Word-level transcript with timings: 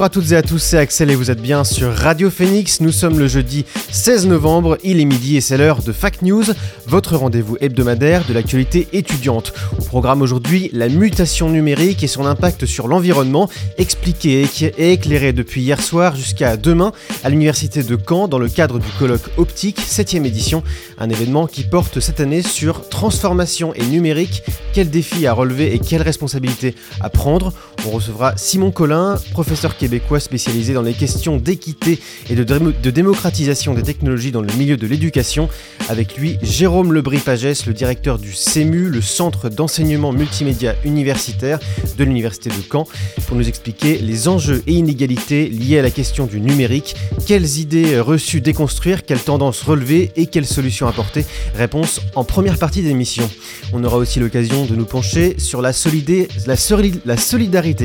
Bonjour 0.00 0.06
à 0.06 0.14
toutes 0.22 0.32
et 0.32 0.36
à 0.36 0.40
tous, 0.40 0.58
c'est 0.58 0.78
Axel 0.78 1.10
et 1.10 1.14
vous 1.14 1.30
êtes 1.30 1.42
bien 1.42 1.62
sur 1.62 1.94
Radio 1.94 2.30
Phoenix. 2.30 2.80
Nous 2.80 2.90
sommes 2.90 3.18
le 3.18 3.26
jeudi 3.26 3.66
16 3.90 4.28
novembre, 4.28 4.78
il 4.82 4.98
est 4.98 5.04
midi 5.04 5.36
et 5.36 5.42
c'est 5.42 5.58
l'heure 5.58 5.82
de 5.82 5.92
Fact 5.92 6.22
News, 6.22 6.44
votre 6.86 7.16
rendez-vous 7.16 7.58
hebdomadaire 7.60 8.24
de 8.26 8.32
l'actualité 8.32 8.88
étudiante. 8.94 9.52
Au 9.78 9.84
programme 9.84 10.22
aujourd'hui, 10.22 10.70
la 10.72 10.88
mutation 10.88 11.50
numérique 11.50 12.02
et 12.02 12.06
son 12.06 12.24
impact 12.24 12.64
sur 12.64 12.88
l'environnement, 12.88 13.50
expliqué 13.76 14.48
et 14.78 14.92
éclairé 14.94 15.34
depuis 15.34 15.60
hier 15.60 15.82
soir 15.82 16.16
jusqu'à 16.16 16.56
demain 16.56 16.92
à 17.22 17.28
l'université 17.28 17.82
de 17.82 17.98
Caen 18.08 18.26
dans 18.26 18.38
le 18.38 18.48
cadre 18.48 18.78
du 18.78 18.88
colloque 18.98 19.28
Optique 19.36 19.80
7ème 19.80 20.24
édition, 20.24 20.62
un 20.98 21.10
événement 21.10 21.46
qui 21.46 21.62
porte 21.62 22.00
cette 22.00 22.20
année 22.20 22.40
sur 22.40 22.88
transformation 22.88 23.74
et 23.74 23.84
numérique, 23.84 24.44
quels 24.72 24.88
défis 24.88 25.26
à 25.26 25.34
relever 25.34 25.74
et 25.74 25.78
quelles 25.78 26.00
responsabilités 26.00 26.74
à 27.02 27.10
prendre? 27.10 27.52
On 27.86 27.90
recevra 27.90 28.34
Simon 28.38 28.70
Collin, 28.70 29.16
professeur 29.32 29.76
québécois 29.76 29.89
spécialisé 30.20 30.74
dans 30.74 30.82
les 30.82 30.92
questions 30.92 31.38
d'équité 31.38 31.98
et 32.28 32.34
de, 32.34 32.44
démo- 32.44 32.72
de 32.80 32.90
démocratisation 32.90 33.74
des 33.74 33.82
technologies 33.82 34.30
dans 34.30 34.42
le 34.42 34.52
milieu 34.54 34.76
de 34.76 34.86
l'éducation. 34.86 35.48
Avec 35.88 36.16
lui, 36.16 36.38
Jérôme 36.42 36.92
Lebris-Pagès, 36.92 37.66
le 37.66 37.72
directeur 37.72 38.18
du 38.18 38.32
CEMU, 38.32 38.90
le 38.90 39.00
Centre 39.00 39.48
d'enseignement 39.48 40.12
multimédia 40.12 40.76
universitaire 40.84 41.58
de 41.98 42.04
l'Université 42.04 42.50
de 42.50 42.54
Caen, 42.70 42.86
pour 43.26 43.36
nous 43.36 43.48
expliquer 43.48 43.98
les 43.98 44.28
enjeux 44.28 44.62
et 44.66 44.74
inégalités 44.74 45.48
liés 45.48 45.80
à 45.80 45.82
la 45.82 45.90
question 45.90 46.26
du 46.26 46.40
numérique, 46.40 46.94
quelles 47.26 47.58
idées 47.58 47.98
reçues 47.98 48.40
déconstruire, 48.40 49.04
quelles 49.04 49.18
tendances 49.18 49.62
relever 49.62 50.12
et 50.14 50.26
quelles 50.26 50.46
solutions 50.46 50.86
apporter? 50.86 51.24
Réponse 51.56 52.00
en 52.14 52.22
première 52.22 52.58
partie 52.58 52.82
d'émission. 52.82 53.28
On 53.72 53.82
aura 53.82 53.96
aussi 53.96 54.20
l'occasion 54.20 54.66
de 54.66 54.76
nous 54.76 54.84
pencher 54.84 55.34
sur 55.38 55.62
la 55.62 55.72
solidarité 55.72 56.28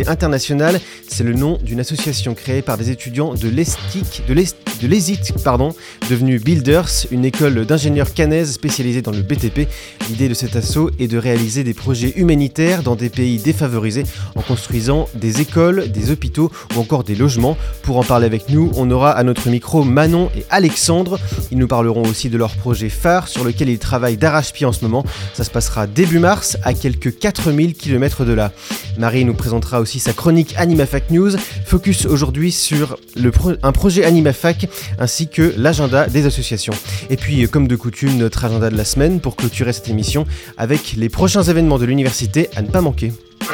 internationale. 0.08 0.80
C'est 1.08 1.24
le 1.24 1.34
nom 1.34 1.58
d'une 1.64 1.80
association 1.80 1.95
créée 2.36 2.62
par 2.62 2.78
des 2.78 2.92
étudiants 2.92 3.34
de 3.34 3.48
l'ESTIC, 3.48 4.24
de 4.28 4.88
l'ESIT, 4.88 5.34
pardon, 5.44 5.74
devenue 6.10 6.40
Builders, 6.40 6.90
une 7.12 7.26
école 7.26 7.66
d'ingénieurs 7.66 8.14
canaise 8.14 8.52
spécialisée 8.52 9.02
dans 9.02 9.12
le 9.12 9.22
BTP. 9.22 9.68
L'idée 10.10 10.30
de 10.30 10.34
cet 10.34 10.56
assaut 10.56 10.92
est 11.00 11.08
de 11.08 11.18
réaliser 11.18 11.64
des 11.64 11.74
projets 11.74 12.14
humanitaires 12.16 12.84
dans 12.84 12.96
des 12.96 13.10
pays 13.10 13.38
défavorisés 13.38 14.04
en 14.36 14.42
construisant 14.42 15.08
des 15.16 15.42
écoles, 15.42 15.90
des 15.92 16.12
hôpitaux 16.12 16.52
ou 16.76 16.80
encore 16.80 17.04
des 17.04 17.16
logements. 17.16 17.58
Pour 17.84 17.98
en 17.98 18.04
parler 18.04 18.26
avec 18.26 18.50
nous, 18.50 18.72
on 18.76 18.90
aura 18.92 19.12
à 19.12 19.24
notre 19.24 19.50
micro 19.50 19.84
Manon 19.84 20.30
et 20.36 20.46
Alexandre. 20.50 21.20
Ils 21.52 21.58
nous 21.58 21.68
parleront 21.68 22.04
aussi 22.04 22.30
de 22.30 22.38
leur 22.38 22.56
projet 22.56 22.90
phare 22.90 23.28
sur 23.28 23.44
lequel 23.44 23.70
ils 23.70 23.80
travaillent 23.80 24.18
d'arrache-pied 24.18 24.66
en 24.66 24.74
ce 24.74 24.84
moment. 24.84 25.06
Ça 25.34 25.44
se 25.44 25.50
passera 25.50 25.88
début 25.88 26.20
mars 26.20 26.58
à 26.64 26.74
quelques 26.74 27.18
4000 27.18 27.74
km 27.74 28.26
de 28.26 28.34
là. 28.34 28.52
Marie 28.98 29.26
nous 29.26 29.34
présentera 29.34 29.80
aussi 29.82 30.00
sa 30.00 30.14
chronique 30.14 30.54
AnimaFac 30.58 31.10
News, 31.12 31.32
focus 31.66 32.06
aujourd'hui 32.06 32.52
sur 32.52 32.98
le 33.16 33.32
pro- 33.32 33.54
un 33.62 33.72
projet 33.72 34.04
AnimaFac 34.06 34.68
ainsi 35.00 35.28
que 35.28 35.54
l'agenda 35.58 36.08
des 36.08 36.26
associations. 36.26 36.74
Et 37.10 37.18
puis, 37.18 37.44
euh, 37.44 37.48
comme 37.48 37.68
de 37.68 37.76
coutume, 37.76 38.18
notre 38.18 38.46
agenda 38.46 38.70
de 38.70 38.78
la 38.78 38.86
semaine 38.86 39.20
pour 39.20 39.36
clôturer 39.36 39.74
cette 39.74 39.90
émission 39.90 40.26
avec 40.58 40.94
les 40.98 41.10
prochains 41.10 41.44
événements 41.44 41.78
de 41.80 41.86
l'université 41.86 42.50
à 42.56 42.62
ne 42.62 42.68
pas 42.68 42.82
manquer. 42.82 43.12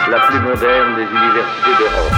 la 0.10 0.20
plus 0.28 0.40
moderne 0.40 0.96
des 0.96 1.04
universités 1.04 1.78
d'Europe. 1.80 2.14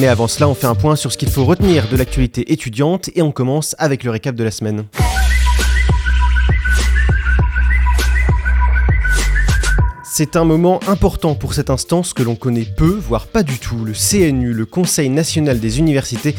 Mais 0.00 0.06
avant 0.08 0.26
cela, 0.28 0.48
on 0.48 0.54
fait 0.54 0.66
un 0.66 0.74
point 0.74 0.96
sur 0.96 1.12
ce 1.12 1.18
qu'il 1.18 1.28
faut 1.30 1.44
retenir 1.44 1.86
de 1.88 1.96
l'actualité 1.96 2.50
étudiante 2.52 3.10
et 3.14 3.20
on 3.22 3.30
commence 3.32 3.76
avec 3.78 4.04
le 4.04 4.10
récap 4.10 4.34
de 4.34 4.44
la 4.44 4.50
semaine. 4.50 4.84
C'est 10.14 10.36
un 10.36 10.44
moment 10.44 10.78
important 10.88 11.34
pour 11.34 11.54
cette 11.54 11.70
instance 11.70 12.12
que 12.12 12.22
l'on 12.22 12.34
connaît 12.34 12.66
peu, 12.66 13.00
voire 13.00 13.26
pas 13.26 13.42
du 13.42 13.58
tout. 13.58 13.82
Le 13.82 13.94
CNU, 13.94 14.52
le 14.52 14.66
Conseil 14.66 15.08
national 15.08 15.58
des 15.58 15.78
universités, 15.78 16.34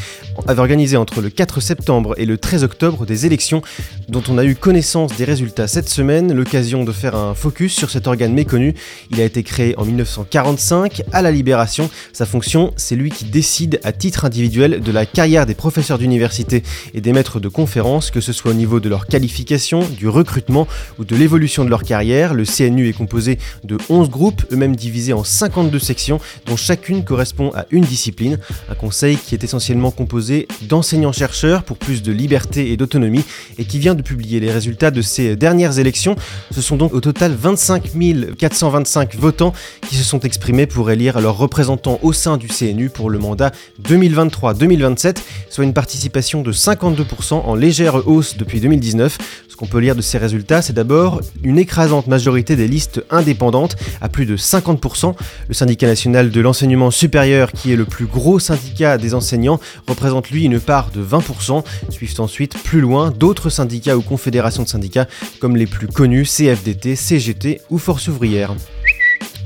avait 0.48 0.60
organisé 0.60 0.96
entre 0.96 1.22
le 1.22 1.32
4 1.32 1.60
septembre 1.60 2.14
et 2.18 2.28
le 2.28 2.38
13 2.38 2.64
octobre 2.64 3.08
des 3.08 3.26
élections 3.26 3.64
dont 4.10 4.22
on 4.30 4.38
a 4.38 4.46
eu 4.46 4.54
connaissance 4.54 5.18
des 5.18 5.24
résultats 5.24 5.68
cette 5.68 5.90
semaine, 5.90 6.34
l'occasion 6.34 6.84
de 6.84 6.92
faire 6.92 7.16
un 7.16 7.34
focus 7.34 7.74
sur 7.74 7.90
cet 7.90 8.06
organe 8.06 8.32
méconnu. 8.32 8.76
Il 9.10 9.20
a 9.20 9.24
été 9.24 9.42
créé 9.42 9.76
en 9.80 9.86
1945 9.86 11.02
à 11.12 11.24
la 11.24 11.32
Libération. 11.32 11.90
Sa 12.14 12.28
fonction, 12.28 12.74
c'est 12.78 12.96
lui 12.96 13.10
qui 13.10 13.26
décide 13.26 13.80
à 13.84 13.92
titre 13.92 14.26
individuel 14.26 14.82
de 14.82 14.92
la 14.92 15.08
carrière 15.08 15.48
des 15.48 15.56
professeurs 15.56 15.98
d'université 15.98 16.62
et 16.94 17.02
des 17.02 17.12
maîtres 17.12 17.40
de 17.40 17.48
conférences, 17.48 18.12
que 18.12 18.22
ce 18.22 18.34
soit 18.34 18.52
au 18.52 18.54
niveau 18.54 18.80
de 18.80 18.88
leur 18.88 19.08
qualification, 19.08 19.80
du 19.98 20.08
recrutement 20.08 20.68
ou 21.00 21.06
de 21.06 21.16
l'évolution 21.16 21.66
de 21.66 21.72
leur 21.72 21.82
carrière. 21.82 22.36
Le 22.36 22.44
CNU 22.46 22.88
est 22.88 22.94
composé 22.94 23.40
de 23.64 23.78
11 23.90 24.10
groupes, 24.10 24.44
eux-mêmes 24.52 24.76
divisés 24.76 25.14
en 25.14 25.24
52 25.24 25.80
sections, 25.80 26.20
dont 26.46 26.58
chacune 26.58 27.04
correspond 27.04 27.52
à 27.56 27.66
une 27.72 27.84
discipline. 27.84 28.40
Un 28.70 28.76
conseil 28.76 29.18
qui 29.18 29.36
est 29.36 29.44
essentiellement 29.44 29.92
composé 29.92 30.48
d'enseignants-chercheurs 30.62 31.64
pour 31.64 31.78
plus 31.78 32.02
de 32.02 32.12
liberté 32.12 32.72
et 32.72 32.78
d'autonomie 32.78 33.24
et 33.58 33.66
qui 33.66 33.80
vient 33.80 33.96
de 33.96 34.02
publier 34.02 34.40
les 34.40 34.52
résultats 34.52 34.92
de 34.92 35.02
ces 35.02 35.36
dernières 35.36 35.80
élections. 35.80 36.16
Ce 36.52 36.62
sont 36.62 36.78
donc 36.78 36.94
au 36.94 37.02
total 37.02 37.34
25 37.34 37.92
425 38.38 39.16
votants 39.16 39.54
qui 39.88 39.96
se 39.96 40.04
sont 40.04 40.20
exprimés 40.22 40.68
pour 40.68 40.92
élire 40.92 41.20
leurs 41.22 41.38
représentants 41.38 42.00
au 42.02 42.14
sein 42.14 42.38
du 42.38 42.48
CNU 42.48 42.90
pour 42.90 43.10
le 43.10 43.20
mandat 43.20 43.52
2023-2027, 43.82 45.18
soit 45.50 45.64
une 45.64 45.74
participation 45.74 46.42
de 46.42 46.52
52% 46.52 47.34
en 47.34 47.56
légère 47.56 48.08
hausse 48.08 48.38
depuis 48.38 48.60
2019. 48.60 49.18
Ce 49.54 49.56
qu'on 49.56 49.68
peut 49.68 49.78
lire 49.78 49.96
de 49.96 50.02
ces 50.02 50.18
résultats, 50.18 50.64
c'est 50.64 50.74
d'abord 50.74 51.22
une 51.44 51.60
écrasante 51.60 52.08
majorité 52.08 52.56
des 52.56 52.68
listes 52.68 53.06
indépendantes, 53.12 53.76
à 54.02 54.10
plus 54.10 54.26
de 54.26 54.36
50%. 54.36 55.14
Le 55.48 55.54
syndicat 55.54 55.86
national 55.86 56.32
de 56.32 56.42
l'enseignement 56.42 56.90
supérieur, 56.90 57.52
qui 57.52 57.72
est 57.72 57.76
le 57.76 57.86
plus 57.86 58.08
gros 58.08 58.40
syndicat 58.40 58.98
des 58.98 59.14
enseignants, 59.14 59.60
représente 59.88 60.32
lui 60.32 60.46
une 60.46 60.60
part 60.60 60.90
de 60.90 61.06
20%. 61.06 61.64
Suivent 61.92 62.20
ensuite 62.20 62.58
plus 62.64 62.82
loin 62.82 63.12
d'autres 63.12 63.52
syndicats 63.52 63.96
ou 63.96 64.02
confédérations 64.02 64.64
de 64.64 64.70
syndicats, 64.70 65.06
comme 65.40 65.56
les 65.56 65.68
plus 65.68 65.86
connus 65.86 66.26
CFDT, 66.26 66.96
CGT 66.96 67.62
ou 67.70 67.78
Force 67.78 68.08
ouvrière. 68.08 68.56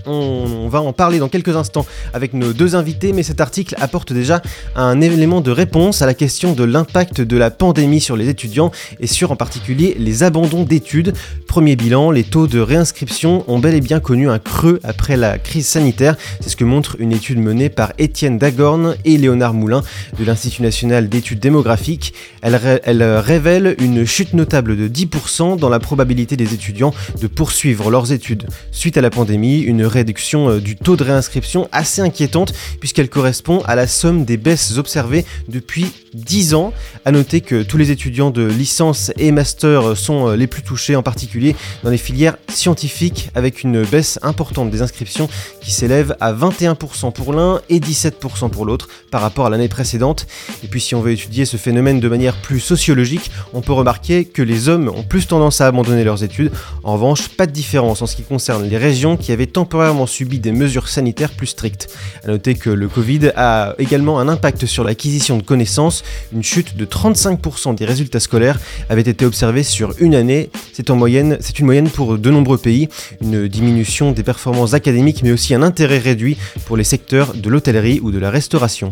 On 0.08 0.70
va 0.70 0.82
en 0.82 0.94
parler 0.94 1.20
dans 1.20 1.28
quelques 1.28 1.56
instants 1.56 1.86
avec 2.14 2.34
nos 2.34 2.54
deux 2.54 2.76
invités, 2.76 3.12
mais 3.14 3.24
cet 3.24 3.42
article 3.42 3.76
apporte 3.80 4.14
déjà 4.14 4.42
un 4.76 5.02
élément 5.02 5.42
de 5.42 5.52
réponse 5.52 6.02
à 6.02 6.06
la 6.06 6.14
question 6.14 6.54
de 6.54 6.64
l'impact 6.64 7.22
de 7.22 7.38
la 7.38 7.52
pandémie 7.52 8.00
sur 8.00 8.16
les 8.16 8.30
étudiants 8.30 8.72
et 9.00 9.08
sur 9.08 9.32
en 9.32 9.36
particulier 9.36 9.96
les 10.00 10.24
abandons 10.24 10.64
d'études. 10.64 11.14
Premier 11.48 11.76
bilan, 11.76 12.12
les 12.12 12.24
taux 12.24 12.48
de 12.48 12.60
réinscription 12.60 13.44
ont 13.48 13.60
bel 13.60 13.74
et 13.76 13.82
bien 13.82 14.00
connu 14.00 14.30
un 14.30 14.40
creux 14.40 14.80
après 14.84 15.18
la 15.18 15.38
crise 15.38 15.68
sanitaire. 15.68 16.16
C'est 16.40 16.50
ce 16.50 16.56
que 16.56 16.64
montre 16.64 16.96
une 17.00 17.12
étude 17.12 17.40
menée 17.40 17.70
par 17.70 17.92
Étienne 17.98 18.38
Dagorn 18.38 18.96
et 19.06 19.18
Léonard 19.18 19.54
Moulin 19.54 19.82
de 20.18 20.24
l'Institut 20.24 20.62
national 20.62 21.10
d'études 21.10 21.40
démographiques. 21.40 22.14
Elle, 22.42 22.56
ré- 22.56 22.80
elle 22.84 23.04
révèle 23.04 23.76
une 23.80 24.06
chute 24.06 24.34
notable 24.34 24.78
de 24.78 24.88
10% 24.88 25.58
dans 25.58 25.70
la 25.70 25.80
probabilité 25.80 26.38
des 26.38 26.54
étudiants 26.54 26.94
de 27.22 27.28
poursuivre 27.28 27.90
leurs 27.92 28.12
études 28.12 28.48
suite 28.72 28.98
à 28.98 29.02
la 29.02 29.10
pandémie, 29.10 29.62
réduction 29.98 30.50
euh, 30.50 30.60
du 30.60 30.76
taux 30.76 30.96
de 30.96 31.04
réinscription 31.04 31.68
assez 31.72 32.02
inquiétante 32.02 32.54
puisqu'elle 32.80 33.10
correspond 33.10 33.62
à 33.66 33.76
la 33.76 33.88
somme 33.88 34.26
des 34.26 34.38
baisses 34.38 34.78
observées 34.78 35.26
depuis 35.48 35.88
10 36.14 36.54
ans. 36.54 36.74
A 37.06 37.12
noter 37.12 37.42
que 37.42 37.64
tous 37.64 37.78
les 37.78 37.92
étudiants 37.92 38.30
de 38.30 38.44
licence 38.44 39.12
et 39.18 39.32
master 39.32 39.98
sont 39.98 40.30
euh, 40.30 40.36
les 40.36 40.48
plus 40.48 40.62
touchés, 40.62 40.96
en 40.96 41.04
particulier 41.04 41.56
dans 41.84 41.90
les 41.90 41.98
filières 41.98 42.38
scientifiques, 42.50 43.30
avec 43.36 43.64
une 43.64 43.84
baisse 43.84 44.20
importante 44.22 44.70
des 44.70 44.82
inscriptions 44.82 45.30
qui 45.62 45.72
s'élève 45.72 46.16
à 46.20 46.34
21% 46.34 47.12
pour 47.14 47.34
l'un 47.34 47.62
et 47.70 47.80
17% 47.80 48.50
pour 48.50 48.66
l'autre 48.66 48.88
par 49.12 49.22
rapport 49.22 49.46
à 49.46 49.50
l'année 49.50 49.68
précédente. 49.68 50.28
Et 50.64 50.68
puis 50.68 50.82
si 50.82 50.96
on 50.96 51.02
veut 51.02 51.12
étudier 51.12 51.46
ce 51.46 51.58
phénomène 51.58 52.00
de 52.00 52.10
manière 52.10 52.36
plus 52.36 52.60
sociologique, 52.60 53.32
on 53.54 53.62
peut 53.62 53.74
remarquer 53.74 54.26
que 54.26 54.42
les 54.42 54.70
hommes 54.70 54.90
ont 54.90 55.04
plus 55.04 55.28
tendance 55.28 55.62
à 55.62 55.68
abandonner 55.68 56.04
leurs 56.04 56.24
études. 56.24 56.52
En 56.84 56.94
revanche, 56.94 57.30
pas 57.30 57.46
de 57.46 57.52
différence 57.52 58.02
en 58.02 58.06
ce 58.06 58.16
qui 58.16 58.24
concerne 58.24 58.68
les 58.68 58.78
régions 58.78 59.18
qui 59.18 59.32
avaient 59.32 59.48
temporairement 59.48 59.87
temporairement 59.88 60.06
subi 60.06 60.40
des 60.40 60.52
mesures 60.52 60.90
sanitaires 60.90 61.32
plus 61.32 61.48
strictes. 61.48 61.88
A 62.26 62.28
noter 62.28 62.56
que 62.56 62.70
le 62.70 62.90
Covid 62.90 63.32
a 63.38 63.74
également 63.78 64.20
un 64.20 64.28
impact 64.28 64.66
sur 64.66 64.84
l'acquisition 64.84 65.38
de 65.38 65.44
connaissances. 65.44 66.04
Une 66.34 66.44
chute 66.44 66.76
de 66.76 66.86
35% 66.86 67.74
des 67.76 67.86
résultats 67.86 68.20
scolaires 68.20 68.60
avait 68.90 69.02
été 69.02 69.26
observée 69.26 69.64
sur 69.64 69.94
une 70.00 70.14
année. 70.14 70.50
C'est 70.74 70.88
c'est 70.88 71.60
une 71.60 71.66
moyenne 71.66 71.90
pour 71.90 72.18
de 72.18 72.30
nombreux 72.30 72.58
pays. 72.58 72.90
Une 73.22 73.48
diminution 73.48 74.12
des 74.12 74.24
performances 74.24 74.74
académiques, 74.74 75.22
mais 75.24 75.32
aussi 75.32 75.54
un 75.54 75.62
intérêt 75.62 76.00
réduit 76.00 76.38
pour 76.66 76.76
les 76.76 76.84
secteurs 76.84 77.34
de 77.34 77.50
l'hôtellerie 77.50 78.02
ou 78.02 78.12
de 78.12 78.20
la 78.20 78.30
restauration. 78.30 78.92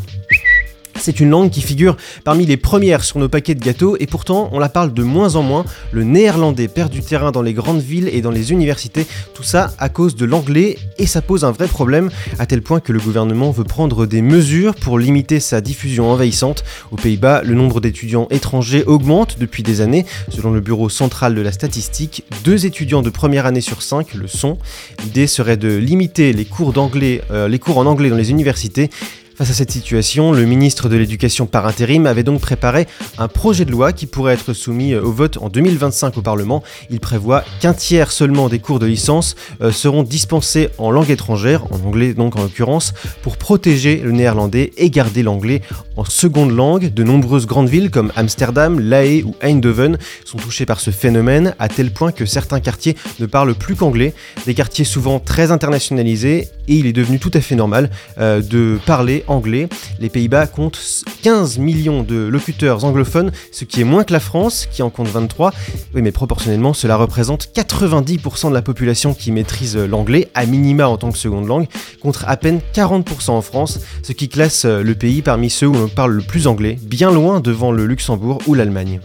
C'est 0.99 1.19
une 1.19 1.29
langue 1.29 1.49
qui 1.49 1.61
figure 1.61 1.97
parmi 2.23 2.45
les 2.45 2.57
premières 2.57 3.03
sur 3.03 3.19
nos 3.19 3.29
paquets 3.29 3.53
de 3.53 3.63
gâteaux 3.63 3.95
et 3.99 4.07
pourtant 4.07 4.49
on 4.51 4.59
la 4.59 4.69
parle 4.69 4.93
de 4.93 5.03
moins 5.03 5.35
en 5.35 5.43
moins. 5.43 5.65
Le 5.91 6.03
néerlandais 6.03 6.67
perd 6.67 6.91
du 6.91 7.01
terrain 7.01 7.31
dans 7.31 7.41
les 7.41 7.53
grandes 7.53 7.81
villes 7.81 8.09
et 8.11 8.21
dans 8.21 8.31
les 8.31 8.51
universités, 8.51 9.05
tout 9.33 9.43
ça 9.43 9.73
à 9.77 9.89
cause 9.89 10.15
de 10.15 10.25
l'anglais 10.25 10.77
et 10.97 11.05
ça 11.05 11.21
pose 11.21 11.43
un 11.43 11.51
vrai 11.51 11.67
problème 11.67 12.09
à 12.39 12.45
tel 12.45 12.61
point 12.61 12.79
que 12.79 12.91
le 12.91 12.99
gouvernement 12.99 13.51
veut 13.51 13.63
prendre 13.63 14.05
des 14.05 14.21
mesures 14.21 14.73
pour 14.73 14.97
limiter 14.97 15.39
sa 15.39 15.61
diffusion 15.61 16.09
envahissante. 16.09 16.63
Aux 16.91 16.95
Pays-Bas, 16.95 17.41
le 17.43 17.53
nombre 17.53 17.81
d'étudiants 17.81 18.27
étrangers 18.31 18.83
augmente 18.85 19.37
depuis 19.37 19.63
des 19.63 19.81
années. 19.81 20.05
Selon 20.29 20.51
le 20.51 20.61
Bureau 20.61 20.89
central 20.89 21.35
de 21.35 21.41
la 21.41 21.51
statistique, 21.51 22.23
deux 22.43 22.65
étudiants 22.65 23.01
de 23.01 23.09
première 23.09 23.45
année 23.45 23.61
sur 23.61 23.81
cinq 23.81 24.13
le 24.13 24.27
sont. 24.27 24.57
L'idée 25.03 25.27
serait 25.27 25.57
de 25.57 25.75
limiter 25.75 26.33
les 26.33 26.45
cours, 26.45 26.73
euh, 26.75 27.57
en 27.75 27.85
anglais 27.85 28.09
dans 28.09 28.15
les 28.15 28.31
universités 28.31 28.89
Face 29.35 29.49
à 29.49 29.53
cette 29.53 29.71
situation, 29.71 30.31
le 30.31 30.45
ministre 30.45 30.87
de 30.87 30.95
l'Éducation 30.95 31.45
par 31.45 31.67
intérim 31.67 32.05
avait 32.05 32.23
donc 32.23 32.39
préparé 32.39 32.87
un 33.17 33.27
projet 33.27 33.65
de 33.65 33.71
loi 33.71 33.91
qui 33.91 34.05
pourrait 34.05 34.33
être 34.33 34.53
soumis 34.53 34.93
euh, 34.93 35.01
au 35.01 35.11
vote 35.11 35.37
en 35.41 35.49
2025 35.49 36.17
au 36.17 36.21
Parlement. 36.21 36.63
Il 36.89 37.01
prévoit 37.01 37.43
qu'un 37.59 37.73
tiers 37.73 38.13
seulement 38.13 38.47
des 38.47 38.59
cours 38.59 38.79
de 38.79 38.85
licence 38.85 39.35
euh, 39.59 39.73
seront 39.73 40.03
dispensés 40.03 40.69
en 40.77 40.89
langue 40.89 41.09
étrangère, 41.09 41.65
en 41.73 41.85
anglais 41.85 42.13
donc 42.13 42.37
en 42.37 42.43
l'occurrence, 42.43 42.93
pour 43.23 43.35
protéger 43.35 43.97
le 43.97 44.13
néerlandais 44.13 44.71
et 44.77 44.89
garder 44.89 45.21
l'anglais 45.21 45.61
en 45.97 46.05
seconde 46.05 46.55
langue. 46.55 46.93
De 46.93 47.03
nombreuses 47.03 47.45
grandes 47.45 47.67
villes 47.67 47.91
comme 47.91 48.13
Amsterdam, 48.15 48.79
La 48.79 49.03
Haye 49.03 49.23
ou 49.23 49.35
Eindhoven 49.41 49.97
sont 50.23 50.37
touchées 50.37 50.65
par 50.65 50.79
ce 50.79 50.91
phénomène 50.91 51.55
à 51.59 51.67
tel 51.67 51.91
point 51.91 52.13
que 52.13 52.25
certains 52.25 52.61
quartiers 52.61 52.95
ne 53.19 53.25
parlent 53.25 53.53
plus 53.53 53.75
qu'anglais, 53.75 54.13
des 54.45 54.53
quartiers 54.53 54.85
souvent 54.85 55.19
très 55.19 55.51
internationalisés 55.51 56.47
et 56.67 56.75
il 56.75 56.87
est 56.87 56.93
devenu 56.93 57.19
tout 57.19 57.31
à 57.33 57.41
fait 57.41 57.55
normal 57.55 57.89
euh, 58.17 58.41
de 58.41 58.79
parler 58.85 59.24
anglais. 59.27 59.67
Les 59.99 60.09
Pays-Bas 60.09 60.47
comptent 60.47 60.79
15 61.23 61.57
millions 61.57 62.03
de 62.03 62.15
locuteurs 62.15 62.85
anglophones, 62.85 63.31
ce 63.51 63.65
qui 63.65 63.81
est 63.81 63.85
moins 63.85 64.03
que 64.03 64.13
la 64.13 64.19
France, 64.19 64.67
qui 64.71 64.81
en 64.81 64.89
compte 64.89 65.07
23. 65.07 65.51
Oui, 65.93 66.01
mais 66.01 66.11
proportionnellement, 66.11 66.73
cela 66.73 66.97
représente 66.97 67.49
90% 67.55 68.49
de 68.49 68.53
la 68.53 68.61
population 68.61 69.13
qui 69.13 69.31
maîtrise 69.31 69.77
l'anglais, 69.77 70.29
à 70.33 70.45
minima 70.45 70.87
en 70.87 70.97
tant 70.97 71.11
que 71.11 71.17
seconde 71.17 71.47
langue, 71.47 71.67
contre 72.01 72.25
à 72.27 72.37
peine 72.37 72.59
40% 72.73 73.31
en 73.31 73.41
France, 73.41 73.79
ce 74.03 74.11
qui 74.13 74.29
classe 74.29 74.65
le 74.65 74.95
pays 74.95 75.21
parmi 75.21 75.49
ceux 75.49 75.67
où 75.67 75.73
l'on 75.73 75.87
parle 75.87 76.13
le 76.13 76.21
plus 76.21 76.47
anglais, 76.47 76.77
bien 76.81 77.11
loin 77.11 77.39
devant 77.39 77.71
le 77.71 77.85
Luxembourg 77.85 78.41
ou 78.47 78.53
l'Allemagne. 78.53 78.99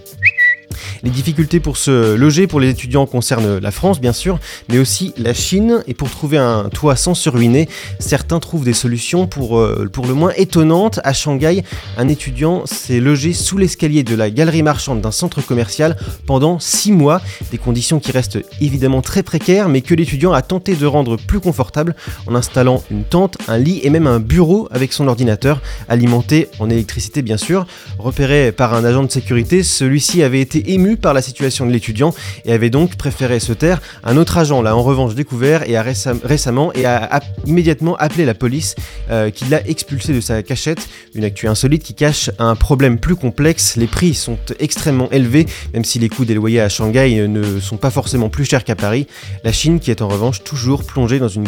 Les 1.03 1.11
difficultés 1.11 1.61
pour 1.61 1.77
se 1.77 2.15
loger 2.15 2.47
pour 2.47 2.61
les 2.61 2.71
étudiants 2.71 3.07
concernent 3.07 3.59
la 3.59 3.71
France, 3.71 4.01
bien 4.01 4.13
sûr, 4.13 4.39
mais 4.69 4.79
aussi 4.79 5.13
la 5.17 5.35
Chine. 5.35 5.83
Et 5.87 5.95
pour 5.95 6.11
trouver 6.11 6.39
un 6.39 6.69
toit 6.69 6.97
sans 6.97 7.15
se 7.15 7.29
ruiner, 7.29 7.69
certains 7.99 8.41
trouvent 8.41 8.65
des 8.65 8.73
solutions 8.73 9.27
pour, 9.27 9.59
euh, 9.59 9.89
pour 9.93 10.07
le 10.07 10.15
moins 10.15 10.33
étonnantes. 10.37 11.01
À 11.05 11.13
Shanghai, 11.13 11.65
un 11.97 12.09
étudiant 12.09 12.67
s'est 12.67 13.01
logé 13.01 13.33
sous 13.33 13.59
l'escalier 13.59 14.03
de 14.03 14.15
la 14.15 14.31
galerie 14.31 14.63
marchande 14.63 15.01
d'un 15.01 15.11
centre 15.11 15.41
commercial 15.41 15.97
pendant 16.27 16.59
6 16.59 16.93
mois. 16.93 17.21
Des 17.51 17.59
conditions 17.59 18.01
qui 18.01 18.13
restent 18.13 18.39
évidemment 18.61 19.03
très 19.03 19.23
précaires, 19.23 19.69
mais 19.69 19.81
que 19.81 19.95
l'étudiant 19.95 20.33
a 20.33 20.43
tenté 20.43 20.75
de 20.75 20.87
rendre 20.87 21.17
plus 21.17 21.41
confortable 21.41 21.95
en 22.27 22.35
installant 22.35 22.83
une 22.91 23.05
tente, 23.05 23.39
un 23.49 23.59
lit 23.59 23.81
et 23.83 23.91
même 23.91 24.07
un 24.07 24.21
bureau 24.21 24.69
avec 24.71 24.93
son 24.93 25.09
ordinateur, 25.09 25.61
alimenté 25.89 26.49
en 26.59 26.71
électricité 26.71 27.23
bien 27.23 27.37
sûr. 27.37 27.67
Repéré 27.99 28.53
par 28.53 28.75
un 28.75 28.85
agent 28.85 29.03
de 29.05 29.11
sécurité, 29.11 29.63
celui-ci 29.63 30.23
avait 30.23 30.41
été 30.41 30.60
ému 30.67 30.97
par 30.97 31.15
la 31.15 31.23
situation 31.23 31.67
de 31.67 31.73
l'étudiant 31.73 32.15
et 32.45 32.53
avait 32.53 32.71
donc 32.71 32.97
préféré 32.97 33.41
se 33.41 33.53
taire. 33.53 33.81
Un 34.05 34.17
autre 34.17 34.39
agent 34.39 34.63
l'a 34.63 34.75
en 34.77 34.83
revanche 34.83 35.15
découvert 35.15 35.69
et 35.69 35.77
a 35.77 35.83
récemment 35.83 36.73
et 36.73 36.85
a, 36.85 37.21
immédiatement 37.47 37.97
appelé 37.97 38.25
la 38.25 38.35
police 38.35 38.75
euh, 39.11 39.31
qui 39.31 39.45
l'a 39.47 39.67
expulsé 39.67 40.13
de 40.13 40.21
sa 40.21 40.43
cachette. 40.43 40.89
Une 41.15 41.25
actu 41.25 41.49
insolite 41.49 41.83
qui 41.83 41.95
cache 41.95 42.31
un 42.39 42.55
problème 42.57 42.99
plus 42.99 43.17
complexe. 43.17 43.77
Les 43.77 43.87
prix 43.87 44.15
sont 44.15 44.39
extrêmement 44.59 45.11
élevés, 45.11 45.47
même 45.75 45.85
si 45.85 45.99
les 45.99 46.09
coûts 46.09 46.25
des 46.25 46.35
loyers 46.35 46.61
à 46.61 46.69
Shanghai 46.69 47.27
ne 47.29 47.61
sont 47.61 47.77
pas 47.77 47.91
forcément 47.91 48.29
plus 48.29 48.45
chers 48.45 48.65
qu'à 48.65 48.77
Paris. 48.77 49.07
La 49.45 49.53
Chine 49.53 49.81
qui 49.81 49.91
est 49.91 50.03
en 50.03 50.09
revanche 50.09 50.45
toujours 50.45 50.85
plongée 50.85 51.19
dans 51.19 51.29
une 51.29 51.47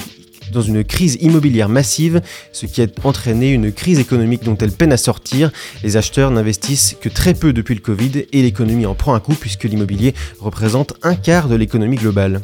dans 0.53 0.63
une 0.63 0.85
crise 0.85 1.19
immobilière 1.21 1.69
massive, 1.69 2.21
ce 2.53 2.67
qui 2.67 2.83
a 2.83 2.87
entraîné 3.03 3.51
une 3.51 3.73
crise 3.73 3.99
économique 3.99 4.45
dont 4.45 4.57
elle 4.57 4.71
peine 4.71 4.93
à 4.93 4.97
sortir. 4.97 5.51
Les 5.83 5.97
acheteurs 5.97 6.31
n'investissent 6.31 6.97
que 7.01 7.09
très 7.09 7.35
peu 7.35 7.53
depuis 7.53 7.75
le 7.75 7.81
Covid 7.81 8.27
et 8.33 8.43
l'économie 8.43 8.87
en 8.87 8.95
prend 8.95 9.15
un 9.15 9.21
coup 9.21 9.35
puisque 9.35 9.65
l'immobilier 9.65 10.15
représente 10.39 10.95
un 11.03 11.15
quart 11.15 11.49
de 11.49 11.57
l'économie 11.57 11.97
globale. 11.97 12.41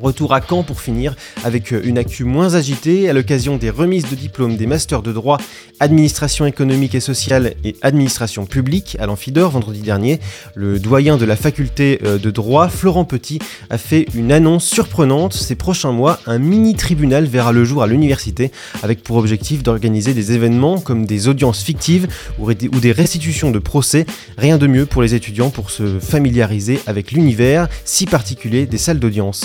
Retour 0.00 0.34
à 0.34 0.40
Caen 0.40 0.64
pour 0.64 0.80
finir 0.80 1.14
avec 1.44 1.70
une 1.70 1.98
actu 1.98 2.24
moins 2.24 2.54
agitée 2.54 3.08
à 3.08 3.12
l'occasion 3.12 3.56
des 3.56 3.70
remises 3.70 4.10
de 4.10 4.16
diplômes 4.16 4.56
des 4.56 4.66
masters 4.66 5.02
de 5.02 5.12
droit, 5.12 5.38
administration 5.80 6.46
économique 6.46 6.94
et 6.94 7.00
sociale 7.00 7.54
et 7.64 7.76
administration 7.82 8.46
publique 8.46 8.96
à 9.00 9.06
l'Amphidor 9.06 9.50
vendredi 9.50 9.80
dernier. 9.80 10.20
Le 10.54 10.78
doyen 10.78 11.16
de 11.16 11.24
la 11.24 11.36
faculté 11.36 12.00
euh, 12.04 12.18
de 12.18 12.30
droit, 12.30 12.68
Florent 12.68 13.04
Petit, 13.04 13.38
a 13.70 13.78
fait 13.78 14.06
une 14.14 14.32
annonce 14.32 14.64
surprenante. 14.64 15.34
Ces 15.34 15.54
prochains 15.54 15.92
mois, 15.92 16.20
un 16.26 16.38
mini 16.38 16.74
tribunal 16.74 17.26
verra 17.26 17.52
le 17.52 17.64
jour 17.64 17.82
à 17.82 17.86
l'université 17.86 18.50
avec 18.82 19.02
pour 19.02 19.16
objectif 19.16 19.62
d'organiser 19.62 20.14
des 20.14 20.32
événements 20.32 20.80
comme 20.80 21.06
des 21.06 21.28
audiences 21.28 21.62
fictives 21.62 22.08
ou 22.38 22.52
des 22.52 22.92
restitutions 22.92 23.50
de 23.50 23.58
procès. 23.58 24.06
Rien 24.38 24.58
de 24.58 24.66
mieux 24.66 24.86
pour 24.86 25.02
les 25.02 25.14
étudiants 25.14 25.50
pour 25.50 25.70
se 25.70 25.98
familiariser 25.98 26.80
avec 26.86 27.12
l'univers 27.12 27.68
si 27.84 28.06
particulier 28.06 28.66
des 28.66 28.78
salles 28.78 28.98
d'audience. 28.98 29.44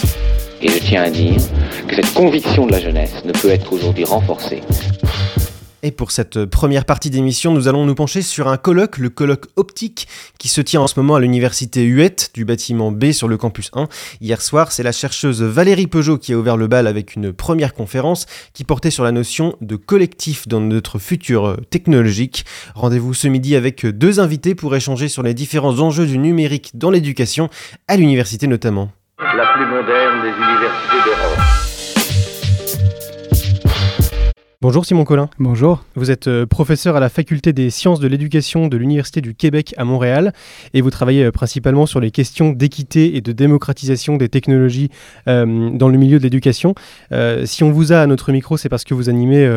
Et 0.61 0.67
je 0.67 0.79
tiens 0.79 1.03
à 1.03 1.09
dire 1.09 1.37
que 1.87 1.95
cette 1.95 2.13
conviction 2.13 2.67
de 2.67 2.73
la 2.73 2.79
jeunesse 2.79 3.23
ne 3.23 3.31
peut 3.31 3.49
être 3.49 3.71
aujourd'hui 3.71 4.03
renforcée 4.03 4.61
et 5.83 5.91
pour 5.91 6.11
cette 6.11 6.45
première 6.45 6.85
partie 6.85 7.09
d'émission, 7.09 7.53
nous 7.53 7.67
allons 7.67 7.85
nous 7.85 7.95
pencher 7.95 8.21
sur 8.21 8.47
un 8.47 8.57
colloque, 8.57 8.97
le 8.97 9.09
colloque 9.09 9.45
optique, 9.55 10.07
qui 10.37 10.47
se 10.47 10.61
tient 10.61 10.81
en 10.81 10.87
ce 10.87 10.99
moment 10.99 11.15
à 11.15 11.19
l'université 11.19 11.83
Huette 11.83 12.31
du 12.33 12.45
bâtiment 12.45 12.91
B 12.91 13.11
sur 13.11 13.27
le 13.27 13.37
campus 13.37 13.71
1. 13.73 13.87
Hier 14.21 14.41
soir, 14.41 14.71
c'est 14.71 14.83
la 14.83 14.91
chercheuse 14.91 15.41
Valérie 15.41 15.87
Peugeot 15.87 16.17
qui 16.17 16.33
a 16.33 16.37
ouvert 16.37 16.57
le 16.57 16.67
bal 16.67 16.87
avec 16.87 17.15
une 17.15 17.33
première 17.33 17.73
conférence 17.73 18.25
qui 18.53 18.63
portait 18.63 18.91
sur 18.91 19.03
la 19.03 19.11
notion 19.11 19.55
de 19.61 19.75
collectif 19.75 20.47
dans 20.47 20.61
notre 20.61 20.99
futur 20.99 21.57
technologique. 21.69 22.45
Rendez-vous 22.75 23.13
ce 23.13 23.27
midi 23.27 23.55
avec 23.55 23.85
deux 23.85 24.19
invités 24.19 24.55
pour 24.55 24.75
échanger 24.75 25.07
sur 25.07 25.23
les 25.23 25.33
différents 25.33 25.79
enjeux 25.79 26.05
du 26.05 26.17
numérique 26.17 26.71
dans 26.73 26.91
l'éducation, 26.91 27.49
à 27.87 27.97
l'université 27.97 28.47
notamment 28.47 28.91
la 29.19 29.45
plus 29.53 29.65
moderne 29.65 30.21
des 30.21 30.29
universités 30.29 31.03
d'Europe. 31.05 31.38
Bonjour 34.61 34.85
Simon 34.85 35.05
Collin. 35.05 35.29
Bonjour. 35.39 35.85
Vous 35.95 36.11
êtes 36.11 36.27
euh, 36.27 36.45
professeur 36.45 36.97
à 36.97 36.99
la 36.99 37.07
faculté 37.07 37.53
des 37.53 37.69
sciences 37.69 38.01
de 38.01 38.09
l'éducation 38.09 38.67
de 38.67 38.75
l'Université 38.75 39.21
du 39.21 39.33
Québec 39.33 39.73
à 39.77 39.85
Montréal 39.85 40.33
et 40.73 40.81
vous 40.81 40.89
travaillez 40.89 41.23
euh, 41.23 41.31
principalement 41.31 41.85
sur 41.85 42.01
les 42.01 42.11
questions 42.11 42.49
d'équité 42.49 43.15
et 43.15 43.21
de 43.21 43.31
démocratisation 43.31 44.17
des 44.17 44.27
technologies 44.27 44.89
euh, 45.29 45.69
dans 45.69 45.87
le 45.87 45.97
milieu 45.97 46.17
de 46.17 46.23
l'éducation. 46.23 46.75
si 47.45 47.63
on 47.63 47.71
vous 47.71 47.93
a 47.93 48.01
à 48.01 48.05
notre 48.05 48.33
micro, 48.33 48.57
c'est 48.57 48.67
parce 48.67 48.83
que 48.83 48.93
vous 48.93 49.07
animez 49.07 49.49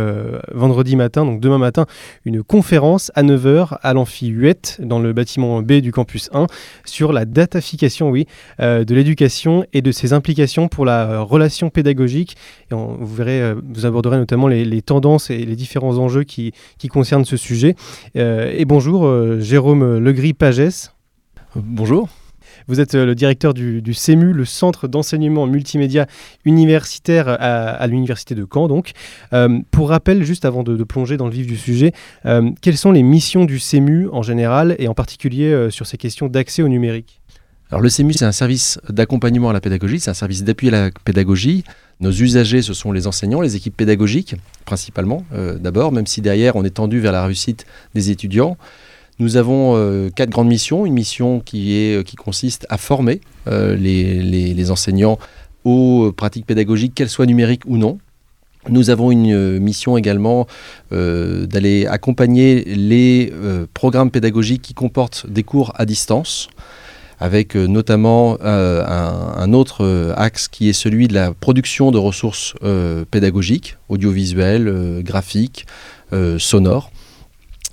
vendredi 0.52 0.94
matin, 0.94 1.24
donc 1.24 1.40
demain 1.40 1.58
matin, 1.58 1.86
une 2.24 2.44
conférence 2.44 3.10
à 3.16 3.24
9h 3.24 3.78
à 3.82 3.94
l'amphi 3.94 4.28
8 4.28 4.82
dans 4.84 5.00
le 5.00 5.12
bâtiment 5.12 5.62
B 5.62 5.80
du 5.80 5.90
campus 5.90 6.30
1 6.32 6.46
sur 6.84 7.12
la 7.12 7.24
datafication 7.24 8.10
oui, 8.10 8.26
de 8.60 8.94
l'éducation 8.94 9.64
et 9.72 9.82
de 9.82 9.90
ses 9.90 10.12
implications 10.12 10.68
pour 10.68 10.84
la 10.84 11.20
relation 11.22 11.70
pédagogique. 11.70 12.36
Et 12.70 12.74
vous 12.74 13.14
verrez, 13.14 13.54
vous 13.54 13.84
aborderez 13.84 14.18
notamment 14.18 14.46
les, 14.46 14.64
les 14.64 14.82
tendances 14.92 15.30
et 15.30 15.46
les 15.46 15.56
différents 15.56 15.96
enjeux 15.96 16.22
qui, 16.22 16.52
qui 16.76 16.88
concernent 16.88 17.24
ce 17.24 17.38
sujet. 17.38 17.76
Euh, 18.16 18.52
et 18.54 18.66
bonjour, 18.66 19.06
euh, 19.06 19.40
Jérôme 19.40 19.98
Legris-Pagès. 19.98 20.92
Bonjour. 21.56 22.10
Vous 22.68 22.78
êtes 22.78 22.94
euh, 22.94 23.06
le 23.06 23.14
directeur 23.14 23.54
du, 23.54 23.94
CEMU, 23.94 24.34
le 24.34 24.44
Centre 24.44 24.88
d'enseignement 24.88 25.46
multimédia 25.46 26.06
universitaire 26.44 27.26
à, 27.26 27.86
l'Université 27.86 28.34
de 28.34 28.46
Caen. 28.52 28.68
Donc. 28.68 28.90
pour 29.70 29.88
rappel, 29.88 30.24
juste 30.24 30.44
avant 30.44 30.62
de, 30.62 30.84
plonger 30.84 31.16
dans 31.16 31.26
le 31.26 31.32
vif 31.32 31.46
du 31.46 31.56
sujet, 31.56 31.92
quelles 32.60 32.76
sont 32.76 32.92
les 32.92 33.02
missions 33.02 33.46
du 33.46 33.58
CEMU 33.58 34.08
en 34.12 34.20
général 34.20 34.76
et 34.78 34.88
en 34.88 34.94
particulier 34.94 35.68
sur 35.70 35.86
ces 35.86 35.96
questions 35.96 36.26
d'accès 36.26 36.62
au 36.62 36.68
numérique? 36.68 37.21
Alors 37.72 37.80
le 37.80 37.88
CEMU, 37.88 38.12
c'est 38.12 38.26
un 38.26 38.32
service 38.32 38.78
d'accompagnement 38.90 39.48
à 39.48 39.54
la 39.54 39.62
pédagogie, 39.62 39.98
c'est 39.98 40.10
un 40.10 40.14
service 40.14 40.44
d'appui 40.44 40.68
à 40.68 40.72
la 40.72 40.90
pédagogie. 41.06 41.64
Nos 42.00 42.10
usagers, 42.10 42.60
ce 42.60 42.74
sont 42.74 42.92
les 42.92 43.06
enseignants, 43.06 43.40
les 43.40 43.56
équipes 43.56 43.74
pédagogiques, 43.74 44.34
principalement, 44.66 45.24
euh, 45.32 45.56
d'abord, 45.56 45.90
même 45.90 46.06
si 46.06 46.20
derrière, 46.20 46.54
on 46.56 46.64
est 46.64 46.74
tendu 46.74 47.00
vers 47.00 47.12
la 47.12 47.24
réussite 47.24 47.64
des 47.94 48.10
étudiants. 48.10 48.58
Nous 49.18 49.38
avons 49.38 49.74
euh, 49.74 50.10
quatre 50.10 50.28
grandes 50.28 50.48
missions. 50.48 50.84
Une 50.84 50.92
mission 50.92 51.40
qui, 51.40 51.74
est, 51.74 52.06
qui 52.06 52.14
consiste 52.14 52.66
à 52.68 52.76
former 52.76 53.22
euh, 53.48 53.74
les, 53.74 54.20
les, 54.20 54.70
enseignants 54.70 55.18
aux 55.64 56.12
pratiques 56.14 56.44
pédagogiques, 56.44 56.94
qu'elles 56.94 57.08
soient 57.08 57.24
numériques 57.24 57.62
ou 57.64 57.78
non. 57.78 57.98
Nous 58.68 58.90
avons 58.90 59.10
une 59.10 59.32
euh, 59.32 59.58
mission 59.58 59.96
également 59.96 60.46
euh, 60.92 61.46
d'aller 61.46 61.86
accompagner 61.86 62.62
les 62.64 63.32
euh, 63.34 63.66
programmes 63.74 64.10
pédagogiques 64.10 64.62
qui 64.62 64.74
comportent 64.74 65.26
des 65.28 65.42
cours 65.42 65.72
à 65.74 65.84
distance, 65.84 66.48
avec 67.22 67.54
euh, 67.54 67.68
notamment 67.68 68.36
euh, 68.42 68.84
un, 68.84 69.52
autre 69.52 69.84
euh, 69.84 70.12
axe 70.16 70.48
qui 70.48 70.68
est 70.68 70.72
celui 70.72 71.06
de 71.06 71.14
la 71.14 71.32
production 71.32 71.92
de 71.92 71.98
ressources 71.98 72.54
pédagogiques, 73.12 73.76
audiovisuelles, 73.88 75.02
graphiques, 75.04 75.66
sonores. 76.38 76.90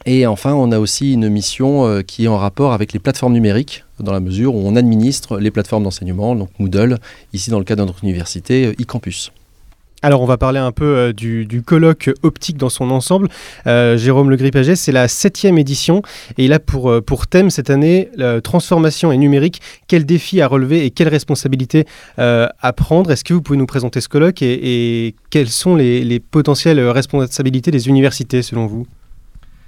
Et 0.05 0.27
enfin, 0.27 0.53
on 0.53 0.71
a 0.71 0.79
aussi 0.79 1.13
une 1.13 1.29
mission 1.29 2.01
qui 2.03 2.25
est 2.25 2.27
en 2.27 2.37
rapport 2.37 2.73
avec 2.73 2.93
les 2.93 2.99
plateformes 2.99 3.33
numériques, 3.33 3.83
dans 3.99 4.13
la 4.13 4.19
mesure 4.19 4.55
où 4.55 4.61
on 4.65 4.75
administre 4.75 5.39
les 5.39 5.51
plateformes 5.51 5.83
d'enseignement, 5.83 6.35
donc 6.35 6.49
Moodle, 6.59 6.99
ici 7.33 7.49
dans 7.49 7.59
le 7.59 7.65
cadre 7.65 7.83
de 7.83 7.87
notre 7.87 8.03
université, 8.03 8.75
eCampus. 8.79 9.31
Alors 10.01 10.21
on 10.21 10.25
va 10.25 10.37
parler 10.37 10.59
un 10.59 10.71
peu 10.71 10.85
euh, 10.85 11.13
du, 11.13 11.61
colloque 11.65 12.09
optique 12.23 12.57
dans 12.57 12.69
son 12.69 12.89
ensemble. 12.89 13.27
Euh, 13.67 13.97
Jérôme 13.97 14.29
Le 14.29 14.37
Grippaget, 14.37 14.75
c'est 14.75 14.93
la 14.93 15.07
septième 15.09 15.57
édition 15.57 16.01
et 16.37 16.45
il 16.45 16.53
a 16.53 16.59
pour, 16.59 16.89
euh, 16.89 17.01
pour 17.01 17.27
thème 17.27 17.49
cette 17.49 17.69
année 17.69 18.09
transformation 18.43 19.11
et 19.11 19.17
numérique. 19.17 19.61
Quels 19.87 20.05
défis 20.05 20.41
à 20.41 20.47
relever 20.47 20.85
et 20.85 20.91
quelles 20.91 21.09
responsabilités 21.09 21.85
à 22.17 22.73
prendre? 22.75 23.11
Est-ce 23.11 23.23
que 23.23 23.33
vous 23.33 23.41
pouvez 23.41 23.57
nous 23.57 23.65
présenter 23.65 24.01
ce 24.01 24.07
colloque 24.07 24.41
et, 24.41 25.07
et 25.07 25.15
quelles 25.29 25.49
sont 25.49 25.75
les, 25.75 26.03
les 26.03 26.19
potentielles 26.19 26.79
responsabilités 26.79 27.71
des 27.71 27.87
universités 27.87 28.41
selon 28.41 28.67
vous? 28.67 28.87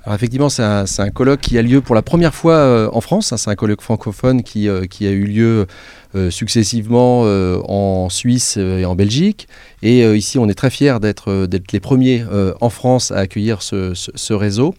Alors 0.04 0.16
effectivement, 0.16 0.50
c'est 0.50 0.64
un, 0.64 1.10
colloque 1.12 1.42
qui 1.42 1.60
a 1.60 1.62
lieu 1.62 1.80
pour 1.80 1.94
la 1.94 2.02
première 2.02 2.34
fois 2.34 2.56
euh, 2.56 2.90
en 2.92 3.02
France. 3.02 3.36
c'est 3.38 3.50
un 3.52 3.56
colloque 3.56 3.82
francophone 3.82 4.42
qui, 4.42 4.68
euh, 4.68 4.82
a 4.82 5.04
eu 5.04 5.26
lieu 5.26 5.68
euh, 6.16 6.32
successivement 6.32 7.22
en 7.22 8.10
Suisse 8.10 8.58
et 8.58 8.86
en 8.86 8.96
Belgique. 8.96 9.48
Et 9.84 10.04
ici, 10.16 10.40
on 10.40 10.50
est 10.50 10.56
très 10.56 10.72
fiers 10.72 10.98
d'être 11.00 11.48
les 11.72 11.80
premiers 11.80 12.26
en 12.60 12.70
France 12.70 13.12
à 13.12 13.18
accueillir 13.18 13.62
ce, 13.62 14.34
réseau. 14.34 14.74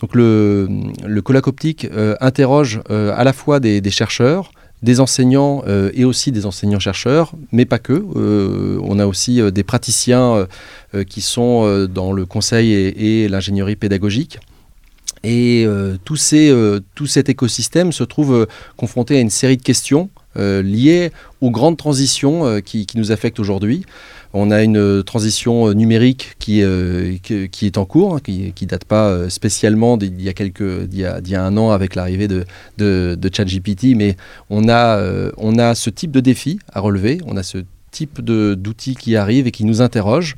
Donc 0.00 0.14
le, 0.14 0.68
colloque 1.22 1.46
optique 1.46 1.86
interroge 2.20 2.80
à 2.88 3.22
la 3.22 3.32
fois 3.32 3.60
des, 3.60 3.90
chercheurs, 3.90 4.50
des 4.82 5.00
enseignants 5.00 5.62
et 5.94 6.04
aussi 6.04 6.32
des 6.32 6.46
enseignants-chercheurs, 6.46 7.32
mais 7.52 7.66
pas 7.66 7.78
que. 7.78 8.02
On 8.82 8.98
a 8.98 9.06
aussi 9.06 9.40
des 9.52 9.62
praticiens 9.62 10.46
qui 11.08 11.20
sont 11.20 11.86
dans 11.86 12.12
le 12.12 12.26
conseil 12.26 12.72
et 12.72 13.28
l'ingénierie 13.28 13.76
pédagogique. 13.76 14.40
Et 15.24 15.64
euh, 15.66 15.96
euh, 16.34 16.80
tout 16.94 17.06
cet 17.06 17.28
écosystème 17.28 17.92
se 17.92 18.04
trouve 18.04 18.34
euh, 18.34 18.46
confronté 18.76 19.16
à 19.16 19.20
une 19.20 19.30
série 19.30 19.56
de 19.56 19.62
questions 19.62 20.10
liées 20.36 21.12
aux 21.40 21.52
grandes 21.52 21.76
transitions 21.76 22.60
qui, 22.60 22.88
nous 22.96 23.12
affectent 23.12 23.38
aujourd'hui. 23.38 23.86
On 24.32 24.50
a 24.50 24.64
une 24.64 25.04
transition 25.04 25.72
numérique 25.72 26.34
qui, 26.40 26.60
est 26.60 27.78
en 27.78 27.84
cours, 27.84 28.16
hein, 28.16 28.20
qui 28.20 28.52
ne 28.60 28.66
date 28.66 28.84
pas 28.84 29.30
spécialement 29.30 29.96
d'il 29.96 30.20
y 30.20 30.28
a, 30.28 30.32
quelques, 30.32 30.92
y 30.92 31.04
a, 31.04 31.20
y 31.24 31.36
a 31.36 31.44
un 31.44 31.56
an 31.56 31.70
avec 31.70 31.94
l'arrivée 31.94 32.26
de, 32.26 33.30
ChatGPT, 33.32 33.94
mais 33.94 34.16
on 34.50 34.68
a, 34.68 35.00
on 35.36 35.56
a 35.56 35.76
ce 35.76 35.88
type 35.88 36.10
de 36.10 36.18
défi 36.18 36.58
à 36.72 36.80
relever, 36.80 37.20
on 37.26 37.36
a 37.36 37.44
ce 37.44 37.58
type 37.92 38.20
d'outils 38.20 38.96
qui 38.96 39.14
arrivent 39.14 39.46
et 39.46 39.52
qui 39.52 39.64
nous 39.64 39.82
interrogent. 39.82 40.34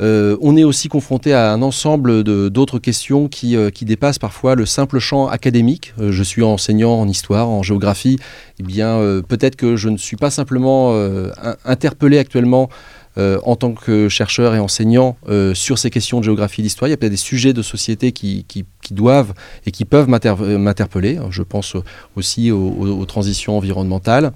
Euh, 0.00 0.36
on 0.40 0.56
est 0.56 0.64
aussi 0.64 0.88
confronté 0.88 1.32
à 1.34 1.52
un 1.52 1.62
ensemble 1.62 2.22
d'autres 2.50 2.78
questions 2.78 3.28
qui, 3.28 3.56
euh, 3.56 3.70
qui 3.70 3.84
dépassent 3.84 4.18
parfois 4.18 4.54
le 4.54 4.64
simple 4.66 4.98
champ 4.98 5.26
académique. 5.26 5.92
Euh, 6.00 6.12
je 6.12 6.22
suis 6.22 6.42
enseignant 6.42 6.92
en 7.00 7.08
histoire, 7.08 7.48
en 7.48 7.62
géographie. 7.62 8.18
Eh 8.60 8.62
bien, 8.62 9.00
peut-être 9.28 9.56
que 9.56 9.76
je 9.76 9.88
ne 9.88 9.96
suis 9.96 10.16
pas 10.16 10.30
simplement 10.30 10.92
in- 10.94 11.56
interpellé 11.64 12.18
actuellement 12.18 12.68
en 13.16 13.56
tant 13.56 13.72
que 13.72 14.08
chercheur 14.08 14.54
et 14.54 14.60
enseignant 14.60 15.16
sur 15.54 15.78
ces 15.78 15.90
questions 15.90 16.18
de 16.20 16.24
géographie 16.24 16.60
et 16.60 16.64
d'histoire. 16.64 16.88
Il 16.88 16.90
y 16.92 16.94
a 16.94 16.96
peut-être 16.96 17.12
des 17.12 17.16
sujets 17.16 17.52
de 17.52 17.62
société 17.62 18.12
qui, 18.12 18.44
doivent 18.90 19.32
et 19.66 19.70
qui 19.70 19.84
peuvent 19.84 20.08
m'inter- 20.08 20.34
m'interpeller. 20.58 21.18
Je 21.30 21.42
pense 21.42 21.76
aussi 22.16 22.50
aux 22.50 23.04
transitions 23.06 23.56
environnementales. 23.56 24.32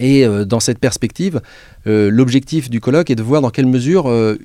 Et 0.00 0.24
euh, 0.24 0.44
dans 0.44 0.60
cette 0.60 0.78
perspective, 0.78 1.40
euh, 1.86 2.10
l'objectif 2.10 2.70
du 2.70 2.80
colloque 2.80 3.10
est 3.10 3.14
de 3.14 3.22
voir 3.22 3.40
dans 3.40 3.50
quelle 3.50 3.66
mesure 3.66 4.08
euh, 4.08 4.38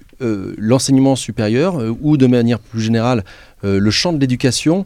l'enseignement 0.57 1.15
supérieur, 1.15 1.81
ou 2.01 2.17
de 2.17 2.27
manière 2.27 2.59
plus 2.59 2.81
générale 2.81 3.23
le 3.63 3.91
champ 3.91 4.13
de 4.13 4.19
l'éducation, 4.19 4.85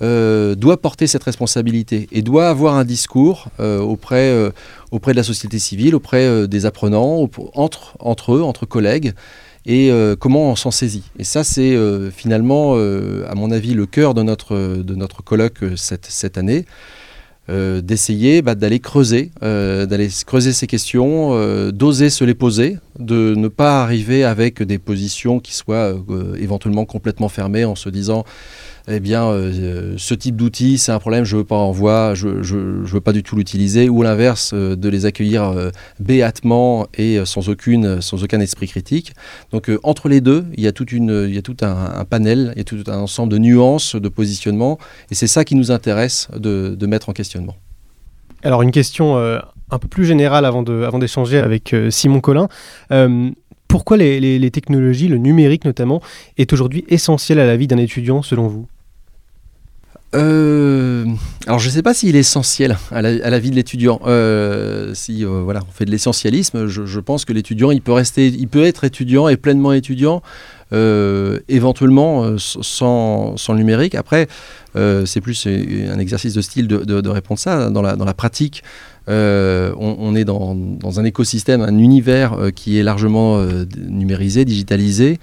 doit 0.00 0.76
porter 0.80 1.06
cette 1.06 1.24
responsabilité 1.24 2.08
et 2.12 2.22
doit 2.22 2.48
avoir 2.48 2.74
un 2.76 2.84
discours 2.84 3.48
auprès, 3.58 4.52
auprès 4.92 5.12
de 5.12 5.16
la 5.16 5.22
société 5.22 5.58
civile, 5.58 5.96
auprès 5.96 6.46
des 6.46 6.66
apprenants, 6.66 7.28
entre, 7.54 7.96
entre 7.98 8.34
eux, 8.34 8.42
entre 8.42 8.64
collègues, 8.66 9.12
et 9.64 9.90
comment 10.20 10.52
on 10.52 10.56
s'en 10.56 10.70
saisit. 10.70 11.04
Et 11.18 11.24
ça, 11.24 11.42
c'est 11.42 11.76
finalement, 12.12 12.74
à 12.74 13.34
mon 13.34 13.50
avis, 13.50 13.74
le 13.74 13.86
cœur 13.86 14.14
de 14.14 14.22
notre, 14.22 14.56
de 14.56 14.94
notre 14.94 15.22
colloque 15.22 15.64
cette, 15.76 16.06
cette 16.06 16.38
année. 16.38 16.64
Euh, 17.48 17.80
d'essayer 17.80 18.42
bah, 18.42 18.54
d'aller 18.54 18.80
creuser, 18.80 19.30
euh, 19.42 19.86
d'aller 19.86 20.08
creuser 20.26 20.52
ces 20.52 20.66
questions, 20.66 21.30
euh, 21.32 21.70
d'oser 21.70 22.10
se 22.10 22.24
les 22.24 22.34
poser, 22.34 22.78
de 22.98 23.34
ne 23.36 23.48
pas 23.48 23.82
arriver 23.82 24.24
avec 24.24 24.62
des 24.62 24.78
positions 24.78 25.38
qui 25.38 25.54
soient 25.54 25.94
euh, 25.94 26.34
éventuellement 26.40 26.84
complètement 26.84 27.28
fermées 27.28 27.64
en 27.64 27.76
se 27.76 27.88
disant 27.88 28.24
eh 28.88 29.00
bien, 29.00 29.24
euh, 29.26 29.94
ce 29.96 30.14
type 30.14 30.36
d'outil, 30.36 30.78
c'est 30.78 30.92
un 30.92 30.98
problème, 31.00 31.24
je 31.24 31.36
veux 31.36 31.44
pas 31.44 31.56
en 31.56 31.72
voir, 31.72 32.14
je, 32.14 32.42
je 32.42 32.56
veux 32.56 33.00
pas 33.00 33.12
du 33.12 33.22
tout 33.24 33.34
l'utiliser, 33.34 33.88
ou 33.88 34.02
l'inverse, 34.02 34.52
euh, 34.54 34.76
de 34.76 34.88
les 34.88 35.06
accueillir 35.06 35.42
euh, 35.44 35.70
béatement 35.98 36.86
et 36.96 37.18
euh, 37.18 37.24
sans, 37.24 37.48
aucun 37.48 38.40
esprit 38.40 38.68
critique. 38.68 39.12
Donc, 39.50 39.68
euh, 39.68 39.80
entre 39.82 40.08
les 40.08 40.20
deux, 40.20 40.46
il 40.56 40.62
y 40.62 40.68
a, 40.68 40.72
tout 40.72 40.86
un, 41.62 42.04
panel, 42.04 42.52
il 42.54 42.58
y 42.58 42.60
a 42.60 42.64
tout 42.64 42.84
un 42.86 42.98
ensemble 42.98 43.32
de 43.32 43.38
nuances, 43.38 43.96
de 43.96 44.08
positionnement, 44.08 44.78
et 45.10 45.14
c'est 45.16 45.26
ça 45.26 45.44
qui 45.44 45.56
nous 45.56 45.72
intéresse 45.72 46.28
de, 46.36 46.86
mettre 46.86 47.08
en 47.08 47.12
questionnement. 47.12 47.56
Alors 48.44 48.62
une 48.62 48.70
question 48.70 49.16
euh, 49.16 49.40
un 49.70 49.78
peu 49.80 49.88
plus 49.88 50.04
générale 50.04 50.44
avant 50.44 50.62
d'échanger 50.62 51.38
avec 51.38 51.74
euh, 51.74 51.90
Simon 51.90 52.20
Collin. 52.20 52.46
Euh, 52.92 53.30
pourquoi 53.66 53.96
les, 53.96 54.20
les- 54.20 54.38
les 54.38 54.50
technologies, 54.52 55.08
le 55.08 55.16
numérique 55.16 55.64
notamment, 55.64 56.00
est 56.38 56.52
aujourd'hui 56.52 56.84
essentiel 56.86 57.40
à 57.40 57.46
la 57.46 57.56
vie 57.56 57.66
d'un 57.66 57.78
étudiant 57.78 58.22
selon 58.22 58.46
vous? 58.46 58.68
Euh, 60.16 61.04
alors 61.46 61.58
je 61.58 61.68
ne 61.68 61.72
sais 61.72 61.82
pas 61.82 61.92
s'il 61.92 62.16
est 62.16 62.20
essentiel 62.20 62.78
à 62.90 63.02
la, 63.02 63.38
vie 63.38 63.50
de 63.50 63.56
l'étudiant. 63.56 64.00
Euh, 64.06 64.94
si 64.94 65.24
euh, 65.24 65.42
voilà, 65.44 65.60
on 65.68 65.72
fait 65.72 65.84
de 65.84 65.90
l'essentialisme, 65.90 66.66
je, 66.66 67.00
pense 67.00 67.24
que 67.24 67.32
l'étudiant, 67.32 67.70
il 67.70 67.82
peut 67.82 67.92
rester, 67.92 68.28
il 68.28 68.48
peut 68.48 68.64
être 68.64 68.84
étudiant 68.84 69.28
et 69.28 69.36
pleinement 69.36 69.72
étudiant, 69.72 70.22
éventuellement 70.72 72.36
sans, 72.38 73.34
le 73.48 73.54
numérique. 73.54 73.94
Après, 73.94 74.28
c'est 74.74 75.20
plus 75.20 75.46
un 75.46 75.98
exercice 75.98 76.34
de 76.34 76.40
style 76.40 76.66
de, 76.66 76.78
de- 76.78 77.00
de 77.00 77.08
répondre 77.08 77.38
ça 77.38 77.70
dans 77.70 77.82
la, 77.82 78.14
pratique. 78.14 78.62
on, 79.06 80.14
est 80.16 80.24
dans, 80.24 80.56
un 80.98 81.04
écosystème, 81.04 81.60
un 81.60 81.78
univers 81.78 82.38
qui 82.54 82.78
est 82.78 82.82
largement 82.82 83.44
numérisé, 83.76 84.44
digitalisé. 84.44 85.18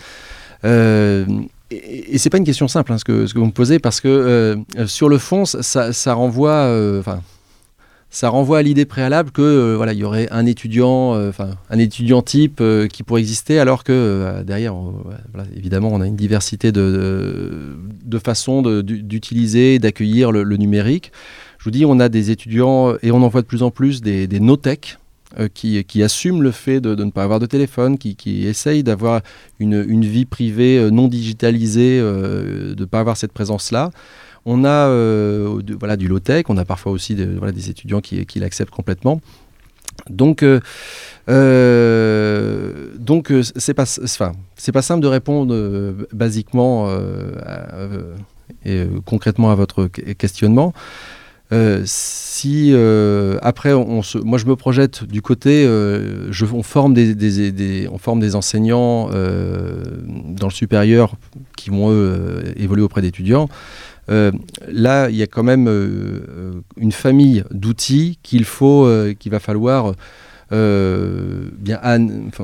Et, 1.73 2.15
et 2.15 2.17
c'est 2.17 2.29
pas 2.29 2.37
une 2.37 2.43
question 2.43 2.67
simple 2.67 2.93
hein, 2.93 2.97
ce, 2.97 3.03
que, 3.03 3.39
vous 3.39 3.45
me 3.45 3.51
posez 3.51 3.79
parce 3.79 4.01
que 4.01 4.07
euh, 4.07 4.55
euh, 4.77 4.87
sur 4.87 5.09
le 5.09 5.17
fond 5.17 5.45
ça, 5.45 6.13
renvoie 6.13 6.51
euh, 6.51 6.99
enfin 6.99 7.21
ça 8.09 8.29
renvoie 8.29 8.59
à 8.59 8.61
l'idée 8.61 8.85
préalable 8.85 9.31
que 9.31 9.73
voilà 9.75 9.93
il 9.93 9.99
y 9.99 10.03
aurait 10.03 10.27
un 10.29 10.45
étudiant 10.45 11.15
enfin 11.27 11.51
un 11.71 11.79
étudiant 11.79 12.21
type 12.21 12.61
qui 12.91 13.01
pourrait 13.01 13.21
exister 13.21 13.59
alors 13.59 13.83
que 13.83 14.43
derrière 14.45 14.75
évidemment 15.55 15.89
on 15.91 15.99
a 15.99 16.05
une 16.05 16.15
diversité 16.15 16.71
de, 16.71 17.75
de, 18.05 18.19
façons 18.19 18.61
d'utiliser 18.61 19.79
d'accueillir 19.79 20.31
le, 20.31 20.43
numérique. 20.57 21.11
Je 21.57 21.63
vous 21.63 21.71
dis 21.71 21.85
on 21.87 21.99
a 21.99 22.07
des 22.07 22.29
étudiants 22.29 22.93
et 23.01 23.11
on 23.11 23.23
en 23.23 23.29
voit 23.29 23.41
de 23.41 23.47
plus 23.47 23.63
en 23.63 23.71
plus 23.71 24.01
des, 24.01 24.27
des 24.27 24.39
no-tech 24.39 24.99
euh, 25.39 25.47
qui, 25.51 25.83
qui 25.85 26.03
assument 26.03 26.43
le 26.43 26.51
fait 26.51 26.79
de, 26.79 26.93
ne 26.93 27.09
pas 27.09 27.23
avoir 27.23 27.39
de 27.39 27.47
téléphone, 27.47 27.97
qui, 27.97 28.15
qui 28.15 28.45
essayent 28.45 28.83
d'avoir 28.83 29.21
une, 29.59 30.05
vie 30.05 30.25
privée 30.25 30.77
euh, 30.77 30.91
non 30.91 31.07
digitalisée, 31.07 31.99
euh, 31.99 32.75
de 32.75 32.81
ne 32.81 32.85
pas 32.85 32.99
avoir 32.99 33.17
cette 33.17 33.33
présence-là. 33.33 33.89
On 34.45 34.63
a 34.63 34.89
voilà, 35.79 35.97
du 35.97 36.07
low-tech, 36.07 36.45
on 36.49 36.57
a 36.57 36.65
parfois 36.65 36.91
aussi 36.91 37.15
des, 37.15 37.69
étudiants 37.69 38.01
qui, 38.01 38.39
l'acceptent 38.39 38.73
complètement. 38.73 39.21
Donc, 40.09 40.43
euh, 40.43 40.59
euh, 41.29 42.89
donc 42.99 43.33
c'est 43.55 43.73
pas, 43.73 43.85
c'est- 43.85 44.71
pas 44.71 44.81
simple 44.81 45.01
de 45.01 45.07
répondre 45.07 45.95
basiquement 46.11 46.93
et 48.65 48.85
concrètement 49.05 49.49
à 49.49 49.55
votre 49.55 49.87
que- 49.87 50.11
questionnement. 50.11 50.73
Si 52.43 52.71
euh, 52.73 53.37
après, 53.41 53.71
on 53.71 54.01
se, 54.01 54.17
moi 54.17 54.37
je 54.37 54.45
me 54.47 54.57
projette 54.57 55.05
du 55.05 55.21
côté, 55.21 55.65
euh, 55.65 56.29
je, 56.29 56.43
on, 56.43 56.61
forme 56.61 56.93
des, 56.93 57.87
on 57.89 57.97
forme 57.97 58.19
des 58.19 58.35
enseignants 58.35 59.09
euh, 59.13 59.81
dans 60.27 60.47
le 60.47 60.51
supérieur 60.51 61.15
qui 61.55 61.69
vont 61.69 61.89
eux, 61.89 62.43
évoluer 62.57 62.83
auprès 62.83 63.01
d'étudiants. 63.01 63.47
Là, 64.09 65.09
il 65.09 65.15
y 65.15 65.23
a 65.23 65.27
quand 65.27 65.43
même 65.43 65.69
une 66.75 66.91
famille 66.91 67.45
d'outils 67.51 68.19
qu'il 68.23 68.43
faut, 68.43 68.89
qu'il 69.17 69.31
va 69.31 69.39
falloir 69.39 69.93
bien 70.51 71.79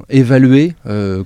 évaluer, 0.07 0.75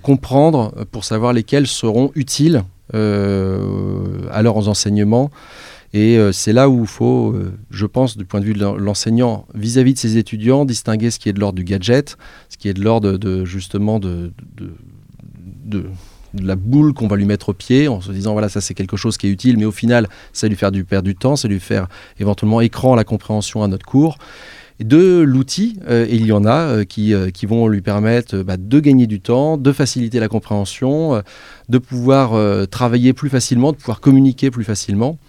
comprendre 0.02 0.74
pour 0.92 1.04
savoir 1.04 1.34
lesquels 1.34 1.68
seront 1.68 2.12
utiles 2.16 2.64
à 2.92 4.42
leurs 4.42 4.68
enseignements. 4.68 5.30
Et 5.94 6.18
euh, 6.18 6.32
c'est 6.32 6.54
là 6.54 6.70
où 6.70 6.82
il 6.82 6.88
faut, 6.88 7.34
euh, 7.34 7.54
je 7.70 7.86
pense, 7.86 8.18
du 8.18 8.26
point 8.26 8.40
de 8.40 8.46
vue 8.46 8.54
de 8.54 8.60
l'en- 8.60 8.76
l'enseignant, 8.76 9.46
vis-à-vis 9.54 9.94
de 9.94 10.00
ses 10.00 10.18
étudiants, 10.18 10.66
distinguer 10.66 11.12
ce 11.12 11.20
qui 11.20 11.30
est 11.30 11.34
de 11.34 11.40
l'ordre 11.40 11.56
du 11.56 11.64
gadget, 11.64 12.18
ce 12.50 12.58
qui 12.58 12.68
est 12.68 12.74
de 12.74 12.84
l'ordre 12.84 13.18
de, 13.18 13.46
justement 13.46 14.00
de, 14.00 14.32
la 16.42 16.56
boule 16.56 16.94
qu'on 16.94 17.08
va 17.08 17.16
lui 17.16 17.26
mettre 17.26 17.50
au 17.50 17.54
pied 17.54 17.88
en 17.88 18.02
se 18.02 18.12
disant 18.12 18.34
voilà 18.34 18.50
ça 18.50 18.60
c'est 18.60 18.74
quelque 18.74 18.98
chose 18.98 19.18
qui 19.18 19.28
est 19.28 19.30
utile 19.30 19.56
mais 19.58 19.66
au 19.66 19.72
final 19.72 20.10
ça 20.34 20.48
lui 20.48 20.56
faire 20.56 20.72
du 20.72 20.84
perdre 20.84 21.06
du 21.06 21.16
temps, 21.16 21.36
ça 21.36 21.48
lui 21.48 21.60
faire 21.60 21.88
éventuellement 22.20 22.60
écran 22.60 22.96
la 22.96 23.04
compréhension 23.04 23.62
à 23.62 23.68
notre 23.68 23.86
cours 23.86 24.18
de 24.80 25.20
l'outil, 25.20 25.78
euh, 25.88 26.08
il 26.10 26.26
y 26.26 26.32
en 26.32 26.46
a 26.46 26.86
qui, 26.86 27.14
qui 27.34 27.46
vont 27.46 27.68
lui 27.68 27.82
permettre 27.82 28.38
bah, 28.40 28.58
de 28.58 28.80
gagner 28.80 29.06
du 29.06 29.22
temps, 29.22 29.58
de 29.58 29.72
faciliter 29.72 30.20
la 30.20 30.28
compréhension, 30.28 31.22
de 31.70 31.78
pouvoir 31.78 32.68
travailler 32.68 33.14
plus 33.14 33.30
facilement, 33.30 33.72
de 33.72 33.78
pouvoir 33.78 34.02
communiquer 34.02 34.50
plus 34.50 34.64
facilement. 34.64 35.20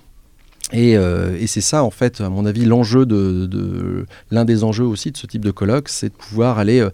Et, 0.73 0.97
euh, 0.97 1.37
et 1.39 1.47
c'est 1.47 1.61
ça, 1.61 1.85
en 1.85 1.91
fait, 1.91 2.21
à 2.21 2.29
mon 2.31 2.47
avis, 2.47 2.65
l'enjeu 2.65 3.05
de, 3.05 4.07
l'un 4.31 4.45
des 4.45 4.65
enjeux 4.65 4.85
aussi 4.85 5.11
de 5.11 5.17
ce 5.17 5.27
type 5.27 5.45
de 5.45 5.51
colloque, 5.51 5.89
c'est 5.89 6.09
de 6.09 6.15
pouvoir 6.15 6.59
aller 6.59 6.81
euh, 6.81 6.91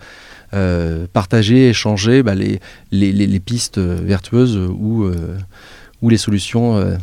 euh, 0.54 1.06
partager, 1.12 1.68
échanger 1.68 2.22
bah, 2.22 2.34
les, 2.34 3.40
pistes 3.40 3.78
vertueuses 3.78 4.56
ou, 4.56 5.08
les 6.02 6.16
solutions 6.16 6.98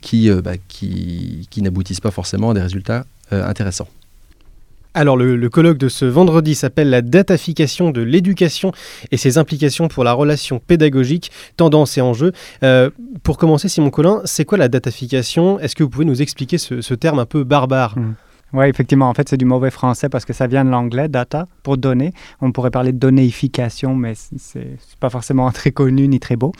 qui, 0.00 0.30
bah, 0.30 0.52
qui, 0.68 1.48
n'aboutissent 1.58 2.00
pas 2.00 2.12
forcément 2.12 2.50
à 2.50 2.54
des 2.54 2.62
résultats 2.62 3.04
intéressants. 3.30 3.88
Alors 4.96 5.16
le, 5.16 5.48
colloque 5.48 5.78
de 5.78 5.88
ce 5.88 6.04
vendredi 6.04 6.54
s'appelle 6.54 6.88
la 6.88 7.02
datafication 7.02 7.90
de 7.90 8.00
l'éducation 8.00 8.70
et 9.10 9.16
ses 9.16 9.38
implications 9.38 9.88
pour 9.88 10.04
la 10.04 10.12
relation 10.12 10.60
pédagogique, 10.60 11.32
tendance 11.56 11.98
et 11.98 12.00
enjeux. 12.00 12.30
Euh, 12.62 12.90
pour 13.24 13.36
commencer, 13.36 13.68
Simon 13.68 13.90
Collin, 13.90 14.22
c'est 14.24 14.44
quoi 14.44 14.56
la 14.56 14.68
datafication? 14.68 15.58
Est-ce 15.58 15.74
que 15.74 15.82
vous 15.82 15.90
pouvez 15.90 16.04
nous 16.04 16.22
expliquer 16.22 16.58
ce, 16.58 16.80
ce 16.80 16.94
terme 16.94 17.18
un 17.18 17.26
peu 17.26 17.42
barbare? 17.42 17.96
Oui, 18.54 18.66
effectivement, 18.66 19.08
en 19.08 19.14
fait, 19.14 19.28
c'est 19.28 19.36
du 19.36 19.44
mauvais 19.44 19.72
français 19.72 20.08
parce 20.08 20.24
que 20.24 20.32
ça 20.32 20.46
vient 20.46 20.64
de 20.64 20.70
l'anglais, 20.70 21.08
data, 21.08 21.48
pour 21.64 21.76
donner. 21.76 22.12
On 22.40 22.52
pourrait 22.52 22.70
parler 22.70 22.92
de 22.92 22.98
donnéification, 22.98 23.96
mais 23.96 24.14
c'est 24.14 24.78
pas 25.00 25.10
forcément 25.10 25.50
très 25.52 25.72
connu 25.72 26.06
ni 26.06 26.20
très 26.20 26.36
beau. 26.36 26.52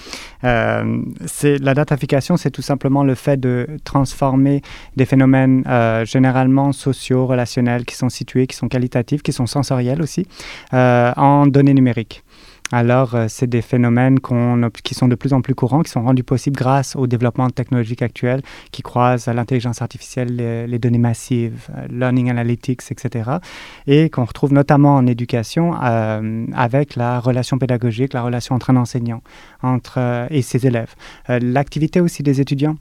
Euh, 0.43 1.03
la 1.45 1.75
datafication, 1.75 2.37
c'est 2.37 2.51
tout 2.51 2.63
simplement 2.63 3.05
le 3.05 3.15
fait 3.15 3.39
de 3.39 3.69
transformer 3.85 4.61
des 4.97 5.05
phénomènes 5.05 5.63
euh, 5.69 6.05
généralement 6.05 6.73
sociaux, 6.73 7.27
relationnels, 7.29 7.85
qui 7.85 7.95
sont 7.95 8.09
situés, 8.09 8.49
qui 8.49 8.57
sont 8.57 8.67
qualitatifs, 8.67 9.23
qui 9.23 9.33
sont 9.33 9.47
sensoriels 9.47 10.03
aussi, 10.03 10.27
euh, 10.73 11.13
en 11.17 11.47
données 11.47 11.75
numériques. 11.75 12.25
Alors, 12.73 13.15
euh, 13.15 13.27
c'est 13.29 13.47
des 13.47 13.61
phénomènes 13.61 14.19
qui 14.21 14.95
sont 14.95 15.07
de 15.07 15.15
plus 15.15 15.35
en 15.35 15.43
plus 15.43 15.55
courants, 15.55 15.83
qui 15.83 15.91
sont 15.91 16.03
rendus 16.03 16.25
possibles 16.25 16.57
grâce 16.57 16.97
au 16.97 17.07
développement 17.07 17.51
technologique 17.51 18.01
actuel, 18.01 18.41
qui 18.73 18.81
croisent 18.81 19.29
l'intelligence 19.29 19.83
artificielle, 19.83 20.35
les, 20.37 20.79
données 20.79 20.99
massives, 20.99 21.69
euh, 21.77 21.87
learning 21.91 22.31
analytics, 22.31 22.81
etc. 22.91 23.33
Et 23.87 24.09
qu'on 24.09 24.25
retrouve 24.25 24.55
notamment 24.55 24.97
en 24.97 25.07
éducation 25.07 25.75
euh, 25.83 26.47
avec 26.55 26.97
la 26.97 27.21
relation 27.21 27.59
pédagogique, 27.59 28.15
la 28.15 28.23
relation 28.23 28.55
entre 28.55 28.71
un 28.71 28.77
enseignant 28.77 29.23
et 30.31 30.43
ses 30.43 30.67
élèves. 30.67 30.95
L'activité 31.29 32.01
aussi 32.01 32.23
des 32.23 32.41
étudiants 32.41 32.77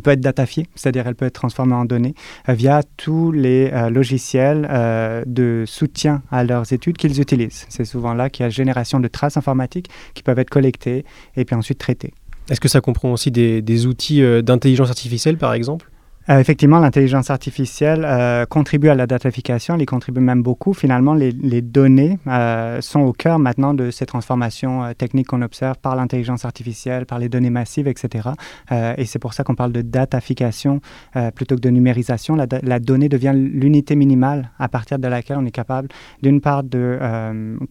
peut 0.00 0.10
être 0.10 0.20
datafiée, 0.20 0.66
c'est-à-dire 0.74 1.06
elle 1.06 1.14
peut 1.14 1.26
être 1.26 1.34
transformée 1.34 1.74
en 1.74 1.84
données 1.84 2.14
euh, 2.48 2.52
via 2.52 2.82
tous 2.96 3.32
les 3.32 3.70
euh, 3.72 3.90
logiciels 3.90 4.66
euh, 4.70 5.22
de 5.26 5.64
soutien 5.66 6.22
à 6.30 6.44
leurs 6.44 6.72
études 6.72 6.96
qu'ils 6.96 7.20
utilisent. 7.20 7.66
C'est 7.68 7.84
souvent 7.84 8.14
là 8.14 8.30
qu'il 8.30 8.44
y 8.44 8.46
a 8.46 8.50
génération 8.50 9.00
de 9.00 9.08
traces 9.08 9.36
informatiques 9.36 9.88
qui 10.14 10.22
peuvent 10.22 10.38
être 10.38 10.50
collectées 10.50 11.04
et 11.36 11.44
puis 11.44 11.54
ensuite 11.54 11.78
traitées. 11.78 12.12
Est-ce 12.48 12.60
que 12.60 12.68
ça 12.68 12.80
comprend 12.80 13.12
aussi 13.12 13.30
des, 13.30 13.86
outils 13.86 14.22
d'intelligence 14.42 14.88
artificielle, 14.88 15.36
par 15.36 15.52
exemple? 15.52 15.90
Euh, 16.28 16.40
effectivement, 16.40 16.80
l'intelligence 16.80 17.30
artificielle 17.30 18.04
euh, 18.04 18.46
contribue 18.46 18.88
à 18.88 18.96
la 18.96 19.06
datafication, 19.06 19.76
elle 19.76 19.82
y 19.82 19.86
contribue 19.86 20.20
même 20.20 20.42
beaucoup. 20.42 20.74
Finalement, 20.74 21.14
les, 21.14 21.30
les 21.30 21.62
données 21.62 22.18
euh, 22.26 22.80
sont 22.80 23.00
au 23.00 23.12
cœur 23.12 23.38
maintenant 23.38 23.74
de 23.74 23.92
ces 23.92 24.06
transformations 24.06 24.82
euh, 24.82 24.92
techniques 24.92 25.28
qu'on 25.28 25.42
observe 25.42 25.76
par 25.78 25.94
l'intelligence 25.94 26.44
artificielle, 26.44 27.06
par 27.06 27.20
les 27.20 27.28
données 27.28 27.50
massives, 27.50 27.86
etc. 27.86 28.30
Euh, 28.72 28.94
et 28.96 29.04
c'est 29.04 29.20
pour 29.20 29.34
ça 29.34 29.44
qu'on 29.44 29.54
parle 29.54 29.70
de 29.70 29.82
datafication 29.82 30.80
euh, 31.14 31.30
plutôt 31.30 31.54
que 31.54 31.60
de 31.60 31.70
numérisation. 31.70 32.34
La, 32.34 32.46
la 32.60 32.80
donnée 32.80 33.08
devient 33.08 33.32
l'unité 33.34 33.94
minimale 33.94 34.50
à 34.58 34.68
partir 34.68 34.98
de 34.98 35.06
laquelle 35.06 35.36
on 35.38 35.46
est 35.46 35.52
capable, 35.52 35.88
d'une 36.22 36.40
part, 36.40 36.64
de 36.64 36.98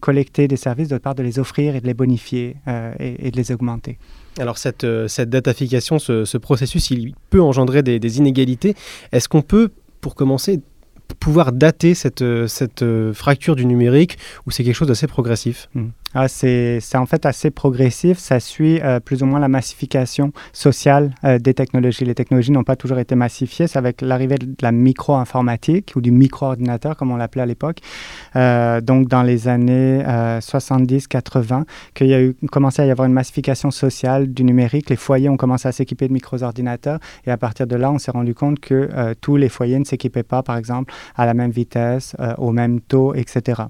collecter 0.00 0.48
des 0.48 0.56
services, 0.56 0.88
d'autre 0.88 1.02
part, 1.02 1.14
de 1.14 1.22
les 1.22 1.38
offrir 1.38 1.76
et 1.76 1.80
de 1.80 1.86
les 1.86 1.94
bonifier 1.94 2.56
et, 2.98 3.26
et 3.28 3.30
de 3.30 3.36
les 3.36 3.52
augmenter. 3.52 3.98
Alors 4.38 4.58
cette, 4.58 4.84
euh, 4.84 5.08
cette 5.08 5.30
datafication, 5.30 5.98
ce, 5.98 6.24
ce 6.24 6.38
processus, 6.38 6.90
il 6.90 7.14
peut 7.30 7.40
engendrer 7.40 7.82
des, 7.82 8.18
inégalités. 8.18 8.74
Est-ce 9.12 9.28
qu'on 9.28 9.42
peut, 9.42 9.70
pour 10.00 10.14
commencer, 10.14 10.60
pouvoir 11.20 11.52
dater 11.52 11.94
cette, 11.94 12.22
euh, 12.22 12.46
cette 12.46 12.82
euh, 12.82 13.12
fracture 13.12 13.56
du 13.56 13.64
numérique 13.64 14.18
ou 14.46 14.50
c'est 14.50 14.64
quelque 14.64 14.74
chose 14.74 14.88
d'assez 14.88 15.06
progressif? 15.06 15.68
Ah, 16.18 16.28
c'est 16.28 16.80
en 16.94 17.04
fait 17.04 17.26
assez 17.26 17.50
progressif. 17.50 18.16
Ça 18.16 18.40
suit 18.40 18.80
euh, 18.80 19.00
plus 19.00 19.22
ou 19.22 19.26
moins 19.26 19.38
la 19.38 19.48
massification 19.48 20.32
sociale 20.54 21.14
euh, 21.24 21.38
des 21.38 21.52
technologies. 21.52 22.06
Les 22.06 22.14
technologies 22.14 22.52
n'ont 22.52 22.64
pas 22.64 22.74
toujours 22.74 22.98
été 22.98 23.14
massifiées. 23.14 23.66
C'est 23.66 23.78
avec 23.78 24.00
l'arrivée 24.00 24.36
de 24.36 24.54
la 24.62 24.72
micro-informatique 24.72 25.92
ou 25.94 26.00
du 26.00 26.12
micro-ordinateur, 26.12 26.96
comme 26.96 27.10
on 27.10 27.16
l'appelait 27.16 27.42
à 27.42 27.46
l'époque, 27.46 27.80
euh, 28.34 28.80
donc 28.80 29.08
dans 29.08 29.22
les 29.22 29.46
années 29.46 30.02
70-80, 30.06 31.64
qu'il 31.92 32.06
y 32.06 32.14
a 32.14 32.22
eu, 32.22 32.34
commencé 32.50 32.80
à 32.80 32.86
y 32.86 32.90
avoir 32.90 33.06
une 33.06 33.12
massification 33.12 33.70
sociale 33.70 34.32
du 34.32 34.42
numérique. 34.42 34.88
Les 34.88 34.96
foyers 34.96 35.28
ont 35.28 35.36
commencé 35.36 35.68
à 35.68 35.72
s'équiper 35.72 36.08
de 36.08 36.14
micro-ordinateurs 36.14 36.98
et 37.26 37.30
à 37.30 37.36
partir 37.36 37.66
de 37.66 37.76
là, 37.76 37.90
on 37.90 37.98
s'est 37.98 38.12
rendu 38.12 38.34
compte 38.34 38.58
que 38.58 39.12
tous 39.20 39.36
les 39.36 39.50
foyers 39.50 39.78
ne 39.78 39.84
s'équipaient 39.84 40.22
pas, 40.22 40.42
par 40.42 40.56
exemple, 40.56 40.94
à 41.14 41.26
la 41.26 41.34
même 41.34 41.50
vitesse, 41.50 42.16
au 42.38 42.52
même 42.52 42.80
taux, 42.80 43.12
etc. 43.14 43.64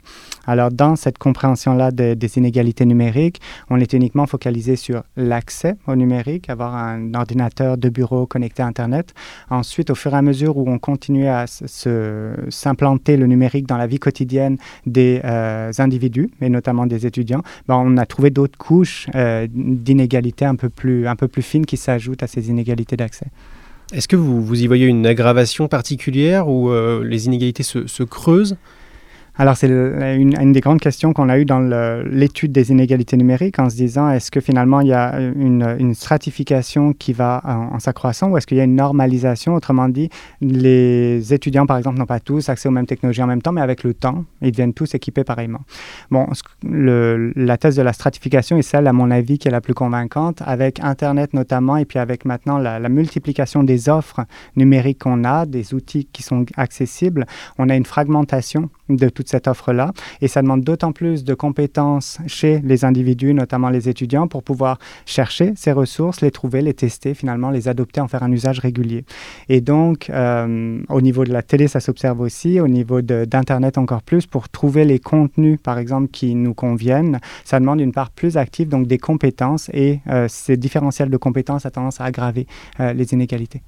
Alors, 0.46 0.70
dans 0.70 0.94
cette 0.94 1.18
compréhension-là 1.18 1.90
des, 1.90 2.14
des 2.14 2.35
inégalités 2.36 2.84
numériques, 2.84 3.40
on 3.70 3.80
est 3.80 3.92
uniquement 3.92 4.26
focalisé 4.26 4.76
sur 4.76 5.02
l'accès 5.16 5.76
au 5.86 5.96
numérique, 5.96 6.50
avoir 6.50 6.74
un 6.74 7.14
ordinateur 7.14 7.76
de 7.78 7.88
bureau 7.88 8.26
connecté 8.26 8.62
à 8.62 8.66
Internet. 8.66 9.14
Ensuite, 9.50 9.90
au 9.90 9.94
fur 9.94 10.12
et 10.14 10.16
à 10.16 10.22
mesure 10.22 10.56
où 10.56 10.68
on 10.68 10.78
continue 10.78 11.26
à 11.28 11.46
s'implanter 11.46 13.16
le 13.16 13.26
numérique 13.26 13.66
dans 13.66 13.76
la 13.76 13.86
vie 13.86 13.98
quotidienne 13.98 14.58
des 14.86 15.20
euh, 15.24 15.72
individus, 15.78 16.30
et 16.40 16.48
notamment 16.48 16.86
des 16.86 17.06
étudiants, 17.06 17.42
ben, 17.68 17.76
on 17.76 17.96
a 17.96 18.06
trouvé 18.06 18.30
d'autres 18.30 18.58
couches 18.58 19.08
euh, 19.14 19.46
d'inégalités 19.50 20.44
un, 20.44 20.56
peu 20.56 20.68
plus- 20.68 21.06
un 21.06 21.16
peu 21.16 21.28
plus 21.28 21.42
fines 21.42 21.66
qui 21.66 21.76
s'ajoutent 21.76 22.22
à 22.22 22.26
ces 22.26 22.48
inégalités 22.50 22.96
d'accès. 22.96 23.26
Est-ce 23.92 24.08
que 24.08 24.16
vous, 24.16 24.42
vous 24.42 24.62
y 24.62 24.66
voyez 24.66 24.86
une 24.86 25.06
aggravation 25.06 25.68
particulière 25.68 26.48
où 26.48 26.70
euh, 26.70 27.04
les 27.04 27.26
inégalités 27.26 27.62
se 27.62 28.02
creusent? 28.02 28.56
Alors, 29.38 29.54
c'est 29.54 29.68
une, 29.68 30.52
des 30.52 30.60
grandes 30.60 30.80
questions 30.80 31.12
qu'on 31.12 31.28
a 31.28 31.38
eues 31.38 31.44
dans 31.44 31.60
l'étude 32.10 32.52
des 32.52 32.70
inégalités 32.70 33.18
numériques 33.18 33.58
en 33.58 33.68
se 33.68 33.76
disant 33.76 34.08
est-ce 34.08 34.30
que 34.30 34.40
finalement 34.40 34.80
il 34.80 34.88
y 34.88 34.94
a 34.94 35.18
une, 35.20 35.94
stratification 35.94 36.94
qui 36.94 37.12
va 37.12 37.42
en, 37.44 37.78
s'accroissant 37.78 38.30
ou 38.30 38.38
est-ce 38.38 38.46
qu'il 38.46 38.56
y 38.56 38.60
a 38.60 38.64
une 38.64 38.76
normalisation? 38.76 39.54
Autrement 39.54 39.90
dit, 39.90 40.08
les 40.40 41.34
étudiants, 41.34 41.66
par 41.66 41.76
exemple, 41.76 41.98
n'ont 41.98 42.06
pas 42.06 42.20
tous 42.20 42.48
accès 42.48 42.68
aux 42.68 42.72
mêmes 42.72 42.86
technologies 42.86 43.22
en 43.22 43.26
même 43.26 43.42
temps, 43.42 43.52
mais 43.52 43.60
avec 43.60 43.84
le 43.84 43.92
temps, 43.92 44.24
ils 44.40 44.52
deviennent 44.52 44.72
tous 44.72 44.94
équipés 44.94 45.24
pareillement. 45.24 45.60
Bon, 46.10 46.26
la 46.62 47.58
thèse 47.58 47.76
de 47.76 47.82
la 47.82 47.92
stratification 47.92 48.56
est 48.56 48.62
celle, 48.62 48.86
à 48.86 48.92
mon 48.94 49.10
avis, 49.10 49.38
qui 49.38 49.48
est 49.48 49.50
la 49.50 49.60
plus 49.60 49.74
convaincante, 49.74 50.42
avec 50.46 50.80
Internet 50.80 51.34
notamment, 51.34 51.76
et 51.76 51.84
puis 51.84 51.98
avec 51.98 52.24
maintenant 52.24 52.56
la, 52.58 52.78
la 52.78 52.88
multiplication 52.88 53.62
des 53.64 53.90
offres 53.90 54.20
numériques 54.56 55.00
qu'on 55.00 55.24
a, 55.24 55.44
des 55.44 55.74
outils 55.74 56.08
qui 56.10 56.22
sont 56.22 56.46
accessibles, 56.56 57.26
on 57.58 57.68
a 57.68 57.76
une 57.76 57.86
fragmentation 57.86 58.70
de 58.88 59.08
cette 59.28 59.48
offre-là. 59.48 59.92
Et 60.20 60.28
ça 60.28 60.42
demande 60.42 60.62
d'autant 60.62 60.92
plus 60.92 61.24
de 61.24 61.34
compétences 61.34 62.18
chez 62.26 62.60
les 62.60 62.84
individus, 62.84 63.34
notamment 63.34 63.70
les 63.70 63.88
étudiants, 63.88 64.28
pour 64.28 64.42
pouvoir 64.42 64.78
chercher 65.04 65.52
ces 65.56 65.72
ressources, 65.72 66.20
les 66.20 66.30
trouver, 66.30 66.62
les 66.62 66.74
tester, 66.74 67.14
finalement 67.14 67.50
les 67.50 67.68
adopter, 67.68 68.00
en 68.00 68.08
faire 68.08 68.22
un 68.22 68.32
usage 68.32 68.58
régulier. 68.58 69.04
Et 69.48 69.60
donc, 69.60 70.10
euh, 70.10 70.80
au 70.88 71.00
niveau 71.00 71.24
de 71.24 71.32
la 71.32 71.42
télé, 71.42 71.68
ça 71.68 71.80
s'observe 71.80 72.20
aussi, 72.20 72.60
au 72.60 72.68
niveau 72.68 73.00
d'Internet 73.02 73.78
encore 73.78 74.02
plus, 74.02 74.26
pour 74.26 74.48
trouver 74.48 74.84
les 74.84 74.98
contenus, 74.98 75.58
par 75.62 75.78
exemple, 75.78 76.08
qui 76.08 76.34
nous 76.34 76.54
conviennent, 76.54 77.20
ça 77.44 77.60
demande 77.60 77.80
une 77.80 77.92
part 77.92 78.10
plus 78.10 78.36
active, 78.36 78.68
donc 78.68 78.86
des 78.86 78.98
compétences, 78.98 79.70
et 79.72 80.00
euh, 80.08 80.26
ces 80.28 80.56
différentiels 80.56 81.10
de 81.10 81.16
compétences 81.16 81.66
a 81.66 81.70
tendance 81.70 82.00
à 82.00 82.04
aggraver 82.04 82.46
euh, 82.80 82.92
les 82.92 83.12
inégalités. 83.12 83.62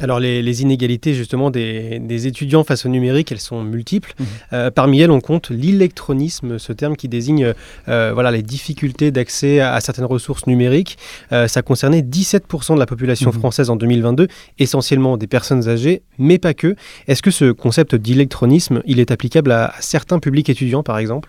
Alors 0.00 0.18
les, 0.20 0.42
les 0.42 0.62
inégalités 0.62 1.14
justement 1.14 1.50
des, 1.50 1.98
des 1.98 2.26
étudiants 2.26 2.64
face 2.64 2.86
au 2.86 2.88
numérique, 2.88 3.30
elles 3.30 3.38
sont 3.40 3.62
multiples. 3.62 4.14
Mhm. 4.18 4.26
Euh, 4.52 4.70
parmi 4.70 5.00
elles, 5.00 5.10
on 5.10 5.20
compte 5.20 5.50
l'électronisme, 5.50 6.58
ce 6.58 6.72
terme 6.72 6.96
qui 6.96 7.08
désigne 7.08 7.52
euh, 7.88 8.10
voilà, 8.14 8.30
les 8.30 8.42
difficultés 8.42 9.10
d'accès 9.10 9.60
à, 9.60 9.74
à 9.74 9.80
certaines 9.80 10.04
ressources 10.06 10.46
numériques. 10.46 10.98
Euh, 11.32 11.46
ça 11.46 11.62
concernait 11.62 12.00
17% 12.02 12.74
de 12.74 12.78
la 12.80 12.86
population 12.86 13.30
Mhm. 13.32 13.38
française 13.38 13.70
en 13.70 13.76
2022, 13.76 14.28
essentiellement 14.58 15.16
des 15.16 15.26
personnes 15.26 15.68
âgées, 15.68 16.02
mais 16.18 16.38
pas 16.38 16.54
que. 16.54 16.74
Est-ce 17.06 17.22
que 17.22 17.30
ce 17.30 17.52
concept 17.52 17.94
d'électronisme, 17.94 18.82
il 18.86 18.98
est 18.98 19.10
applicable 19.10 19.52
à, 19.52 19.66
à 19.66 19.80
certains 19.80 20.18
publics 20.18 20.48
étudiants 20.48 20.82
par 20.82 20.98
exemple? 20.98 21.28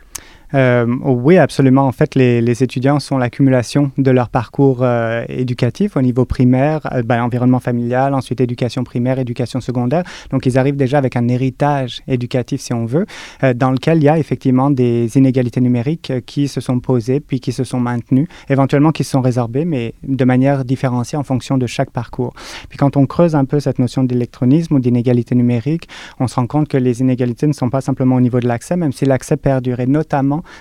Euh, 0.54 0.86
oui, 1.04 1.38
absolument. 1.38 1.88
En 1.88 1.92
fait, 1.92 2.16
les, 2.16 2.42
les 2.42 2.63
étudiants 2.63 3.00
sont 3.00 3.18
l'accumulation 3.18 3.92
de 3.98 4.12
leur 4.12 4.30
parcours 4.30 4.80
euh, 4.82 5.26
éducatif 5.28 5.98
au 5.98 6.02
niveau 6.02 6.26
primaire, 6.26 6.82
euh, 6.94 7.02
ben, 7.04 7.24
environnement 7.24 7.60
familial, 7.60 8.13
ensuite 8.13 8.39
éducation 8.39 8.84
primaire, 8.84 9.18
éducation 9.20 9.62
secondaire. 9.62 10.04
Donc, 10.32 10.46
ils 10.46 10.58
arrivent 10.58 10.76
déjà 10.76 10.98
avec 11.00 11.16
un 11.16 11.28
héritage 11.28 12.02
éducatif, 12.08 12.62
si 12.62 12.74
on 12.74 12.86
veut, 12.86 13.06
euh, 13.44 13.54
dans 13.54 13.72
lequel 13.72 13.98
il 13.98 14.04
y 14.04 14.10
a 14.10 14.20
effectivement 14.20 14.70
des 14.70 15.18
inégalités 15.18 15.62
numériques 15.62 16.12
euh, 16.12 16.22
qui 16.22 16.48
se 16.48 16.62
sont 16.62 16.80
posées, 16.80 17.20
puis 17.20 17.39
qui 17.39 17.52
se 17.52 17.63
sont 17.63 17.80
maintenues, 17.80 18.28
éventuellement 18.50 18.92
qui 18.92 19.04
se 19.04 19.12
sont 19.12 19.22
résorbées, 19.22 19.66
mais 19.66 19.94
de 20.04 20.26
manière 20.26 20.66
différenciée 20.66 21.18
en 21.18 21.24
fonction 21.24 21.58
de 21.58 21.66
chaque 21.66 21.92
parcours. 21.92 22.34
Puis 22.70 22.78
quand 22.78 22.96
on 22.96 23.06
creuse 23.06 23.36
un 23.36 23.46
peu 23.46 23.60
cette 23.60 23.80
notion 23.80 24.04
d'électronisme 24.04 24.76
ou 24.76 24.80
d'inégalité 24.80 25.36
numérique, 25.36 25.88
on 26.20 26.28
se 26.28 26.36
rend 26.36 26.48
compte 26.48 26.68
que 26.68 26.78
les 26.78 27.02
inégalités 27.02 27.48
ne 27.48 27.54
sont 27.54 27.70
pas 27.70 27.82
simplement 27.82 28.16
au 28.16 28.22
niveau 28.22 28.39
de 28.39 28.48
l'accès, 28.48 28.76
même 28.76 28.92
si 28.92 29.06
l'accès 29.06 29.38
perdure, 29.38 29.80
et 29.80 29.88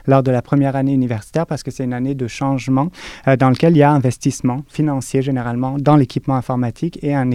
lors 0.06 0.22
de 0.22 0.30
la 0.30 0.42
première 0.42 0.76
année 0.76 0.92
universitaire, 0.92 1.46
parce 1.46 1.62
que 1.62 1.70
c'est 1.70 1.84
une 1.84 1.92
année 1.92 2.14
de 2.14 2.26
changement 2.26 2.90
euh, 3.28 3.36
dans 3.36 3.50
lequel 3.50 3.74
il 3.74 3.78
y 3.78 3.82
a 3.82 3.90
investissement 3.90 4.64
financier 4.68 5.22
généralement 5.22 5.76
dans 5.78 5.96
l'équipement 5.96 6.36
informatique 6.36 6.98
et 7.02 7.14
un, 7.14 7.30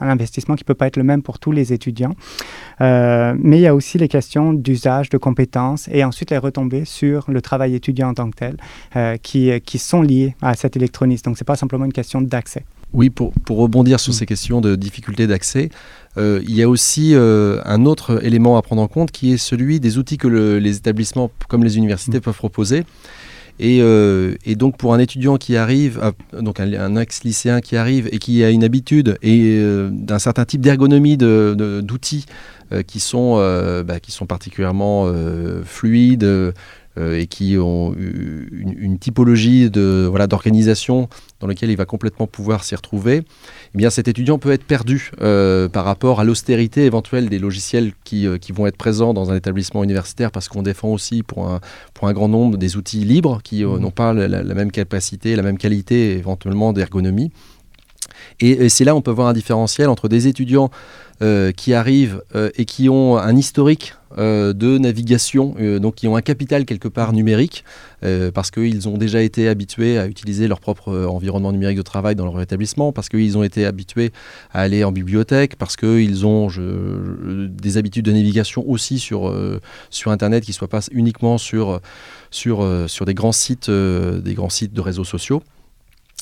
investissement 0.00 0.54
qui 0.54 0.64
ne 0.64 0.66
peut 0.66 0.74
pas 0.74 0.86
être 0.86 0.96
le 0.96 1.04
même 1.04 1.22
pour 1.22 1.38
tous 1.38 1.52
les 1.52 1.72
étudiants. 1.72 2.14
Euh, 2.80 3.34
mais 3.38 3.58
il 3.58 3.62
y 3.62 3.66
a 3.66 3.74
aussi 3.74 3.98
les 3.98 4.08
questions 4.08 4.52
d'usage, 4.52 5.08
de 5.08 5.18
compétences 5.18 5.88
et 5.92 6.04
ensuite 6.04 6.30
les 6.30 6.38
retombées 6.38 6.84
sur 6.84 7.30
le 7.30 7.40
travail 7.40 7.74
étudiant 7.74 8.10
en 8.10 8.14
tant 8.14 8.30
que 8.30 8.36
tel 8.36 8.56
euh, 8.96 9.16
qui, 9.16 9.60
qui 9.60 9.78
sont 9.78 10.02
liées 10.02 10.34
à 10.42 10.54
cet 10.54 10.76
électronisme. 10.76 11.24
Donc, 11.24 11.38
ce 11.38 11.44
n'est 11.44 11.46
pas 11.46 11.56
simplement 11.56 11.84
une 11.84 11.92
question 11.92 12.20
d'accès. 12.20 12.64
Oui, 12.94 13.08
pour, 13.10 13.32
pour 13.44 13.58
rebondir 13.58 13.98
sur 14.00 14.12
Mm. 14.12 14.16
ces 14.16 14.26
questions 14.26 14.60
de 14.60 14.76
difficulté 14.76 15.26
d'accès, 15.26 15.70
euh, 16.18 16.40
il 16.46 16.54
y 16.54 16.62
a 16.62 16.68
aussi 16.68 17.14
euh, 17.14 17.60
un 17.64 17.86
autre 17.86 18.22
élément 18.24 18.58
à 18.58 18.62
prendre 18.62 18.82
en 18.82 18.88
compte 18.88 19.10
qui 19.10 19.32
est 19.32 19.38
celui 19.38 19.80
des 19.80 19.96
outils 19.98 20.18
que 20.18 20.28
le- 20.28 20.58
les 20.58 20.76
établissements 20.76 21.30
comme 21.48 21.64
les 21.64 21.78
universités 21.78 22.20
peuvent 22.20 22.36
proposer. 22.36 22.84
Et, 23.60 23.80
euh, 23.82 24.34
et 24.44 24.54
donc 24.56 24.76
pour 24.76 24.92
un 24.94 24.98
étudiant 24.98 25.36
qui 25.36 25.56
arrive, 25.56 26.00
à- 26.02 26.12
donc 26.40 26.58
un, 26.60 26.72
un 26.72 26.96
ex-lycéen 26.96 27.60
qui 27.60 27.76
arrive 27.76 28.08
et 28.12 28.18
qui 28.18 28.42
a 28.44 28.50
une 28.50 28.64
habitude 28.64 29.16
et 29.22 29.62
d'un 29.90 30.18
certain 30.18 30.44
type 30.44 30.60
d'ergonomie 30.60 31.16
de- 31.16 31.54
de- 31.56 31.80
d'outils 31.80 32.26
qui, 32.86 33.00
sont, 33.00 33.34
euh, 33.38 33.82
bah, 33.82 34.00
qui 34.00 34.10
sont 34.12 34.24
particulièrement 34.26 35.04
euh, 35.06 35.62
fluides 35.64 36.24
et 37.00 37.26
qui 37.26 37.56
ont 37.58 37.94
une, 37.94 38.74
une 38.78 38.98
typologie 38.98 39.70
de 39.70 40.06
voilà 40.08 40.26
d'organisation 40.26 41.08
dans 41.40 41.46
lequel 41.46 41.70
il 41.70 41.76
va 41.76 41.86
complètement 41.86 42.26
pouvoir 42.26 42.64
s'y 42.64 42.74
retrouver, 42.74 43.22
eh 43.74 43.78
bien 43.78 43.88
cet 43.90 44.08
étudiant 44.08 44.38
peut 44.38 44.52
être 44.52 44.64
perdu 44.64 45.10
euh, 45.22 45.68
par 45.68 45.84
rapport 45.84 46.20
à 46.20 46.24
l'austérité 46.24 46.84
éventuelle 46.84 47.28
des 47.30 47.38
logiciels 47.38 47.92
qui, 48.04 48.26
euh, 48.26 48.36
qui 48.38 48.52
vont 48.52 48.66
être 48.66 48.76
présents 48.76 49.14
dans 49.14 49.30
un 49.30 49.36
établissement 49.36 49.82
universitaire 49.82 50.30
parce 50.30 50.48
qu'on 50.48 50.62
défend 50.62 50.88
aussi 50.88 51.22
pour 51.22 51.48
un, 51.48 51.60
pour 51.94 52.08
un 52.08 52.12
grand 52.12 52.28
nombre 52.28 52.58
des 52.58 52.76
outils 52.76 53.04
libres 53.04 53.40
qui 53.42 53.64
euh, 53.64 53.68
Mhm. 53.76 53.80
n'ont 53.80 53.90
pas 53.90 54.12
la, 54.12 54.28
la- 54.28 54.42
la 54.42 54.54
même 54.54 54.70
capacité, 54.70 55.34
la 55.34 55.42
même 55.42 55.58
qualité 55.58 56.12
éventuellement 56.18 56.72
d'ergonomie. 56.74 57.30
Et, 58.40 58.50
et 58.50 58.68
c'est 58.68 58.84
là 58.84 58.94
on 58.94 59.00
peut 59.00 59.10
voir 59.10 59.28
un 59.28 59.32
différentiel 59.32 59.88
entre 59.88 60.08
des 60.08 60.26
étudiants 60.28 60.70
euh, 61.22 61.52
qui 61.52 61.72
arrivent 61.72 62.20
euh, 62.34 62.50
et 62.56 62.64
qui 62.64 62.88
ont 62.88 63.16
un 63.16 63.36
historique 63.36 63.94
euh, 64.18 64.52
de 64.52 64.76
navigation, 64.76 65.54
donc 65.80 65.94
qui 65.94 66.08
ont 66.08 66.16
un 66.16 66.20
capital 66.20 66.64
quelque 66.64 66.88
part 66.88 67.12
numérique, 67.12 67.64
parce 68.34 68.50
qu'ils 68.50 68.88
ont 68.88 68.98
déjà 68.98 69.22
été 69.22 69.48
habitués 69.48 69.98
à 69.98 70.08
utiliser 70.08 70.48
leur 70.48 70.58
propre 70.58 71.06
environnement 71.06 71.52
numérique 71.52 71.76
de 71.76 71.82
travail 71.82 72.16
dans 72.16 72.24
leur 72.24 72.40
établissement, 72.40 72.92
parce 72.92 73.08
qu'ils 73.08 73.38
ont 73.38 73.44
été 73.44 73.64
habitués 73.64 74.10
à 74.52 74.62
aller 74.62 74.82
en 74.82 74.90
bibliothèque, 74.90 75.54
parce 75.56 75.76
qu'ils 75.76 76.26
ont 76.26 76.48
des 76.48 77.76
habitudes 77.76 78.04
de 78.04 78.12
navigation 78.12 78.68
aussi 78.68 78.98
sur, 78.98 79.32
Internet 80.06 80.44
qui 80.44 80.50
ne 80.50 80.54
soient 80.54 80.68
pas 80.68 80.88
uniquement 80.90 81.38
sur, 81.38 81.80
des 82.32 83.14
grands 83.14 83.32
sites 83.32 83.70
de 83.70 84.80
réseaux 84.80 85.04
sociaux. 85.04 85.42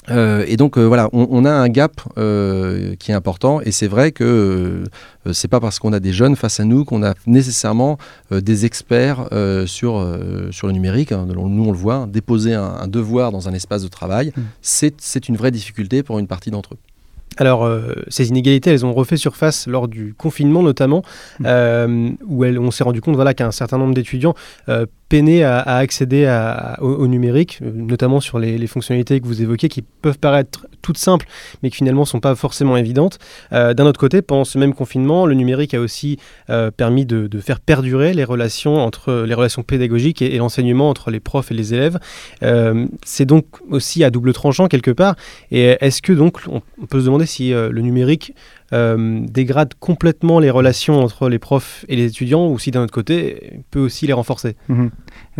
Euh, 0.08 0.44
et 0.48 0.56
donc 0.56 0.78
euh, 0.78 0.84
voilà, 0.86 1.08
on, 1.12 1.28
on 1.30 1.44
a 1.44 1.50
un 1.50 1.68
gap 1.68 2.00
euh, 2.16 2.94
qui 2.98 3.10
est 3.10 3.14
important 3.14 3.60
et 3.60 3.70
c'est 3.70 3.86
vrai 3.86 4.12
que 4.12 4.82
c'est 5.32 5.46
pas 5.48 5.60
parce 5.60 5.78
qu'on 5.78 5.92
a 5.92 6.00
des 6.00 6.12
jeunes 6.12 6.36
face 6.36 6.58
à 6.58 6.64
nous 6.64 6.86
qu'on 6.86 7.02
a 7.02 7.12
nécessairement 7.26 7.98
des 8.30 8.64
experts 8.64 9.28
sur, 9.66 10.18
sur 10.50 10.66
le 10.66 10.72
numérique. 10.72 11.12
hein. 11.12 11.26
Nous 11.28 11.64
on 11.64 11.70
le 11.72 11.76
voit, 11.78 12.06
déposer 12.10 12.54
un, 12.54 12.64
un 12.64 12.88
devoir 12.88 13.30
dans 13.30 13.48
un 13.48 13.52
espace 13.52 13.82
de 13.82 13.88
travail, 13.88 14.32
Mm. 14.36 14.40
c'est 14.62 15.28
une 15.28 15.36
vraie 15.36 15.50
difficulté 15.50 16.02
pour 16.02 16.18
une 16.18 16.26
partie 16.26 16.50
d'entre 16.50 16.74
eux. 16.74 16.78
Alors, 17.36 17.64
euh, 17.64 17.92
ces 18.08 18.28
inégalités, 18.28 18.70
elles 18.70 18.84
ont 18.84 18.92
refait 18.92 19.16
surface 19.16 19.66
lors 19.66 19.86
du 19.88 20.14
confinement 20.16 20.62
notamment, 20.62 21.02
Mm. 21.40 21.44
euh, 21.46 22.08
où 22.26 22.44
elles- 22.44 22.58
on 22.58 22.70
s'est 22.70 22.84
rendu 22.84 23.00
compte 23.00 23.14
voilà, 23.16 23.34
qu'un 23.34 23.50
certain 23.52 23.78
nombre 23.78 23.94
d'étudiants 23.94 24.34
euh, 24.68 24.86
peinaient 25.10 25.42
à, 25.42 25.60
accéder 25.62 26.24
au, 26.80 27.06
numérique, 27.08 27.58
euh, 27.62 27.70
notamment 27.74 28.20
sur 28.20 28.38
les, 28.38 28.66
fonctionnalités 28.66 29.20
que 29.20 29.26
vous 29.26 29.42
évoquez, 29.42 29.68
qui 29.68 29.82
peuvent 29.82 30.18
paraître 30.18 30.66
toutes 30.82 30.98
simples, 30.98 31.26
mais 31.62 31.68
qui 31.68 31.76
finalement 31.78 32.02
ne 32.02 32.06
sont 32.06 32.20
pas 32.20 32.34
forcément 32.36 32.76
évidentes. 32.76 33.18
Euh, 33.52 33.74
D'un 33.74 33.86
autre 33.86 33.98
côté, 33.98 34.22
pendant 34.22 34.44
ce 34.44 34.56
même 34.56 34.72
confinement, 34.72 35.26
le 35.26 35.34
numérique 35.34 35.74
a 35.74 35.80
aussi 35.80 36.18
euh, 36.48 36.70
permis 36.70 37.04
de, 37.04 37.28
faire 37.40 37.58
perdurer 37.58 38.14
les 38.14 38.22
relations 38.22 38.76
entre 38.76 39.24
les 39.26 39.34
relations 39.34 39.64
pédagogiques 39.64 40.22
et, 40.22 40.38
l'enseignement 40.38 40.88
entre 40.88 41.10
les 41.10 41.20
profs 41.20 41.50
et 41.50 41.54
les 41.54 41.74
élèves. 41.74 41.98
C'est 43.04 43.26
donc 43.26 43.46
aussi 43.68 44.04
à 44.04 44.10
double 44.10 44.32
tranchant 44.32 44.68
quelque 44.68 44.92
part. 44.92 45.16
Et 45.50 45.76
est-ce 45.80 46.02
que 46.02 46.12
donc 46.12 46.38
on, 46.46 46.62
peut 46.86 47.00
se 47.00 47.06
demander 47.06 47.26
si 47.26 47.50
le 47.50 47.80
numérique 47.80 48.32
euh, 48.72 49.20
dégrade 49.26 49.74
complètement 49.80 50.38
les 50.38 50.50
relations 50.50 51.00
entre 51.00 51.28
les 51.28 51.38
profs 51.38 51.84
et 51.88 51.96
les 51.96 52.04
étudiants 52.06 52.48
ou 52.48 52.58
si 52.58 52.70
d'un 52.70 52.82
autre 52.82 52.92
côté 52.92 53.60
peut 53.70 53.80
aussi 53.80 54.06
les 54.06 54.12
renforcer 54.12 54.56
Mhm. 54.68 54.90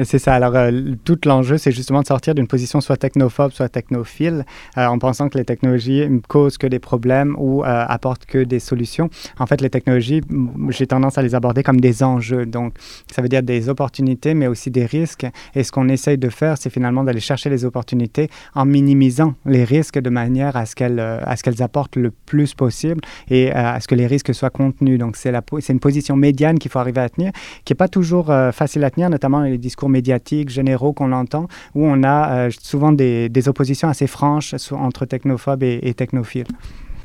C'est 0.04 0.18
ça. 0.18 0.34
Alors, 0.34 0.54
euh, 0.56 0.70
tout 1.04 1.18
l'enjeu, 1.26 1.58
c'est 1.58 1.72
justement 1.72 2.02
de 2.02 2.06
sortir 2.06 2.34
d'une 2.34 2.46
position 2.46 2.80
soit 2.80 2.96
technophobe, 2.96 3.52
soit 3.52 3.68
technophile, 3.68 4.44
euh, 4.78 4.86
en 4.86 4.98
pensant 4.98 5.28
que 5.28 5.36
les 5.36 5.44
technologies 5.44 6.08
ne 6.08 6.20
causent 6.20 6.58
que 6.58 6.66
des 6.66 6.78
problèmes 6.78 7.34
ou 7.38 7.62
euh, 7.62 7.84
apportent 7.86 8.24
que 8.24 8.38
des 8.38 8.60
solutions. 8.60 9.10
En 9.38 9.46
fait, 9.46 9.60
les 9.60 9.70
technologies, 9.70 10.22
j'ai 10.70 10.86
tendance 10.86 11.18
à 11.18 11.22
les 11.22 11.34
aborder 11.34 11.62
comme 11.62 11.80
des 11.80 12.02
enjeux. 12.02 12.46
Donc, 12.46 12.74
ça 13.10 13.20
veut 13.22 13.28
dire 13.28 13.42
des 13.42 13.68
opportunités, 13.68 14.34
mais 14.34 14.46
aussi 14.46 14.70
des 14.70 14.86
risques. 14.86 15.26
Et 15.54 15.64
ce 15.64 15.72
qu'on 15.72 15.88
essaye 15.88 16.18
de 16.18 16.28
faire, 16.28 16.56
c'est 16.58 16.70
finalement 16.70 17.04
d'aller 17.04 17.20
chercher 17.20 17.50
les 17.50 17.64
opportunités 17.64 18.30
en 18.54 18.64
minimisant 18.64 19.34
les 19.44 19.64
risques 19.64 19.98
de 19.98 20.10
manière 20.10 20.56
à 20.56 20.66
ce 20.66 20.74
qu'elles 20.74 21.00
euh, 21.00 21.18
à 21.24 21.36
ce 21.36 21.42
qu'elles 21.42 21.62
apportent 21.62 21.96
le 21.96 22.10
plus 22.10 22.54
possible 22.54 23.00
et 23.28 23.50
euh, 23.50 23.74
à 23.74 23.80
ce 23.80 23.88
que 23.88 23.94
les 23.94 24.06
risques 24.06 24.34
soient 24.34 24.50
contenus. 24.50 24.98
Donc, 24.98 25.16
c'est 25.16 25.32
la 25.32 25.42
c'est 25.60 25.72
une 25.72 25.80
position 25.80 26.16
médiane 26.16 26.58
qu'il 26.58 26.70
faut 26.70 26.78
arriver 26.78 27.00
à 27.00 27.08
tenir 27.08 27.32
qui 27.64 27.72
n'est 27.72 27.76
pas 27.76 27.88
toujours 27.88 28.30
euh, 28.30 28.52
facile 28.52 28.84
à 28.84 28.90
tenir, 28.90 29.10
notamment 29.10 29.40
dans 29.40 29.44
les 29.44 29.58
discours 29.58 29.88
médiatiques 29.90 30.48
généraux 30.48 30.92
qu'on 30.92 31.12
entend, 31.12 31.48
où 31.74 31.84
on 31.84 32.02
a 32.02 32.46
euh, 32.46 32.50
souvent 32.60 32.92
des, 32.92 33.30
oppositions 33.46 33.88
assez 33.88 34.06
franches 34.06 34.54
entre 34.72 35.06
technophobes 35.06 35.62
et, 35.62 35.94
technophiles. 35.94 36.46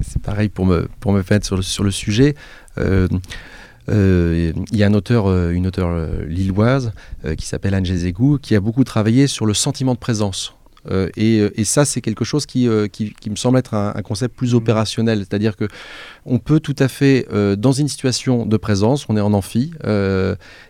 C'est 0.01 0.21
pareil 0.21 0.49
pour 0.49 0.65
me, 0.65 0.87
pour 0.99 1.13
me 1.13 1.23
mettre 1.29 1.45
sur 1.45 1.55
le, 1.55 1.61
sur 1.61 1.83
le 1.83 1.91
sujet. 1.91 2.35
Euh, 2.77 3.07
euh, 3.89 4.51
Il 4.71 4.77
y 4.77 4.83
a 4.83 4.87
un 4.87 4.93
auteur, 4.93 5.27
une 5.51 5.67
auteure 5.67 6.07
lilloise 6.27 6.91
qui 7.37 7.45
s'appelle 7.45 7.73
Anne 7.73 7.85
Gézégou 7.85 8.37
qui 8.41 8.55
a 8.55 8.59
beaucoup 8.59 8.83
travaillé 8.83 9.27
sur 9.27 9.45
le 9.45 9.53
sentiment 9.53 9.93
de 9.93 9.99
présence. 9.99 10.55
Euh, 10.89 11.09
et, 11.15 11.39
euh, 11.39 11.51
et 11.55 11.63
ça, 11.63 11.85
c'est 11.85 12.01
quelque 12.01 12.25
chose 12.25 12.45
qui, 12.45 12.67
euh, 12.67 12.87
qui, 12.87 13.13
qui 13.13 13.29
me 13.29 13.35
semble 13.35 13.57
être 13.57 13.73
un, 13.73 13.93
un 13.95 14.01
concept 14.01 14.35
plus 14.35 14.55
opérationnel. 14.55 15.19
C'est-à-dire 15.19 15.55
que 15.55 15.67
on 16.25 16.39
peut 16.39 16.59
tout 16.59 16.75
à 16.79 16.87
fait, 16.87 17.27
euh, 17.31 17.55
dans 17.55 17.71
une 17.71 17.87
situation 17.87 18.45
de 18.45 18.57
présence, 18.57 19.05
on 19.09 19.17
est 19.17 19.21
en 19.21 19.33
amphi, 19.33 19.71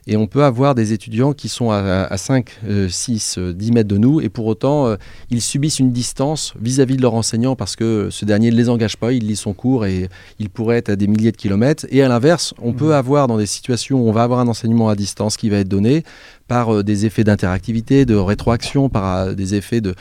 et 0.07 0.17
on 0.17 0.27
peut 0.27 0.43
avoir 0.43 0.75
des 0.75 0.93
étudiants 0.93 1.33
qui 1.33 1.49
sont 1.49 1.71
à, 1.71 1.77
à 1.77 2.17
5, 2.17 2.49
euh, 2.67 2.89
6, 2.89 3.37
euh, 3.37 3.53
10 3.53 3.71
mètres 3.71 3.87
de 3.87 3.97
nous, 3.97 4.21
et 4.21 4.29
pour 4.29 4.45
autant, 4.45 4.95
ils 5.29 5.41
subissent 5.41 5.79
une 5.79 5.91
distance 5.91 6.53
vis-à-vis 6.59 6.97
de 6.97 7.01
leur 7.01 7.13
enseignant 7.13 7.55
parce 7.55 7.75
que 7.75 8.09
ce 8.11 8.25
dernier 8.25 8.51
ne 8.51 8.55
les 8.55 8.69
engage 8.69 8.97
pas, 8.97 9.13
il 9.13 9.27
lit 9.27 9.35
son 9.35 9.53
cours 9.53 9.85
et 9.85 10.09
il 10.39 10.49
pourrait 10.49 10.77
être 10.77 10.89
à 10.89 10.95
des 10.95 11.07
milliers 11.07 11.31
de 11.31 11.37
kilomètres. 11.37 11.85
Et 11.89 12.03
à 12.03 12.07
l'inverse, 12.07 12.53
on 12.61 12.73
peut 12.73 12.93
avoir 12.93 13.27
dans 13.27 13.37
des 13.37 13.45
situations 13.45 14.01
où 14.01 14.09
on 14.09 14.11
va 14.11 14.23
avoir 14.23 14.39
un 14.39 14.47
enseignement 14.47 14.89
à 14.89 14.95
distance 14.95 15.37
qui 15.37 15.49
va 15.49 15.57
être 15.57 15.67
donné 15.67 16.03
par 16.47 16.73
euh, 16.73 16.83
des 16.83 17.05
effets 17.05 17.23
d'interactivité, 17.23 18.05
de 18.05 18.15
rétroaction, 18.15 18.89
par 18.89 19.15
euh, 19.15 19.33
des 19.33 19.55
effets 19.55 19.81
de, 19.81 19.95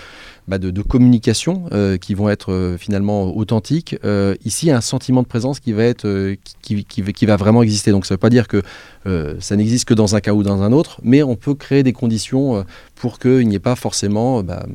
bah, 0.47 0.59
communication 0.89 1.65
euh, 1.73 1.97
qui 1.97 2.15
vont 2.15 2.29
être 2.29 2.77
finalement 2.79 3.35
authentiques. 3.35 3.97
Ici, 4.45 4.71
un 4.71 4.83
sentiment 4.83 5.23
de 5.23 5.27
présence 5.27 5.59
qui 5.59 5.73
va, 5.73 7.37
vraiment 7.37 7.63
exister. 7.63 7.91
Donc 7.93 8.05
ça 8.05 8.15
ne 8.15 8.17
veut 8.17 8.21
pas 8.21 8.31
dire 8.31 8.47
que 8.47 8.63
ça 9.41 9.57
n'existe 9.57 9.87
que 9.87 9.95
dans 9.95 10.15
un 10.15 10.21
cas 10.21 10.35
ou 10.35 10.43
dans 10.43 10.63
un 10.63 10.73
autre, 10.73 11.01
mais 11.03 11.23
on 11.23 11.37
peut 11.37 11.55
créer 11.55 11.83
des 11.83 11.95
conditions 11.95 12.65
pour 12.95 13.19
qu'il 13.19 13.49
n'y 13.49 13.55
ait 13.55 13.59
pas 13.59 13.75
forcément 13.75 14.43
bah, 14.43 14.67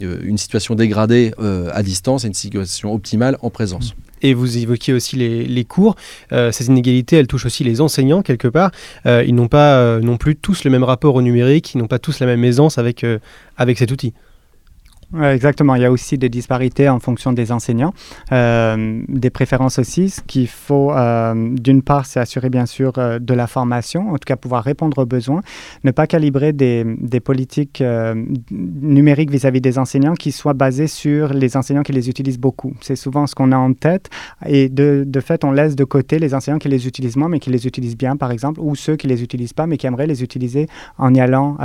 une 0.00 0.38
situation 0.38 0.76
dégradée 0.76 1.32
à 1.72 1.82
distance 1.82 2.24
et 2.24 2.28
une 2.28 2.34
situation 2.34 2.94
optimale 2.94 3.36
en 3.42 3.50
présence. 3.50 3.96
Et 4.22 4.34
vous 4.34 4.58
évoquiez 4.58 4.94
aussi 4.94 5.16
les, 5.16 5.64
cours. 5.64 5.96
Euh, 6.32 6.52
ces 6.52 6.66
inégalités, 6.66 7.16
elles 7.16 7.26
touchent 7.26 7.46
aussi 7.46 7.64
les 7.64 7.80
enseignants 7.80 8.22
quelque 8.22 8.48
part. 8.48 8.70
Euh, 9.06 9.24
ils 9.26 9.34
n'ont 9.34 9.48
pas 9.48 9.76
euh, 9.76 10.00
non 10.00 10.16
plus 10.16 10.36
tous 10.36 10.64
le 10.64 10.70
même 10.70 10.84
rapport 10.84 11.14
au 11.14 11.22
numérique, 11.22 11.74
ils 11.74 11.78
n'ont 11.78 11.86
pas 11.86 11.98
tous 11.98 12.20
la 12.20 12.26
même 12.26 12.44
aisance 12.44 12.78
avec, 12.78 13.04
avec 13.56 13.78
cet 13.78 13.90
outil. 13.90 14.12
Exactement. 15.14 15.76
Il 15.76 15.82
y 15.82 15.84
a 15.84 15.90
aussi 15.92 16.18
des 16.18 16.28
disparités 16.28 16.88
en 16.88 16.98
fonction 16.98 17.32
des 17.32 17.52
enseignants, 17.52 17.94
euh, 18.32 19.02
des 19.08 19.30
préférences 19.30 19.78
aussi. 19.78 20.10
Ce 20.10 20.20
qu'il 20.20 20.48
faut, 20.48 20.92
euh, 20.92 21.54
d'une 21.54 21.82
part, 21.82 22.06
c'est 22.06 22.18
assurer 22.18 22.50
bien 22.50 22.66
sûr 22.66 22.92
euh, 22.98 23.20
de 23.20 23.32
la 23.32 23.46
formation, 23.46 24.10
en 24.10 24.14
tout 24.14 24.26
cas 24.26 24.34
pouvoir 24.34 24.64
répondre 24.64 24.98
aux 24.98 25.06
besoins, 25.06 25.42
ne 25.84 25.92
pas 25.92 26.08
calibrer 26.08 26.52
des, 26.52 26.84
politiques 27.24 27.82
numériques 28.50 29.30
vis-à-vis 29.30 29.60
des 29.60 29.78
enseignants 29.78 30.14
qui 30.14 30.32
soient 30.32 30.52
basées 30.52 30.86
sur 30.86 31.32
les 31.32 31.56
enseignants 31.56 31.82
qui 31.82 31.92
les 31.92 32.10
utilisent 32.10 32.38
beaucoup. 32.38 32.74
C'est 32.82 32.94
souvent 32.94 33.26
ce 33.26 33.34
qu'on 33.34 33.52
a 33.52 33.56
en 33.56 33.72
tête 33.72 34.10
et 34.44 34.68
de, 34.68 35.04
de 35.06 35.20
fait, 35.20 35.44
on 35.44 35.50
laisse 35.50 35.76
de 35.76 35.84
côté 35.84 36.18
les 36.18 36.34
enseignants 36.34 36.58
qui 36.58 36.68
les 36.68 36.86
utilisent 36.86 37.16
moins 37.16 37.28
mais 37.28 37.40
qui 37.40 37.50
les 37.50 37.66
utilisent 37.66 37.96
bien, 37.96 38.16
par 38.16 38.30
exemple, 38.32 38.60
ou 38.60 38.74
ceux 38.74 38.96
qui 38.96 39.06
les 39.06 39.22
utilisent 39.22 39.54
pas 39.54 39.66
mais 39.66 39.78
qui 39.78 39.86
aimeraient 39.86 40.06
les 40.06 40.22
utiliser 40.22 40.68
en 40.98 41.14
y 41.14 41.20
allant 41.20 41.56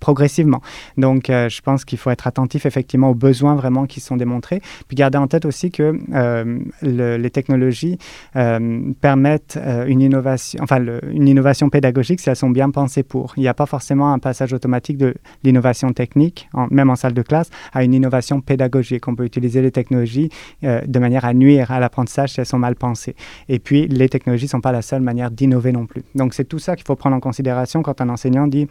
progressivement. 0.00 0.60
Donc, 0.96 1.26
je 1.28 1.60
pense 1.60 1.84
qu'il 1.84 1.98
faut 1.98 2.10
être 2.10 2.26
attentif 2.26 2.66
effectivement 2.66 2.85
aux 3.10 3.14
besoins 3.14 3.54
vraiment 3.54 3.86
qui 3.86 4.00
sont 4.00 4.16
démontrés. 4.16 4.60
Puis 4.88 4.94
garder 4.96 5.18
en 5.18 5.26
tête 5.26 5.44
aussi 5.44 5.70
que 5.70 5.98
euh, 6.14 6.58
le- 6.82 7.16
les 7.16 7.30
technologies 7.30 7.98
euh, 8.36 8.92
permettent 9.00 9.58
euh, 9.60 9.86
une 9.86 10.00
innovation, 10.00 10.60
enfin 10.62 10.84
une 11.12 11.28
innovation 11.28 11.68
pédagogique 11.68 12.20
si 12.20 12.28
elles 12.30 12.36
sont 12.36 12.50
bien 12.50 12.70
pensées 12.70 13.02
pour. 13.02 13.34
Il 13.36 13.40
n'y 13.40 13.48
a 13.48 13.54
pas 13.54 13.66
forcément 13.66 14.12
un 14.12 14.18
passage 14.18 14.52
automatique 14.52 14.98
de 14.98 15.14
l'innovation 15.44 15.92
technique, 15.92 16.48
même 16.70 16.90
en 16.90 16.96
salle 16.96 17.14
de 17.14 17.22
classe, 17.22 17.50
à 17.72 17.84
une 17.84 17.94
innovation 17.94 18.40
pédagogique. 18.40 19.08
On 19.08 19.14
peut 19.14 19.24
utiliser 19.24 19.62
les 19.62 19.70
technologies 19.70 20.30
de 20.62 20.98
manière 20.98 21.24
à 21.24 21.34
nuire 21.34 21.70
à 21.70 21.80
l'apprentissage 21.80 22.30
si 22.32 22.40
elles 22.40 22.46
sont 22.46 22.58
mal 22.58 22.76
pensées. 22.76 23.14
Et 23.48 23.58
puis, 23.58 23.86
les 23.88 24.08
technologies 24.08 24.46
ne 24.46 24.50
sont 24.50 24.60
pas 24.60 24.72
la 24.72 24.82
seule 24.82 25.02
manière 25.02 25.30
d'innover 25.30 25.72
non 25.72 25.86
plus. 25.86 26.02
Donc, 26.14 26.34
c'est 26.34 26.44
tout 26.44 26.58
ça 26.58 26.76
qu'il 26.76 26.86
faut 26.86 26.96
prendre 26.96 27.16
en 27.16 27.20
considération 27.20 27.82
quand 27.82 28.00
un 28.00 28.08
enseignant 28.08 28.46
dit 28.46 28.68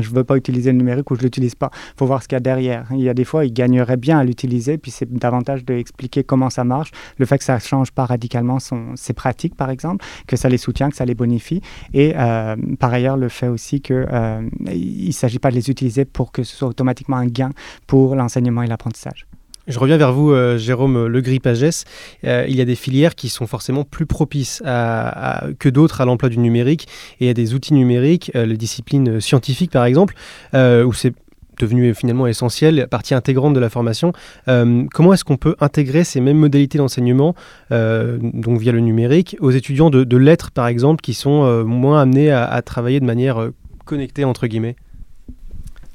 je 0.00 0.10
ne 0.10 0.14
veux 0.14 0.24
pas 0.24 0.36
utiliser 0.36 0.72
le 0.72 0.78
numérique 0.78 1.10
ou 1.10 1.14
je 1.14 1.20
ne 1.20 1.24
l'utilise 1.24 1.54
pas. 1.54 1.70
Il 1.72 1.98
faut 1.98 2.06
voir 2.06 2.22
ce 2.22 2.28
qu'il 2.28 2.36
y 2.36 2.38
a 2.38 2.40
derrière. 2.40 2.86
Il 2.90 3.00
y 3.00 3.08
a 3.08 3.14
des 3.14 3.24
fois, 3.24 3.44
il 3.44 3.52
gagnerait 3.52 3.96
bien 3.96 4.18
à 4.18 4.24
l'utiliser, 4.24 4.78
puis 4.78 4.90
c'est 4.90 5.12
davantage 5.12 5.64
d'expliquer 5.64 6.24
comment 6.24 6.50
ça 6.50 6.64
marche, 6.64 6.90
le 7.18 7.26
fait 7.26 7.38
que 7.38 7.44
ça 7.44 7.54
ne 7.54 7.60
change 7.60 7.92
pas 7.92 8.06
radicalement 8.06 8.58
son, 8.58 8.96
ses 8.96 9.12
pratiques, 9.12 9.54
par 9.54 9.70
exemple, 9.70 10.04
que 10.26 10.36
ça 10.36 10.48
les 10.48 10.58
soutient, 10.58 10.90
que 10.90 10.96
ça 10.96 11.04
les 11.04 11.14
bonifie, 11.14 11.60
et 11.92 12.14
euh, 12.16 12.56
par 12.78 12.92
ailleurs, 12.92 13.16
le 13.16 13.28
fait 13.28 13.48
aussi 13.48 13.80
qu'il 13.80 13.96
ne 14.06 15.12
s'agit 15.12 15.38
pas 15.38 15.50
de 15.50 15.56
les 15.56 15.70
utiliser 15.70 16.04
pour 16.04 16.32
que 16.32 16.42
ce 16.42 16.56
soit 16.56 16.68
automatiquement 16.68 17.16
un 17.16 17.26
gain 17.26 17.50
pour 17.86 18.14
l'enseignement 18.14 18.62
et 18.62 18.66
l'apprentissage. 18.66 19.26
Je 19.72 19.78
reviens 19.78 19.96
vers 19.96 20.12
vous, 20.12 20.32
euh, 20.32 20.58
Jérôme 20.58 21.06
Legris-Pagès. 21.06 21.84
Euh, 22.24 22.44
il 22.46 22.54
y 22.54 22.60
a 22.60 22.66
des 22.66 22.74
filières 22.74 23.14
qui 23.14 23.30
sont 23.30 23.46
forcément 23.46 23.84
plus 23.84 24.04
propices 24.04 24.62
que 24.62 25.68
d'autres 25.70 26.02
à 26.02 26.04
l'emploi 26.04 26.28
du 26.28 26.38
numérique 26.38 26.86
et 27.20 27.30
à 27.30 27.34
des 27.34 27.54
outils 27.54 27.72
numériques, 27.72 28.30
euh, 28.36 28.44
les 28.44 28.58
disciplines 28.58 29.20
scientifiques 29.20 29.70
par 29.70 29.86
exemple, 29.86 30.14
où 30.52 30.92
c'est 30.92 31.14
devenu 31.58 31.94
finalement 31.94 32.26
essentiel, 32.26 32.86
partie 32.90 33.14
intégrante 33.14 33.54
de 33.54 33.60
la 33.60 33.70
formation. 33.70 34.12
Comment 34.46 35.14
est-ce 35.14 35.24
qu'on 35.24 35.36
peut 35.36 35.54
intégrer 35.60 36.04
ces 36.04 36.20
mêmes 36.20 36.38
modalités 36.38 36.78
d'enseignement, 36.78 37.34
donc 37.70 38.58
via 38.58 38.72
le 38.72 38.80
numérique, 38.80 39.36
aux 39.40 39.50
étudiants 39.50 39.90
de, 39.90 40.16
lettres 40.16 40.50
par 40.50 40.66
exemple, 40.66 41.00
qui 41.00 41.14
sont 41.14 41.64
moins 41.64 42.02
amenés 42.02 42.30
à, 42.32 42.60
travailler 42.62 43.00
de 43.00 43.04
manière 43.04 43.50
connectée 43.84 44.24
entre 44.24 44.46
guillemets? 44.46 44.76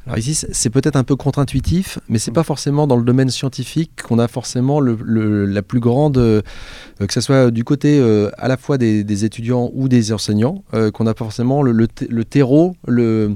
Alors 0.08 0.18
ici, 0.18 0.34
c'est- 0.36 0.70
peut-être 0.70 0.96
un 0.96 1.04
peu 1.04 1.16
contre-intuitif, 1.16 2.00
mais 2.08 2.18
c'est 2.18 2.32
pas 2.32 2.44
forcément 2.44 2.88
dans 2.88 2.96
le 2.96 3.04
domaine 3.04 3.30
scientifique 3.30 3.92
qu'on 4.08 4.20
a 4.20 4.28
forcément 4.28 4.80
le, 4.80 4.98
le- 5.04 5.46
la 5.46 5.62
plus 5.62 5.80
grande, 5.82 6.18
euh, 6.18 6.42
que 7.00 7.14
ce 7.14 7.20
soit 7.22 7.52
du 7.52 7.64
côté 7.64 8.00
euh, 8.00 8.30
à 8.38 8.48
la 8.48 8.56
fois 8.58 8.78
des, 8.78 9.04
des 9.04 9.26
étudiants 9.26 9.70
ou 9.74 9.90
des 9.90 10.14
enseignants, 10.14 10.64
euh, 10.74 10.92
qu'on 10.92 11.08
a 11.08 11.14
forcément 11.14 11.62
le, 11.62 11.72
le, 11.74 11.88
te- 11.88 12.06
le 12.10 12.24
terreau 12.24 12.76
le, 12.88 13.36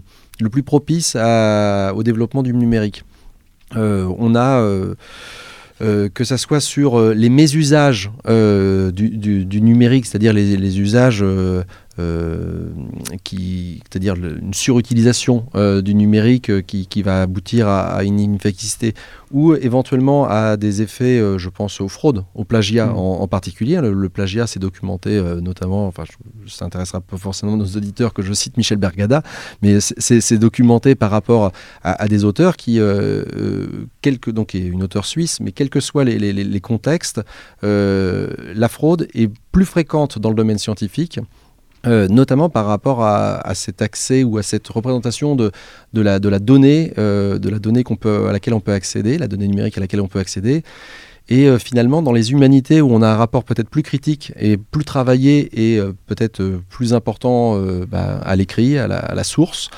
plus 0.51 0.63
propice 0.63 1.15
à- 1.19 1.91
au 1.95 2.03
développement 2.03 2.41
du 2.43 2.53
numérique. 2.53 3.03
On 3.75 4.35
a 4.35 4.59
euh, 4.61 4.95
que 6.13 6.23
ça 6.23 6.37
soit 6.37 6.59
sur 6.59 6.99
euh, 6.99 7.13
les 7.13 7.29
mésusages 7.29 8.11
euh, 8.27 8.91
du, 8.91 9.09
du- 9.09 9.45
du 9.45 9.61
numérique, 9.61 10.05
c'est-à-dire 10.05 10.31
les, 10.33 10.55
les 10.57 10.79
usages 10.79 11.23
qui, 13.23 13.81
c'est-à-dire 13.89 14.15
une 14.15 14.53
surutilisation 14.53 15.45
euh, 15.55 15.81
du 15.81 15.93
numérique 15.95 16.49
euh, 16.49 16.61
qui, 16.61 16.87
qui 16.87 17.01
va 17.01 17.21
aboutir 17.23 17.67
à, 17.67 17.81
à 17.95 18.03
une 18.03 18.19
inefficacité 18.19 18.93
ou 19.31 19.53
éventuellement 19.55 20.25
à 20.27 20.57
des 20.57 20.81
effets, 20.81 21.19
euh, 21.19 21.37
je 21.37 21.49
pense 21.49 21.79
aux 21.81 21.87
fraudes, 21.87 22.25
au 22.35 22.43
plagiat 22.43 22.87
Mm. 22.87 22.97
en, 22.97 23.21
en 23.21 23.27
particulier. 23.27 23.79
Le, 23.81 23.93
le 23.93 24.09
plagiat 24.09 24.47
s'est 24.47 24.59
documenté 24.59 25.11
euh, 25.11 25.39
notamment, 25.41 25.87
enfin, 25.87 26.03
je- 26.05 26.51
ça 26.51 26.65
intéressera 26.65 27.01
pas 27.01 27.17
forcément 27.17 27.55
nos 27.57 27.65
auditeurs 27.65 28.13
que 28.13 28.21
je 28.21 28.33
cite 28.33 28.57
Michel 28.57 28.77
Bergada, 28.77 29.21
mais 29.61 29.79
c'est- 29.79 29.95
c'est 29.99 30.21
c'est 30.21 30.37
documenté 30.37 30.95
par 30.95 31.11
rapport 31.11 31.51
à, 31.83 32.01
à 32.03 32.07
des 32.07 32.23
auteurs 32.25 32.55
qui, 32.57 32.79
euh, 32.79 33.23
euh, 33.35 33.87
donc 34.27 34.53
une 34.53 34.83
auteure 34.83 35.05
suisse, 35.05 35.39
mais 35.39 35.51
quels 35.51 35.69
que 35.69 35.79
soient 35.79 36.03
les, 36.03 36.17
les- 36.19 36.33
les- 36.33 36.43
les 36.43 36.59
contextes, 36.61 37.21
euh, 37.63 38.27
la 38.55 38.67
fraude 38.69 39.07
est 39.13 39.29
plus 39.51 39.65
fréquente 39.65 40.19
dans 40.19 40.29
le 40.29 40.35
domaine 40.35 40.57
scientifique. 40.57 41.19
Euh, 41.87 42.07
notamment 42.07 42.49
par 42.49 42.67
rapport 42.67 43.03
à, 43.03 43.41
cet 43.55 43.81
accès 43.81 44.23
ou 44.23 44.37
à 44.37 44.43
cette 44.43 44.67
représentation 44.67 45.35
de, 45.35 45.51
de, 45.93 46.01
la, 46.01 46.19
de 46.19 46.29
la 46.29 46.37
donnée, 46.39 46.93
euh, 46.97 47.39
de 47.39 47.49
la 47.49 47.57
donnée 47.57 47.83
qu'on 47.83 47.95
peut, 47.95 48.27
à 48.27 48.31
laquelle 48.31 48.53
on 48.53 48.59
peut 48.59 48.73
accéder, 48.73 49.17
la 49.17 49.27
donnée 49.27 49.47
numérique 49.47 49.77
à 49.77 49.81
laquelle 49.81 50.01
on 50.01 50.07
peut 50.07 50.19
accéder. 50.19 50.63
Et 51.29 51.47
euh, 51.47 51.57
finalement, 51.57 52.01
dans 52.01 52.11
les 52.11 52.33
humanités, 52.33 52.81
où 52.81 52.91
on 52.91 53.01
a 53.01 53.07
un 53.07 53.15
rapport 53.15 53.43
peut-être 53.43 53.69
plus 53.69 53.83
critique 53.83 54.31
et 54.39 54.57
plus 54.57 54.85
travaillé 54.85 55.49
et 55.75 55.81
peut-être 56.05 56.43
plus 56.69 56.93
important 56.93 57.59
bah, 57.87 58.19
à 58.23 58.35
l'écrit, 58.35 58.77
à 58.77 58.87
la, 58.87 59.23
source, 59.23 59.69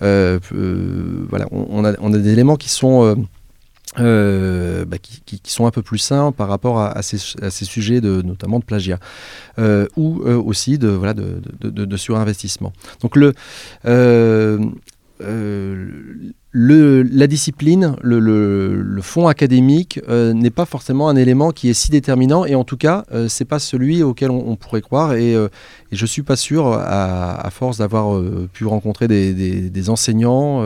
voilà, 0.00 1.46
on 1.50 1.84
a, 1.84 1.92
on 2.00 2.14
a 2.14 2.18
des 2.18 2.32
éléments 2.32 2.56
qui 2.56 2.70
sont, 2.70 3.16
euh, 3.98 4.84
bah, 4.84 4.98
qui, 4.98 5.40
sont 5.44 5.66
un 5.66 5.72
peu 5.72 5.82
plus 5.82 5.98
sains 5.98 6.30
par 6.30 6.48
rapport 6.48 6.80
à, 6.80 7.02
ces, 7.02 7.18
sujets, 7.64 8.00
de, 8.00 8.22
notamment 8.22 8.60
de 8.60 8.64
plagiat, 8.64 9.00
euh, 9.58 9.88
ou 9.96 10.22
euh, 10.24 10.36
aussi 10.36 10.78
de, 10.78 10.96
surinvestissement. 11.96 12.72
Donc 13.00 13.16
la 16.52 17.26
discipline, 17.26 17.96
le, 18.00 18.20
le, 18.20 19.02
fond 19.02 19.26
académique 19.28 20.00
n'est 20.08 20.50
pas 20.50 20.66
forcément 20.66 21.08
un 21.08 21.16
élément 21.16 21.50
qui 21.50 21.68
est 21.68 21.74
si 21.74 21.90
déterminant 21.90 22.44
et 22.44 22.54
en 22.54 22.64
tout 22.64 22.76
cas 22.76 23.04
euh, 23.12 23.28
c'est 23.28 23.44
pas 23.44 23.58
celui 23.58 24.02
auquel 24.02 24.30
on, 24.30 24.56
pourrait 24.56 24.82
croire 24.82 25.14
et, 25.14 25.34
euh, 25.34 25.48
et 25.90 25.96
je 25.96 26.06
suis 26.06 26.22
pas 26.22 26.36
sûr 26.36 26.72
à, 26.72 27.48
force 27.50 27.78
d'avoir 27.78 28.22
pu 28.52 28.66
rencontrer 28.66 29.08
des, 29.08 29.90
enseignants 29.90 30.64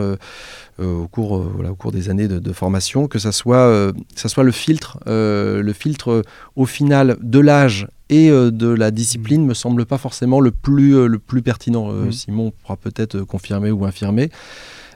au 0.79 1.07
cours 1.07 1.37
euh, 1.37 1.51
voilà, 1.55 1.71
au 1.71 1.75
cours 1.75 1.91
des 1.91 2.09
années 2.09 2.27
de, 2.27 2.39
de 2.39 2.53
formation 2.53 3.07
que 3.07 3.17
ça 3.19 3.31
soit 3.31 3.57
euh, 3.57 3.91
ça 4.15 4.27
soit 4.29 4.43
le 4.43 4.51
filtre 4.51 4.99
euh, 5.07 5.61
le 5.61 5.73
filtre 5.73 6.11
euh, 6.11 6.21
au 6.55 6.65
final 6.65 7.17
de 7.21 7.39
l'âge 7.39 7.87
et 8.09 8.29
euh, 8.29 8.51
de 8.51 8.67
la 8.67 8.91
discipline 8.91 9.45
me 9.45 9.53
semble 9.53 9.85
pas 9.85 9.97
forcément 9.97 10.39
le 10.41 10.51
plus 10.51 10.95
euh, 10.95 11.07
le 11.07 11.17
plus 11.19 11.41
pertinent 11.41 11.89
Euh, 11.91 12.05
Mhm. 12.05 12.11
Simon 12.11 12.51
pourra 12.61 12.75
peut-être 12.75 13.15
euh, 13.15 13.25
confirmer 13.25 13.71
ou 13.71 13.85
infirmer 13.85 14.29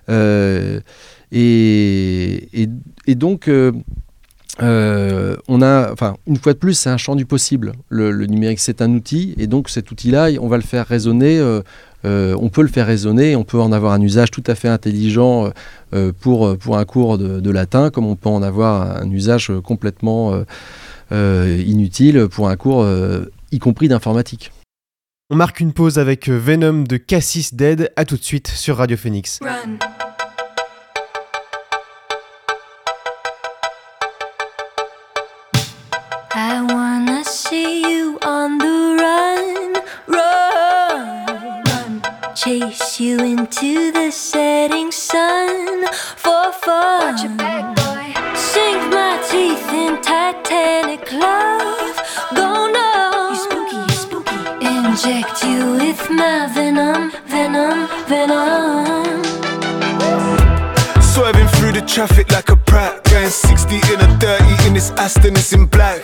euh, 0.10 0.80
et, 1.32 2.50
et, 2.64 2.70
et 3.08 3.16
donc, 3.16 3.48
euh, 3.48 3.72
euh, 4.62 5.38
on 5.48 5.62
a, 5.62 5.92
enfin, 5.94 6.18
une 6.28 6.38
fois 6.38 6.54
de 6.54 6.58
plus, 6.58 6.74
c'est 6.74 6.90
un 6.90 6.98
champ 6.98 7.16
du 7.16 7.26
possible. 7.26 7.74
Le, 7.90 8.12
le 8.12 8.26
numérique, 8.26 8.60
c'est 8.60 8.82
un 8.82 8.92
outil, 8.94 9.36
et 9.38 9.48
donc 9.48 9.70
cet 9.70 9.92
outil-là, 9.92 10.30
on 10.42 10.48
va 10.48 10.58
le 10.58 10.64
faire 10.64 10.88
résonner. 10.88 11.40
Euh, 12.06 12.36
on 12.40 12.50
peut 12.50 12.62
le 12.62 12.68
faire 12.68 12.88
résonner, 12.88 13.36
on 13.36 13.44
peut 13.44 13.60
en 13.60 13.72
avoir 13.72 13.94
un 13.94 14.02
usage 14.02 14.32
tout 14.32 14.44
à 14.48 14.56
fait 14.56 14.68
intelligent 14.70 15.46
euh, 15.46 15.50
euh, 15.94 16.12
pour, 16.18 16.58
pour 16.58 16.78
un 16.78 16.86
cours 16.86 17.18
de, 17.18 17.40
de 17.40 17.52
latin, 17.52 17.90
comme 17.90 18.06
on 18.06 18.16
peut 18.16 18.30
en 18.30 18.42
avoir 18.42 19.02
un 19.02 19.10
usage 19.12 19.52
complètement 19.64 20.34
euh, 20.34 20.44
euh, 21.12 21.64
inutile 21.66 22.28
pour 22.30 22.50
un 22.50 22.56
cours, 22.56 22.84
euh, 22.84 23.32
y 23.52 23.60
compris 23.60 23.88
d'informatique. 23.88 24.52
On 25.32 25.36
marque 25.36 25.60
une 25.60 25.74
pause 25.74 26.00
avec 26.00 26.28
Venom 26.28 26.84
de 26.84 26.98
Cassis 26.98 27.54
Dead. 27.54 27.92
À 27.96 28.06
tout 28.06 28.18
de 28.18 28.24
suite 28.24 28.48
sur 28.48 28.78
Radio 28.78 28.98
Phoenix. 28.98 29.40
Run. 29.44 30.09
Chase 42.50 43.00
you 43.00 43.20
into 43.20 43.92
the 43.92 44.10
setting 44.10 44.92
sun 44.92 45.86
for 46.16 46.52
fun. 46.52 47.14
Watch 47.14 47.22
your 47.22 47.36
back, 47.38 47.76
boy. 47.76 48.36
Sink 48.36 48.92
my 48.92 49.22
teeth 49.30 49.72
in 49.72 50.02
Titanic 50.02 51.12
love. 51.12 51.96
Go 52.34 52.66
numb. 52.74 53.34
You 53.34 53.40
spooky, 53.46 53.76
you 53.76 53.90
spooky. 53.90 54.66
Inject 54.66 55.44
you 55.44 55.74
with 55.74 56.10
my 56.10 56.50
venom, 56.52 57.12
venom, 57.28 57.88
venom. 58.08 59.24
Swerving 61.04 61.50
through 61.50 61.74
the 61.74 61.84
traffic 61.86 62.32
like 62.32 62.50
a 62.50 62.56
prat. 62.56 63.04
Going 63.04 63.30
60 63.30 63.76
in 63.76 64.02
a 64.02 64.08
30 64.18 64.68
in 64.68 64.74
this 64.74 64.90
Aston, 64.98 65.36
it's 65.36 65.54
in 65.54 65.68
black. 65.68 66.02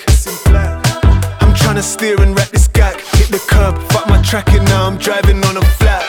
I'm 1.41 1.55
Trying 1.55 1.77
to 1.77 1.81
steer 1.81 2.21
and 2.21 2.37
wrap 2.37 2.49
this 2.49 2.67
gag. 2.67 3.01
Hit 3.17 3.29
the 3.31 3.43
curb, 3.49 3.81
fuck 3.91 4.07
my 4.07 4.21
tracking, 4.21 4.63
now 4.65 4.85
I'm 4.85 4.99
driving 4.99 5.43
on 5.45 5.57
a 5.57 5.65
flat. 5.79 6.04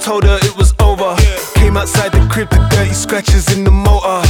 Told 0.00 0.24
her 0.24 0.38
it 0.42 0.56
was 0.56 0.72
over. 0.80 1.14
Came 1.54 1.76
outside 1.76 2.12
the 2.12 2.26
crib, 2.30 2.48
the 2.48 2.56
dirty 2.70 2.94
scratches 2.94 3.54
in 3.54 3.62
the 3.62 3.70
motor. 3.70 4.22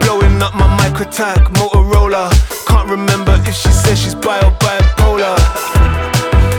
Blowing 0.00 0.40
up 0.40 0.54
my 0.54 0.68
micro 0.76 1.04
tag, 1.10 1.38
Motorola. 1.54 2.30
Can't 2.68 2.88
remember 2.88 3.34
if 3.44 3.54
she 3.56 3.70
said 3.70 3.96
she's 3.98 4.14
bi 4.14 4.38
or 4.38 4.52
bipolar. 4.62 5.36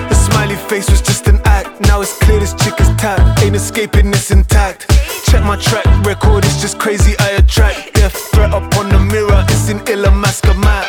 The 0.10 0.16
smiley 0.16 0.58
face 0.68 0.90
was 0.90 1.02
just 1.02 1.28
an 1.28 1.40
act. 1.46 1.80
Now 1.82 2.02
it's 2.02 2.18
clear 2.18 2.40
this 2.40 2.54
chick 2.56 2.78
is 2.82 2.90
tapped. 2.98 3.42
Ain't 3.42 3.56
escaping 3.56 4.12
this 4.12 4.32
intact. 4.32 4.90
Check 5.26 5.46
my 5.46 5.56
track 5.56 5.86
record, 6.06 6.44
it's 6.44 6.60
just 6.60 6.78
crazy. 6.78 7.16
I 7.20 7.30
attract 7.40 7.94
death 7.94 8.18
threat 8.34 8.54
up 8.54 8.76
on 8.76 8.90
the 8.90 9.00
mirror. 9.00 9.46
It's 9.48 9.70
in 9.70 9.80
Illa 9.88 10.12
Masker 10.12 10.56
map. 10.56 10.88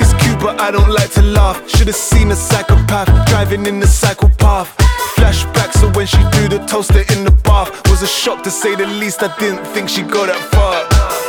It's 0.00 0.14
cute, 0.14 0.40
but 0.40 0.60
I 0.60 0.72
don't 0.72 0.90
like 0.90 1.12
to 1.12 1.22
laugh. 1.22 1.68
Should've 1.70 1.94
seen 1.94 2.32
a 2.32 2.36
psychopath 2.36 3.08
driving 3.28 3.66
in 3.66 3.78
the 3.78 3.86
psychopath. 3.86 4.74
Flashbacks 5.18 5.82
of 5.82 5.96
when 5.96 6.06
she 6.06 6.22
threw 6.32 6.48
the 6.48 6.64
toaster 6.66 7.04
in 7.12 7.24
the 7.24 7.34
bath. 7.42 7.70
Was 7.90 8.02
a 8.02 8.06
shock 8.06 8.42
to 8.44 8.50
say 8.50 8.76
the 8.76 8.86
least. 8.86 9.22
I 9.22 9.36
didn't 9.38 9.64
think 9.66 9.88
she'd 9.88 10.10
go 10.10 10.24
that 10.26 10.40
far. 10.52 11.27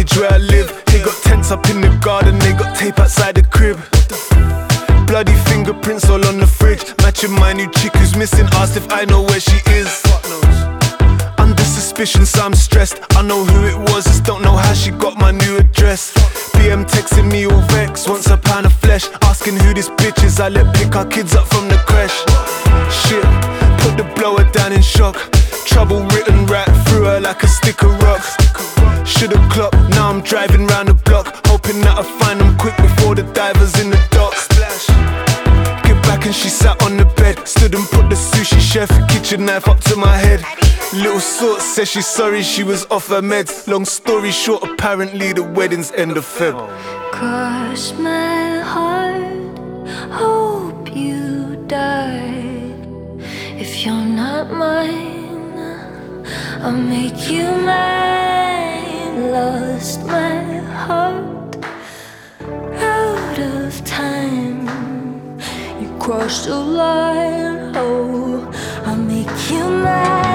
V8 0.00 0.20
where 0.20 0.32
I 0.32 0.38
live. 0.38 0.82
They 0.86 1.02
got 1.02 1.16
tents 1.22 1.50
up 1.50 1.68
in 1.68 1.80
the 1.80 1.88
garden, 2.02 2.38
they 2.38 2.52
got 2.52 2.76
tape 2.76 2.98
outside 2.98 3.34
the 3.34 3.42
crib. 3.42 3.78
Bloody 5.06 5.34
fingerprints 5.50 6.08
all 6.08 6.24
on 6.26 6.38
the 6.38 6.46
fridge. 6.46 6.82
Matching 6.98 7.32
my 7.32 7.52
new 7.52 7.70
chick 7.72 7.94
who's 7.96 8.16
missing. 8.16 8.46
Asked 8.54 8.76
if 8.76 8.90
I 8.90 9.04
know 9.04 9.22
where 9.22 9.40
she 9.40 9.58
is. 9.70 10.02
Under 11.38 11.64
suspicion, 11.64 12.24
so 12.24 12.42
I'm 12.42 12.54
stressed. 12.54 13.00
I 13.16 13.22
know 13.22 13.44
who 13.44 13.66
it 13.66 13.78
was, 13.90 14.04
just 14.04 14.24
don't 14.24 14.42
know 14.42 14.56
how 14.56 14.72
she 14.72 14.90
got 14.90 15.16
my 15.18 15.32
new 15.32 15.58
address. 15.58 16.12
BM 16.54 16.84
texting 16.84 17.30
me 17.30 17.46
all 17.46 17.60
vexed, 17.72 18.08
wants 18.08 18.28
a 18.28 18.36
pound 18.36 18.66
of 18.66 18.72
flesh. 18.72 19.08
Asking 19.22 19.56
who 19.56 19.74
this 19.74 19.88
bitch 19.90 20.22
is. 20.24 20.40
I 20.40 20.48
let 20.48 20.74
pick 20.74 20.94
our 20.96 21.06
kids 21.06 21.34
up 21.34 21.46
from 21.48 21.68
the 21.68 21.78
crash. 21.88 22.16
Shit, 22.90 23.24
put 23.82 23.96
the 23.96 24.06
blower 24.16 24.44
down 24.52 24.72
in 24.72 24.82
shock. 24.82 25.16
Trouble 25.66 26.02
written 26.14 26.46
right 26.46 26.70
through 26.86 27.04
her 27.04 27.20
like 27.20 27.42
a 27.42 27.48
stick 27.48 27.82
of 27.82 28.02
rock. 28.02 28.39
Should've 29.16 29.48
clocked, 29.50 29.76
now 29.90 30.08
I'm 30.08 30.22
driving 30.22 30.66
round 30.66 30.88
the 30.88 30.94
block. 30.94 31.26
Hoping 31.46 31.80
that 31.82 31.98
I 31.98 32.02
find 32.20 32.40
them 32.40 32.56
quick 32.56 32.76
before 32.76 33.14
the 33.14 33.24
divers 33.34 33.78
in 33.78 33.90
the 33.90 34.00
dock. 34.10 34.34
Splash. 34.34 34.86
Get 35.84 36.02
back 36.04 36.24
and 36.24 36.34
she 36.34 36.48
sat 36.48 36.82
on 36.82 36.96
the 36.96 37.04
bed. 37.04 37.46
Stood 37.46 37.74
and 37.74 37.86
put 37.88 38.08
the 38.08 38.16
sushi 38.16 38.60
chef 38.60 38.90
kitchen 39.08 39.44
knife 39.44 39.68
up 39.68 39.80
to 39.90 39.96
my 39.96 40.16
head. 40.16 40.40
Little 40.94 41.20
sort 41.20 41.60
says 41.60 41.88
she's 41.88 42.06
sorry 42.06 42.42
she 42.42 42.62
was 42.64 42.86
off 42.90 43.08
her 43.08 43.20
meds. 43.20 43.68
Long 43.68 43.84
story 43.84 44.30
short, 44.30 44.62
apparently 44.62 45.32
the 45.32 45.42
wedding's 45.42 45.92
end 45.92 46.16
of 46.16 46.24
Feb. 46.24 46.54
Cross 47.12 47.92
my 47.98 48.58
heart, 48.60 49.88
hope 50.10 50.96
you 50.96 51.62
died. 51.66 52.74
If 53.58 53.84
you're 53.84 53.94
not 54.22 54.50
mine, 54.50 56.24
I'll 56.62 56.72
make 56.72 57.30
you 57.30 57.44
mine. 57.44 58.69
Lost 59.20 60.06
my 60.06 60.56
heart 60.84 61.56
out 62.80 63.38
of 63.38 63.84
time. 63.84 64.66
You 65.78 65.94
crossed 65.98 66.46
the 66.46 66.56
line, 66.56 67.76
oh, 67.76 68.50
I'll 68.86 68.96
make 68.96 69.28
you 69.50 69.62
mine. 69.62 70.29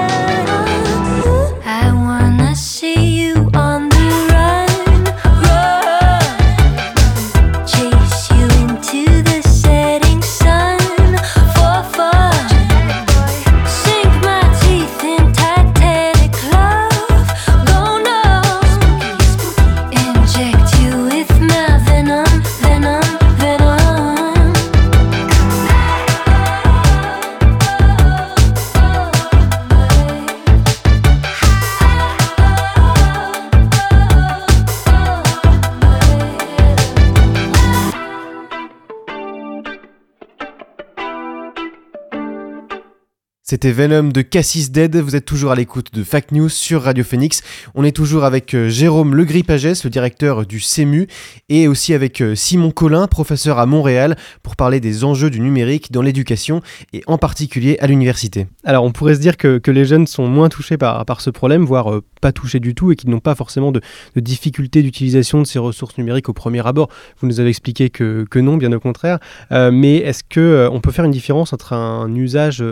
C'était 43.48 43.70
Venom 43.70 44.08
de 44.08 44.22
Cassis 44.22 44.72
Dead. 44.72 44.96
Vous 44.96 45.14
êtes 45.14 45.24
toujours 45.24 45.52
à 45.52 45.54
l'écoute 45.54 45.94
de 45.94 46.02
Fact 46.02 46.32
News 46.32 46.48
sur 46.48 46.82
Radio 46.82 47.04
Phoenix. 47.04 47.44
On 47.76 47.84
est 47.84 47.94
toujours 47.94 48.24
avec 48.24 48.52
euh, 48.54 48.68
Jérôme 48.68 49.14
Legris-Pagès, 49.14 49.84
le 49.84 49.88
directeur 49.90 50.44
du 50.44 50.58
CEMU, 50.58 51.06
et 51.48 51.68
aussi 51.68 51.94
avec 51.94 52.20
euh, 52.20 52.34
Simon 52.34 52.72
Collin, 52.72 53.06
professeur 53.06 53.60
à 53.60 53.66
Montréal, 53.66 54.16
pour 54.42 54.56
parler 54.56 54.80
des 54.80 55.04
enjeux 55.04 55.30
du 55.30 55.38
numérique 55.38 55.92
dans 55.92 56.02
l'éducation 56.02 56.60
et 56.92 57.04
en 57.06 57.18
particulier 57.18 57.76
à 57.78 57.86
l'université. 57.86 58.48
Alors 58.64 58.82
on 58.82 58.90
pourrait 58.90 59.14
se 59.14 59.20
dire 59.20 59.36
que, 59.36 59.60
les 59.64 59.84
jeunes 59.84 60.08
sont 60.08 60.26
moins 60.26 60.48
touchés 60.48 60.76
par, 60.76 61.20
ce 61.20 61.30
problème, 61.30 61.64
voire 61.64 61.94
euh, 61.94 62.02
pas 62.20 62.32
touchés 62.32 62.58
du 62.58 62.74
tout, 62.74 62.90
et 62.90 62.96
qu'ils 62.96 63.10
n'ont 63.10 63.20
pas 63.20 63.36
forcément 63.36 63.70
de, 63.70 63.80
difficultés 64.16 64.82
d'utilisation 64.82 65.40
de 65.40 65.46
ces 65.46 65.60
ressources 65.60 65.96
numériques 65.98 66.28
au 66.28 66.32
premier 66.32 66.66
abord. 66.66 66.88
Vous 67.20 67.28
nous 67.28 67.38
avez 67.38 67.50
expliqué 67.50 67.90
que, 67.90 68.26
non, 68.40 68.56
bien 68.56 68.72
au 68.72 68.80
contraire. 68.80 69.20
Mais 69.52 69.98
est-ce 69.98 70.24
que 70.24 70.40
euh, 70.40 70.68
on 70.68 70.80
peut 70.80 70.90
faire 70.90 71.04
une 71.04 71.12
différence 71.12 71.52
entre 71.52 71.74
un 71.74 72.12
usage 72.12 72.64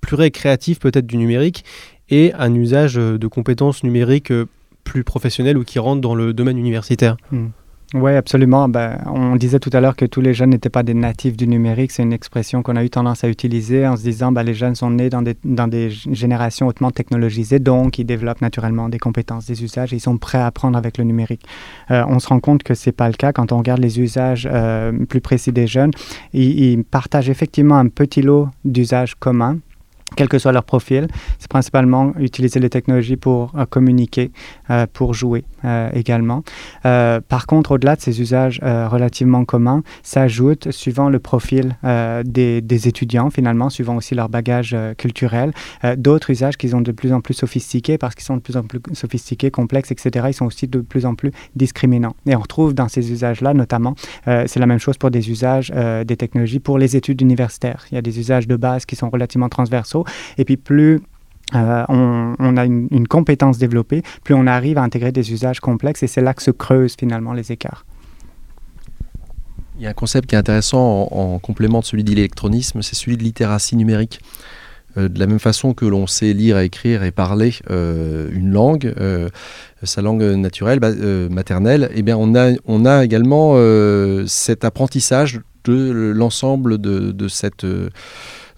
plus 0.00 0.16
récréatif 0.16 0.78
peut-être 0.78 1.06
du 1.06 1.16
numérique 1.16 1.64
et 2.10 2.32
un 2.34 2.54
usage 2.54 2.98
euh, 2.98 3.18
de 3.18 3.26
compétences 3.26 3.84
numériques 3.84 4.32
euh, 4.32 4.46
plus 4.84 5.04
professionnelles 5.04 5.56
ou 5.56 5.64
qui 5.64 5.78
rentrent 5.78 6.00
dans 6.00 6.14
le 6.14 6.32
domaine 6.32 6.58
universitaire 6.58 7.16
Oui, 7.92 8.12
absolument. 8.12 8.68
Ben, 8.68 8.98
on 9.06 9.36
disait 9.36 9.58
tout 9.58 9.70
à 9.72 9.80
l'heure 9.80 9.94
que 9.94 10.04
tous 10.04 10.20
les 10.20 10.32
jeunes 10.32 10.50
n'étaient 10.50 10.70
pas 10.70 10.82
des 10.82 10.94
natifs 10.94 11.36
du 11.36 11.46
numérique. 11.46 11.90
C'est 11.90 12.02
une 12.02 12.12
expression 12.12 12.62
qu'on 12.62 12.76
a 12.76 12.84
eu 12.84 12.90
tendance 12.90 13.22
à 13.22 13.28
utiliser 13.28 13.86
en 13.86 13.96
se 13.96 14.02
disant 14.02 14.32
ben, 14.32 14.42
les 14.42 14.54
jeunes 14.54 14.74
sont 14.74 14.90
nés 14.90 15.10
dans 15.10 15.22
des, 15.22 15.36
dans 15.44 15.68
des 15.68 15.90
générations 15.90 16.66
hautement 16.66 16.90
technologisées, 16.90 17.58
donc 17.58 17.98
ils 17.98 18.04
développent 18.04 18.40
naturellement 18.40 18.88
des 18.88 18.98
compétences, 18.98 19.46
des 19.46 19.62
usages 19.62 19.92
et 19.92 19.96
ils 19.96 20.00
sont 20.00 20.18
prêts 20.18 20.38
à 20.38 20.46
apprendre 20.46 20.78
avec 20.78 20.98
le 20.98 21.04
numérique. 21.04 21.44
Euh, 21.90 22.04
on 22.08 22.20
se 22.20 22.28
rend 22.28 22.40
compte 22.40 22.62
que 22.62 22.74
c'est 22.74 22.92
pas 22.92 23.08
le 23.08 23.14
cas 23.14 23.32
quand 23.32 23.52
on 23.52 23.58
regarde 23.58 23.80
les 23.80 24.00
usages 24.00 24.48
plus 25.08 25.20
précis 25.20 25.52
des 25.52 25.66
jeunes. 25.66 25.90
Ils 26.32 26.84
partagent 26.84 27.28
effectivement 27.28 27.76
un 27.76 27.88
petit 27.88 28.22
lot 28.22 28.48
d'usages 28.64 29.14
communs 29.14 29.58
quel 30.16 30.28
que 30.28 30.38
soit 30.38 30.52
leur 30.52 30.64
profil. 30.64 31.08
C'est 31.38 31.48
principalement 31.48 32.12
utiliser 32.18 32.60
les 32.60 32.70
technologies 32.70 33.16
pour 33.16 33.52
euh, 33.56 33.64
communiquer, 33.66 34.30
euh, 34.70 34.86
pour 34.92 35.14
jouer 35.14 35.44
euh, 35.64 35.90
également. 35.92 36.42
Par 36.82 37.46
contre, 37.46 37.72
au-delà 37.72 37.96
de 37.96 38.00
ces 38.00 38.20
usages 38.20 38.60
relativement 38.62 39.44
communs, 39.44 39.82
s'ajoutent, 40.02 40.70
suivant 40.70 41.08
le 41.08 41.18
profil 41.18 41.76
des, 42.24 42.88
étudiants, 42.88 43.30
finalement, 43.30 43.70
suivant 43.70 43.96
aussi 43.96 44.14
leur 44.14 44.28
bagage 44.28 44.76
culturel, 44.96 45.52
d'autres 45.96 46.30
usages 46.30 46.56
qui 46.56 46.68
sont 46.70 46.80
de 46.80 46.92
plus 46.92 47.12
en 47.12 47.20
plus 47.20 47.34
sophistiqués 47.34 47.98
parce 47.98 48.14
qu'ils 48.14 48.24
sont 48.24 48.36
de 48.36 48.40
plus 48.40 48.56
en 48.56 48.62
plus 48.62 48.80
sophistiqués, 48.92 49.50
complexes, 49.50 49.90
etc. 49.90 50.26
Ils 50.28 50.34
sont 50.34 50.46
aussi 50.46 50.66
de 50.66 50.80
plus 50.80 51.06
en 51.06 51.14
plus 51.14 51.30
discriminants. 51.56 52.14
Et 52.26 52.34
on 52.34 52.40
retrouve 52.40 52.74
dans 52.74 52.88
ces 52.88 53.12
usages-là, 53.12 53.54
notamment, 53.54 53.94
c'est 54.24 54.58
la 54.58 54.66
même 54.66 54.78
chose 54.78 54.96
pour 54.96 55.10
des 55.10 55.30
usages 55.30 55.72
des 56.06 56.16
technologies 56.16 56.60
pour 56.60 56.78
les 56.78 56.96
études 56.96 57.20
universitaires. 57.20 57.84
Il 57.90 57.94
y 57.94 57.98
a 57.98 58.02
des 58.02 58.18
usages 58.18 58.46
de 58.46 58.56
base 58.56 58.86
qui 58.86 58.96
sont 58.96 59.10
relativement 59.10 59.48
transversaux. 59.48 59.99
Et 60.38 60.44
puis 60.44 60.56
plus 60.56 61.00
euh, 61.54 61.84
on, 61.88 62.56
a 62.56 62.64
une, 62.64 63.08
compétence 63.08 63.58
développée, 63.58 64.02
plus 64.22 64.34
on 64.34 64.46
arrive 64.46 64.78
à 64.78 64.82
intégrer 64.82 65.10
des 65.10 65.32
usages 65.32 65.60
complexes 65.60 66.02
et 66.02 66.06
c'est 66.06 66.20
là 66.20 66.32
que 66.32 66.42
se 66.42 66.50
creusent 66.50 66.94
finalement 66.98 67.32
les 67.32 67.50
écarts. 67.50 67.84
Il 69.76 69.82
y 69.82 69.86
a 69.86 69.90
un 69.90 69.94
concept 69.94 70.28
qui 70.28 70.34
est 70.34 70.38
intéressant 70.38 71.08
en, 71.10 71.34
en 71.34 71.38
complément 71.38 71.80
de 71.80 71.84
celui 71.84 72.04
de 72.04 72.10
l'électronisme, 72.10 72.82
c'est 72.82 72.94
celui 72.94 73.16
de 73.16 73.22
littératie 73.22 73.76
numérique. 73.76 74.20
de 74.96 75.18
la 75.18 75.26
même 75.26 75.38
façon 75.38 75.72
que 75.72 75.86
l'on 75.86 76.06
sait 76.06 76.32
lire, 76.34 76.58
écrire 76.58 77.02
et 77.02 77.10
parler 77.10 77.52
une 77.68 78.50
langue, 78.50 78.94
sa 79.82 80.02
langue 80.02 80.22
naturelle, 80.22 80.80
maternelle, 81.30 81.90
eh 81.94 82.02
bien 82.02 82.16
on 82.16 82.84
a, 82.84 83.04
également 83.04 83.56
cet 84.26 84.64
apprentissage 84.64 85.40
de 85.64 86.12
l'ensemble 86.14 86.78
de, 86.78 87.28
cette 87.28 87.64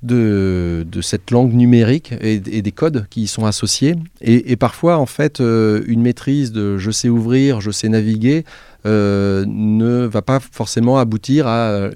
de, 0.02 0.84
cette 1.00 1.30
langue 1.30 1.52
numérique 1.52 2.12
et, 2.20 2.38
des 2.40 2.72
codes 2.72 3.06
qui 3.10 3.22
y 3.22 3.26
sont 3.26 3.46
associés. 3.46 3.94
Et, 4.20 4.56
parfois, 4.56 4.98
en 4.98 5.06
fait, 5.06 5.40
euh, 5.40 5.82
une 5.86 6.02
maîtrise 6.02 6.52
de 6.52 6.76
je 6.78 6.90
sais 6.90 7.08
ouvrir, 7.08 7.60
je 7.60 7.70
sais 7.70 7.88
naviguer 7.88 8.44
euh, 8.84 9.44
ne 9.46 10.06
va 10.06 10.22
pas 10.22 10.40
forcément 10.40 10.98
aboutir 10.98 11.46
à, 11.46 11.90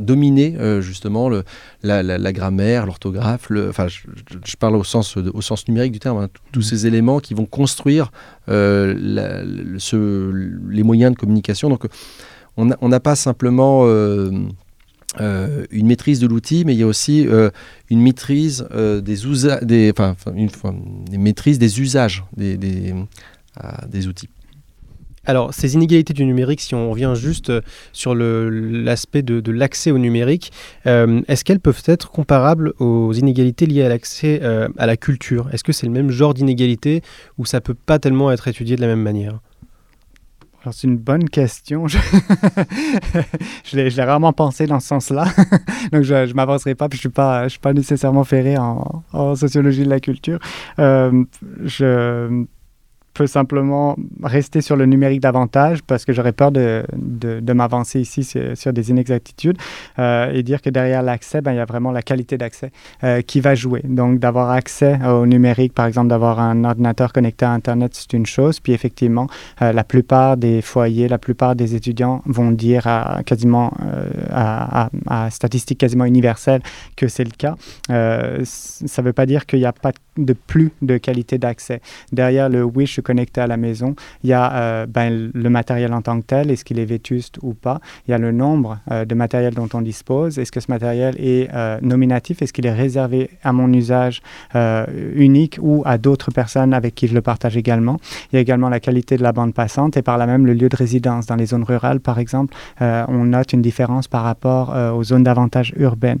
dominer 0.00 0.56
euh, 0.58 0.80
justement 0.80 1.28
le, 1.28 1.44
la, 1.82 2.32
grammaire, 2.32 2.86
l'orthographe. 2.86 3.50
Enfin, 3.68 3.86
je, 3.88 4.56
parle 4.56 4.76
au 4.76 4.84
sens, 4.84 5.16
au 5.16 5.42
sens 5.42 5.68
numérique 5.68 5.92
du 5.92 6.00
terme, 6.00 6.16
hein, 6.18 6.28
tous 6.52 6.62
ces 6.62 6.86
éléments 6.86 7.20
qui 7.20 7.34
vont 7.34 7.46
construire 7.46 8.10
les 8.48 8.94
moyens 10.82 11.12
de 11.12 11.18
communication. 11.18 11.68
Donc, 11.68 11.86
on 12.56 12.88
n'a 12.88 13.00
pas 13.00 13.16
simplement 13.16 13.86
euh, 15.20 15.66
une 15.70 15.86
maîtrise 15.86 16.20
de 16.20 16.26
l'outil, 16.26 16.64
mais 16.64 16.74
il 16.74 16.78
y 16.78 16.82
a 16.82 16.86
aussi 16.86 17.26
euh, 17.28 17.50
une 17.90 18.00
maîtrise 18.00 18.66
euh, 18.72 19.02
des, 19.02 19.26
usages 19.26 19.68
des, 22.34 24.08
outils. 24.08 24.28
Alors, 25.24 25.52
ces 25.52 25.74
inégalités 25.74 26.14
du 26.14 26.24
numérique, 26.24 26.62
si 26.62 26.74
on 26.74 26.90
revient 26.90 27.12
juste 27.14 27.52
sur 27.92 28.14
l'aspect 28.14 29.20
de, 29.22 29.40
de 29.40 29.52
l'accès 29.52 29.90
au 29.90 29.98
numérique, 29.98 30.50
est-ce 30.86 31.44
qu'elles 31.44 31.60
peuvent 31.60 31.82
être 31.84 32.10
comparables 32.10 32.72
aux 32.78 33.12
inégalités 33.12 33.66
liées 33.66 33.84
à 33.84 33.90
l'accès 33.90 34.40
à 34.42 34.86
la 34.86 34.96
culture? 34.96 35.48
Est-ce 35.52 35.62
que 35.62 35.72
c'est 35.72 35.86
le 35.86 35.92
même 35.92 36.10
genre 36.10 36.34
d'inégalité 36.34 37.02
ou 37.38 37.44
ça 37.44 37.60
peut 37.60 37.74
pas 37.74 37.98
tellement 37.98 38.32
être 38.32 38.48
étudié 38.48 38.76
de 38.76 38.80
la 38.80 38.88
même 38.88 39.02
manière? 39.02 39.40
C'est 40.70 40.86
une 40.86 40.98
bonne 40.98 41.28
question. 41.28 41.86
Je, 43.64 43.76
l'ai 43.76 43.88
rarement 44.02 44.32
pensé 44.32 44.66
dans 44.66 44.78
ce 44.78 44.88
sens-là. 44.88 45.24
Donc, 45.92 46.02
je 46.02 46.14
ne 46.28 46.32
m'avancerai 46.34 46.74
pas, 46.74 46.88
je 46.92 46.96
ne 46.96 47.48
suis, 47.48 47.58
pas, 47.58 47.72
nécessairement 47.72 48.24
ferré 48.24 48.56
en, 48.58 49.02
en 49.12 49.34
sociologie 49.34 49.84
de 49.84 49.90
la 49.90 50.00
culture. 50.00 50.38
Euh, 50.78 51.24
je 51.64 52.44
peut 53.14 53.26
simplement 53.26 53.96
rester 54.22 54.60
sur 54.60 54.76
le 54.76 54.86
numérique 54.86 55.20
davantage 55.20 55.82
parce 55.82 56.04
que 56.04 56.12
j'aurais 56.12 56.32
peur 56.32 56.50
de, 56.50 56.84
de, 56.94 57.52
m'avancer 57.52 58.00
ici 58.00 58.24
sur, 58.24 58.72
des 58.72 58.90
inexactitudes 58.90 59.58
euh, 59.98 60.32
et 60.32 60.42
dire 60.42 60.62
que 60.62 60.70
derrière 60.70 61.02
l'accès, 61.02 61.40
ben, 61.40 61.52
il 61.52 61.56
y 61.56 61.60
a 61.60 61.64
vraiment 61.64 61.92
la 61.92 62.02
qualité 62.02 62.38
d'accès 62.38 62.70
euh, 63.04 63.20
qui 63.20 63.40
va 63.40 63.54
jouer. 63.54 63.82
Donc, 63.84 64.18
d'avoir 64.18 64.50
accès 64.50 64.98
au 65.04 65.26
numérique, 65.26 65.74
par 65.74 65.86
exemple, 65.86 66.08
d'avoir 66.08 66.40
un 66.40 66.64
ordinateur 66.64 67.12
connecté 67.12 67.44
à 67.44 67.50
Internet, 67.50 67.92
c'est 67.94 68.12
une 68.14 68.26
chose. 68.26 68.60
Puis, 68.60 68.72
effectivement, 68.72 69.26
euh, 69.60 69.72
la 69.72 69.84
plupart 69.84 70.36
des 70.36 70.62
foyers, 70.62 71.08
la 71.08 71.18
plupart 71.18 71.54
des 71.54 71.74
étudiants 71.74 72.22
vont 72.26 72.50
dire 72.50 72.86
à, 72.86 73.22
quasiment 73.24 73.72
à, 74.30 74.88
à, 75.06 75.30
statistiques 75.30 75.78
quasiment 75.78 76.04
universelles 76.04 76.62
que 76.96 77.08
c'est 77.08 77.24
le 77.24 77.30
cas. 77.36 77.56
ça 77.88 79.02
ne 79.02 79.06
veut 79.06 79.12
pas 79.12 79.26
dire 79.26 79.46
qu'il 79.46 79.58
n'y 79.58 79.66
a 79.66 79.72
pas 79.72 79.92
de 79.92 79.98
plus 80.46 80.72
de 80.82 80.98
qualité 80.98 81.38
d'accès. 81.38 81.80
Derrière 82.12 82.48
le 82.48 82.62
oui, 82.64 82.86
je 82.86 83.00
connecté 83.00 83.40
à 83.40 83.46
la 83.46 83.56
maison, 83.56 83.94
il 84.22 84.30
y 84.30 84.32
a 84.32 84.52
euh, 84.52 84.86
ben, 84.86 85.30
le 85.32 85.50
matériel 85.50 85.92
en 85.92 86.02
tant 86.02 86.20
que 86.20 86.26
tel, 86.26 86.50
est-ce 86.50 86.64
qu'il 86.64 86.78
est 86.78 86.84
vétuste 86.84 87.38
ou 87.42 87.54
pas? 87.54 87.80
Il 88.06 88.10
y 88.10 88.14
a 88.14 88.18
le 88.18 88.32
nombre 88.32 88.78
euh, 88.90 89.04
de 89.04 89.14
matériel 89.14 89.54
dont 89.54 89.68
on 89.74 89.80
dispose. 89.80 90.38
Est-ce 90.38 90.52
que 90.52 90.60
ce 90.60 90.70
matériel 90.70 91.14
est 91.18 91.48
euh, 91.54 91.78
nominatif? 91.82 92.42
Est-ce 92.42 92.52
qu'il 92.52 92.66
est 92.66 92.72
réservé 92.72 93.30
à 93.42 93.52
mon 93.52 93.72
usage 93.72 94.22
unique 95.14 95.58
ou 95.60 95.82
à 95.84 95.98
d'autres 95.98 96.30
personnes 96.30 96.74
avec 96.74 96.94
qui 96.94 97.06
je 97.08 97.14
le 97.14 97.22
partage 97.22 97.56
également? 97.56 97.98
Il 98.32 98.36
y 98.36 98.38
a 98.38 98.40
également 98.40 98.68
la 98.68 98.80
qualité 98.80 99.16
de 99.16 99.22
la 99.22 99.32
bande 99.32 99.54
passante 99.54 99.96
et 99.96 100.02
par 100.02 100.18
là 100.18 100.26
même 100.26 100.46
le 100.46 100.54
lieu 100.54 100.68
de 100.68 100.76
résidence. 100.76 101.26
Dans 101.26 101.36
les 101.36 101.46
zones 101.46 101.64
rurales, 101.64 102.00
par 102.00 102.18
exemple, 102.18 102.54
on 102.80 103.24
note 103.24 103.52
une 103.52 103.62
différence 103.62 104.08
par 104.08 104.22
rapport 104.22 104.74
aux 104.94 105.04
zones 105.04 105.24
davantage 105.24 105.72
urbaines. 105.76 106.20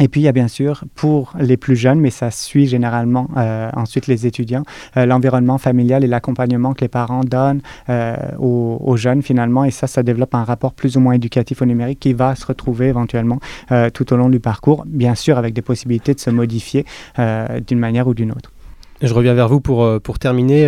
Et 0.00 0.08
puis, 0.08 0.20
il 0.20 0.24
y 0.24 0.28
a 0.28 0.32
bien 0.32 0.48
sûr, 0.48 0.84
pour 0.94 1.32
les 1.38 1.56
plus 1.56 1.76
jeunes, 1.76 2.00
mais 2.00 2.10
ça 2.10 2.30
suit 2.30 2.66
généralement 2.66 3.28
euh, 3.36 3.70
ensuite 3.74 4.06
les 4.06 4.26
étudiants, 4.26 4.64
euh, 4.96 5.06
l'environnement 5.06 5.56
familial 5.56 6.04
et 6.04 6.06
l'accompagnement 6.06 6.74
que 6.74 6.82
les 6.82 6.88
parents 6.88 7.22
donnent 7.24 7.62
euh, 7.88 8.14
aux, 8.38 8.96
jeunes 8.96 9.22
finalement. 9.22 9.64
Et 9.64 9.70
ça, 9.70 9.86
ça 9.86 10.02
développe 10.02 10.34
un 10.34 10.44
rapport 10.44 10.74
plus 10.74 10.96
ou 10.96 11.00
moins 11.00 11.14
éducatif 11.14 11.62
au 11.62 11.64
numérique 11.64 12.00
qui 12.00 12.12
va 12.12 12.34
se 12.34 12.46
retrouver 12.46 12.88
éventuellement 12.88 13.40
tout 13.92 14.12
au 14.12 14.16
long 14.16 14.28
du 14.28 14.40
parcours, 14.40 14.84
bien 14.86 15.14
sûr 15.14 15.36
avec 15.36 15.52
des 15.52 15.62
possibilités 15.62 16.14
de 16.14 16.20
se 16.20 16.30
modifier 16.30 16.84
d'une 17.66 17.78
manière 17.78 18.08
ou 18.08 18.14
d'une 18.14 18.30
autre. 18.30 18.52
Je 19.02 19.12
reviens 19.12 19.34
vers 19.34 19.48
vous 19.48 19.60
pour, 19.60 20.00
pour 20.00 20.18
terminer, 20.18 20.66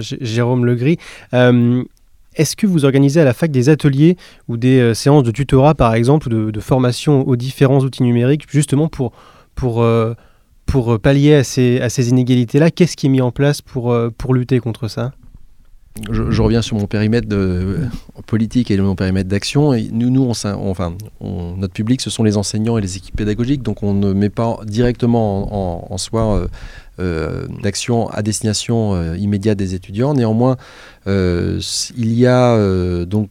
Jérôme 0.00 0.64
Legris. 0.64 0.98
Est-ce 2.38 2.54
que 2.54 2.68
vous 2.68 2.84
organisez 2.84 3.20
à 3.20 3.24
la 3.24 3.34
fac 3.34 3.50
des 3.50 3.68
ateliers 3.68 4.16
ou 4.46 4.56
des 4.56 4.78
euh, 4.78 4.94
séances 4.94 5.24
de 5.24 5.32
tutorat, 5.32 5.74
par 5.74 5.94
exemple, 5.94 6.28
de, 6.28 6.52
de, 6.52 6.60
formation 6.60 7.26
aux 7.26 7.34
différents 7.34 7.80
outils 7.80 8.04
numériques, 8.04 8.44
justement 8.48 8.88
pour, 8.88 9.12
euh, 9.82 10.14
euh, 10.74 10.98
pallier 10.98 11.34
à 11.34 11.42
ces, 11.42 12.08
inégalités-là? 12.08 12.70
Qu'est-ce 12.70 12.96
qui 12.96 13.06
est 13.06 13.10
mis 13.10 13.20
en 13.20 13.32
place 13.32 13.60
pour, 13.60 13.92
lutter 14.32 14.60
contre 14.60 14.86
ça? 14.86 15.12
Je, 16.12 16.40
reviens 16.40 16.62
sur 16.62 16.76
mon 16.76 16.86
périmètre 16.86 17.28
de, 17.28 17.78
politique 18.26 18.70
et 18.70 18.76
mon 18.76 18.94
périmètre 18.94 19.28
d'action. 19.28 19.72
Nous, 19.90 20.10
nous 20.10 20.30
enfin, 20.30 20.94
notre 21.20 21.72
public, 21.72 22.00
ce 22.00 22.08
sont 22.08 22.22
les 22.22 22.36
enseignants 22.36 22.78
et 22.78 22.80
les 22.80 22.96
équipes 22.96 23.16
pédagogiques, 23.16 23.64
donc 23.64 23.82
on 23.82 23.94
ne 23.94 24.12
met 24.12 24.30
pas 24.30 24.58
directement 24.64 25.92
en, 25.92 25.98
soi 25.98 26.46
d'action 26.98 28.08
à 28.10 28.22
destination 28.22 28.94
euh, 28.94 29.16
immédiate 29.16 29.58
des 29.58 29.74
étudiants. 29.74 30.14
Néanmoins, 30.14 30.56
euh, 31.06 31.60
il 31.96 32.12
y 32.12 32.26
a 32.26 32.56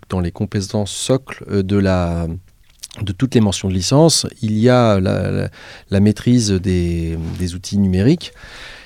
dans 0.10 0.20
les 0.20 0.32
compétences 0.32 0.92
socles 0.92 1.46
de 1.50 3.12
toutes 3.18 3.36
les 3.36 3.42
mentions 3.42 3.68
de 3.68 3.74
licence, 3.74 4.26
il 4.42 4.58
y 4.58 4.70
a 4.70 5.00
la, 5.00 6.00
maîtrise 6.00 6.52
des, 6.52 7.18
outils 7.54 7.78
numériques. 7.78 8.32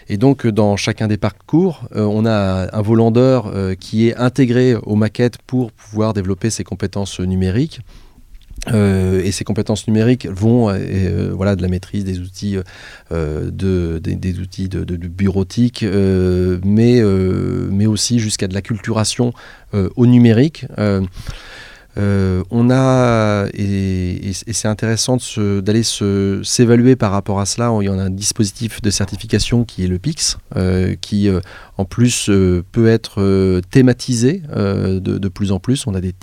Et 0.10 0.18
donc, 0.18 0.46
dans 0.46 0.76
chacun 0.76 1.08
des 1.08 1.18
parcours, 1.18 1.88
on 1.96 2.26
a 2.26 2.76
un 2.76 2.82
volandeur 2.82 3.52
qui 3.80 4.10
est 4.10 4.16
intégré 4.18 4.76
aux 4.76 4.96
maquettes 4.96 5.38
pour 5.48 5.72
pouvoir 5.72 6.14
développer 6.14 6.50
ses 6.50 6.64
compétences 6.64 7.20
numériques. 7.20 7.80
Euh, 8.68 9.22
et 9.24 9.32
ces 9.32 9.44
compétences 9.44 9.88
numériques 9.88 10.28
vont 10.28 10.70
euh, 10.70 10.78
euh, 10.78 11.32
voilà 11.34 11.56
de 11.56 11.64
la 11.64 11.68
maîtrise 11.68 12.04
des 12.04 12.20
outils 12.20 12.58
de 13.10 14.00
des, 14.00 14.40
outils 14.40 14.70
de, 14.70 14.84
bureautique 15.08 15.84
mais 15.84 17.02
mais 17.02 17.86
aussi 17.88 18.20
jusqu'à 18.20 18.48
de 18.48 18.54
l'acculturation 18.54 19.34
au 19.74 20.06
numérique 20.06 20.66
on 21.98 22.70
a 22.70 23.48
et, 23.54 24.32
c'est 24.34 24.68
intéressant 24.68 25.18
d'aller 25.38 25.84
s'évaluer 25.84 26.96
par 26.96 27.12
rapport 27.12 27.40
à 27.40 27.46
cela. 27.46 27.72
Il 27.82 27.86
y 27.86 27.90
en 27.90 28.00
a 28.00 28.04
un 28.04 28.10
dispositif 28.10 28.82
de 28.82 28.90
certification 28.92 29.64
qui 29.66 29.84
est 29.84 29.88
le 29.88 29.98
PIX, 29.98 30.38
qui 31.02 31.30
en 31.78 31.86
plus 31.86 32.30
peut 32.72 32.88
être 32.88 33.62
thématisé 33.72 34.44
de, 34.56 35.00
de, 35.00 35.30
plus 35.30 35.52
en 35.52 35.60
plus. 35.60 35.88
On 35.88 35.96
a 35.96 36.02
des 36.02 36.14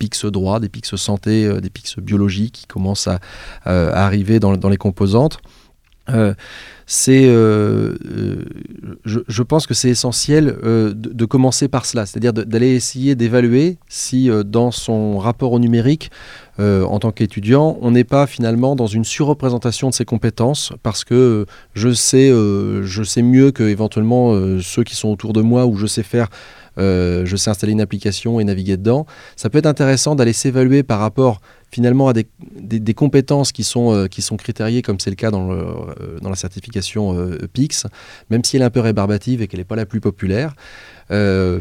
PIX 0.00 0.26
droit, 0.26 0.58
des 0.58 0.68
PIX 0.68 0.96
santé, 0.96 1.44
euh, 1.44 1.60
des 1.60 1.70
PIX 1.70 1.98
biologiques 1.98 2.52
qui 2.54 2.66
commencent 2.66 3.06
à, 3.06 3.20
euh, 3.66 3.92
arriver 3.92 4.40
dans, 4.40 4.68
les 4.68 4.76
composantes. 4.78 5.38
Euh, 6.08 6.34
je, 9.04 9.42
pense 9.42 9.68
que 9.68 9.74
c'est 9.74 9.90
essentiel 9.90 10.56
de, 10.62 11.24
commencer 11.24 11.68
par 11.68 11.86
cela, 11.86 12.04
c'est-à-dire 12.04 12.32
d'aller 12.32 12.74
essayer 12.74 13.14
d'évaluer 13.14 13.76
si 13.88 14.28
dans 14.44 14.72
son 14.72 15.18
rapport 15.18 15.52
au 15.52 15.60
numérique, 15.60 16.10
en 16.58 16.98
tant 16.98 17.12
qu'étudiant, 17.12 17.78
on 17.80 17.92
n'est 17.92 18.02
pas 18.02 18.26
finalement 18.26 18.74
dans 18.74 18.88
une 18.88 19.04
surreprésentation 19.04 19.90
de 19.90 19.94
ses 19.94 20.04
compétences, 20.04 20.72
parce 20.82 21.04
que 21.04 21.46
je 21.74 21.92
sais, 21.92 22.28
je 22.30 23.02
sais 23.04 23.22
mieux 23.22 23.52
que 23.52 23.62
éventuellement 23.62 24.34
ceux 24.60 24.82
qui 24.82 24.96
sont 24.96 25.10
autour 25.10 25.32
de 25.32 25.42
moi, 25.42 25.66
ou 25.66 25.76
je 25.76 25.86
sais 25.86 26.02
faire 26.02 26.28
euh, 26.78 27.24
je 27.26 27.36
sais 27.36 27.50
installer 27.50 27.72
une 27.72 27.80
application 27.80 28.40
et 28.40 28.44
naviguer 28.44 28.76
dedans. 28.76 29.06
Ça 29.36 29.50
peut 29.50 29.58
être 29.58 29.66
intéressant 29.66 30.14
d'aller 30.14 30.32
s'évaluer 30.32 30.82
par 30.82 31.00
rapport 31.00 31.40
finalement 31.70 32.08
à 32.08 32.12
des, 32.12 32.94
compétences 32.94 33.52
qui 33.52 33.62
sont, 33.62 33.94
euh, 33.94 34.06
qui 34.06 34.22
sont 34.22 34.36
critériées, 34.36 34.82
comme 34.82 34.98
c'est 34.98 35.10
le 35.10 35.16
cas 35.16 35.30
dans, 35.30 35.52
euh, 35.52 36.18
dans 36.20 36.30
la 36.30 36.36
certification 36.36 37.30
PIX, 37.52 37.86
même 38.28 38.42
si 38.42 38.56
elle 38.56 38.62
est 38.62 38.66
un 38.66 38.70
peu 38.70 38.80
rébarbative 38.80 39.40
et 39.42 39.46
qu'elle 39.46 39.60
n'est 39.60 39.64
pas 39.64 39.76
la 39.76 39.86
plus 39.86 40.00
populaire. 40.00 40.54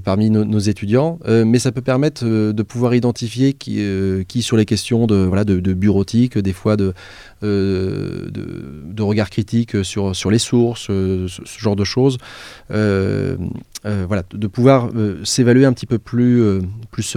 Parmi 0.03 0.29
nos 0.29 0.59
étudiants, 0.59 1.19
mais 1.27 1.59
ça 1.59 1.71
peut 1.71 1.81
permettre 1.81 2.25
de 2.25 2.63
pouvoir 2.63 2.93
identifier 2.93 3.53
qui, 3.53 4.41
sur 4.41 4.57
les 4.57 4.65
questions 4.65 5.07
de, 5.07 5.15
voilà, 5.15 5.43
de, 5.43 5.73
bureautique, 5.73 6.37
des 6.37 6.53
fois 6.53 6.77
de, 6.77 6.93
de, 7.41 9.01
regard 9.01 9.29
critique 9.29 9.83
sur, 9.83 10.15
sur 10.15 10.29
les 10.29 10.39
sources, 10.39 10.87
ce, 10.87 11.25
ce, 11.27 11.59
genre 11.59 11.75
de 11.75 11.83
choses, 11.83 12.17
euh, 13.85 14.05
voilà, 14.07 14.23
de 14.29 14.47
pouvoir 14.47 14.89
euh, 14.95 15.23
s'évaluer 15.23 15.65
un 15.65 15.71
petit 15.71 15.85
peu 15.85 15.99
plus, 15.99 16.41
euh, 16.41 16.61
plus, 16.91 17.15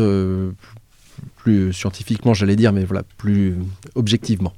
plus 1.36 1.72
scientifiquement, 1.72 2.34
j'allais 2.34 2.56
dire, 2.56 2.72
mais 2.72 2.84
voilà, 2.84 3.02
plus 3.18 3.56
objectivement. 3.94 4.52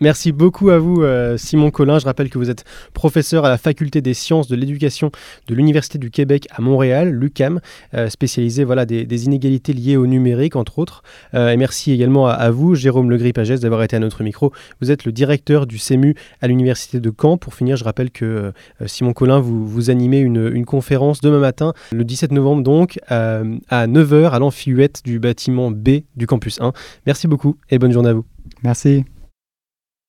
Merci 0.00 0.32
beaucoup 0.32 0.70
à 0.70 0.78
vous, 0.78 1.02
euh, 1.02 1.36
Simon 1.36 1.70
Collin. 1.70 1.98
Je 1.98 2.04
rappelle 2.04 2.28
que 2.28 2.36
vous 2.36 2.50
êtes 2.50 2.64
professeur 2.92 3.44
à 3.44 3.48
la 3.48 3.56
Faculté 3.56 4.00
des 4.00 4.14
sciences 4.14 4.48
de 4.48 4.56
l'éducation 4.56 5.12
de 5.46 5.54
l'Université 5.54 5.98
du 5.98 6.10
Québec 6.10 6.48
à 6.50 6.60
Montréal, 6.60 7.10
l'UCAM, 7.10 7.60
euh, 7.94 8.08
spécialisé 8.08 8.64
voilà, 8.64 8.84
des, 8.84 9.24
inégalités 9.24 9.72
liées 9.72 9.96
au 9.96 10.06
numérique, 10.08 10.56
entre 10.56 10.80
autres. 10.80 11.02
Euh, 11.34 11.50
et 11.50 11.56
merci 11.56 11.92
également 11.92 12.26
à, 12.26 12.50
vous, 12.50 12.74
Jérôme 12.74 13.10
Legris-Pagès, 13.10 13.60
d'avoir 13.60 13.82
été 13.84 13.94
à 13.94 14.00
notre 14.00 14.24
micro. 14.24 14.52
Vous 14.80 14.90
êtes 14.90 15.04
le 15.04 15.12
directeur 15.12 15.66
du 15.66 15.78
CEMU 15.78 16.16
à 16.40 16.48
l'Université 16.48 16.98
de 16.98 17.12
Caen. 17.16 17.36
Pour 17.36 17.54
finir, 17.54 17.76
je 17.76 17.84
rappelle 17.84 18.10
que 18.10 18.52
Simon 18.86 19.12
Collin, 19.12 19.38
vous, 19.38 19.66
vous 19.66 19.90
animez 19.90 20.18
une, 20.18 20.64
conférence 20.66 21.20
demain 21.20 21.38
matin, 21.38 21.74
le 21.92 22.04
17 22.04 22.32
novembre 22.32 22.62
donc, 22.62 22.98
à 23.08 23.42
9h 23.86 24.30
à 24.30 24.38
l'amphihuette 24.38 25.02
du 25.04 25.18
bâtiment 25.18 25.70
B 25.70 26.02
du 26.16 26.26
campus 26.26 26.60
1. 26.60 26.72
Merci 27.06 27.28
beaucoup 27.28 27.56
et 27.70 27.78
bonne 27.78 27.92
journée 27.92 28.10
à 28.10 28.14
vous. 28.14 28.24
Merci 28.62 29.04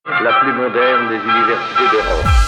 la 0.06 0.34
plus 0.42 0.52
moderne 0.52 1.08
des 1.08 1.16
universités 1.16 1.90
d'Europe. 1.92 2.43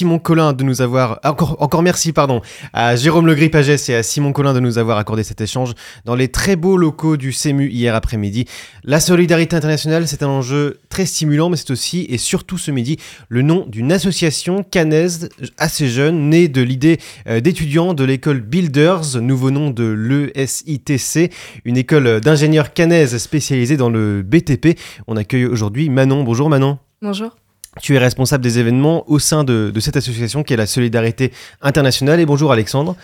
Simon 0.00 0.18
Collin 0.18 0.54
de 0.54 0.64
nous 0.64 0.80
avoir 0.80 1.20
encore 1.24 1.58
encore 1.60 1.82
merci 1.82 2.14
pardon 2.14 2.40
à 2.72 2.96
Jérôme 2.96 3.26
Legris 3.26 3.50
Pagès 3.50 3.90
et 3.90 3.94
à 3.94 4.02
Simon 4.02 4.32
Collin 4.32 4.54
de 4.54 4.60
nous 4.60 4.78
avoir 4.78 4.96
accordé 4.96 5.22
cet 5.22 5.42
échange 5.42 5.74
dans 6.06 6.14
les 6.14 6.28
très 6.28 6.56
beaux 6.56 6.78
locaux 6.78 7.18
du 7.18 7.32
CEMU 7.32 7.68
hier 7.68 7.94
après-midi. 7.94 8.46
La 8.82 8.98
solidarité 8.98 9.56
internationale, 9.56 10.08
c'est 10.08 10.22
un 10.22 10.28
enjeu 10.28 10.80
très 10.88 11.04
stimulant 11.04 11.50
mais 11.50 11.58
c'est 11.58 11.70
aussi 11.70 12.06
et 12.08 12.16
surtout 12.16 12.56
ce 12.56 12.70
midi 12.70 12.96
le 13.28 13.42
nom 13.42 13.66
d'une 13.68 13.92
association 13.92 14.62
canaise 14.62 15.28
assez 15.58 15.86
jeune 15.86 16.30
née 16.30 16.48
de 16.48 16.62
l'idée 16.62 16.98
euh, 17.26 17.40
d'étudiants 17.40 17.92
de 17.92 18.04
l'école 18.04 18.40
Builders, 18.40 19.20
nouveau 19.20 19.50
nom 19.50 19.68
de 19.68 19.84
l'ESITC, 19.84 21.30
une 21.66 21.76
école 21.76 22.22
d'ingénieurs 22.22 22.72
canaise 22.72 23.18
spécialisée 23.18 23.76
dans 23.76 23.90
le 23.90 24.22
BTP. 24.22 24.78
On 25.06 25.18
accueille 25.18 25.44
aujourd'hui 25.44 25.90
Manon. 25.90 26.24
Bonjour 26.24 26.48
Manon. 26.48 26.78
Bonjour. 27.02 27.36
Tu 27.78 27.94
es 27.94 27.98
responsable 27.98 28.42
des 28.42 28.58
événements 28.58 29.08
au 29.08 29.18
sein 29.18 29.44
de, 29.44 29.72
cette 29.78 29.96
association 29.96 30.42
qui 30.42 30.52
est 30.52 30.56
la 30.56 30.66
Solidarité 30.66 31.32
Internationale. 31.62 32.18
Et 32.18 32.26
bonjour 32.26 32.50
Alexandre. 32.52 32.96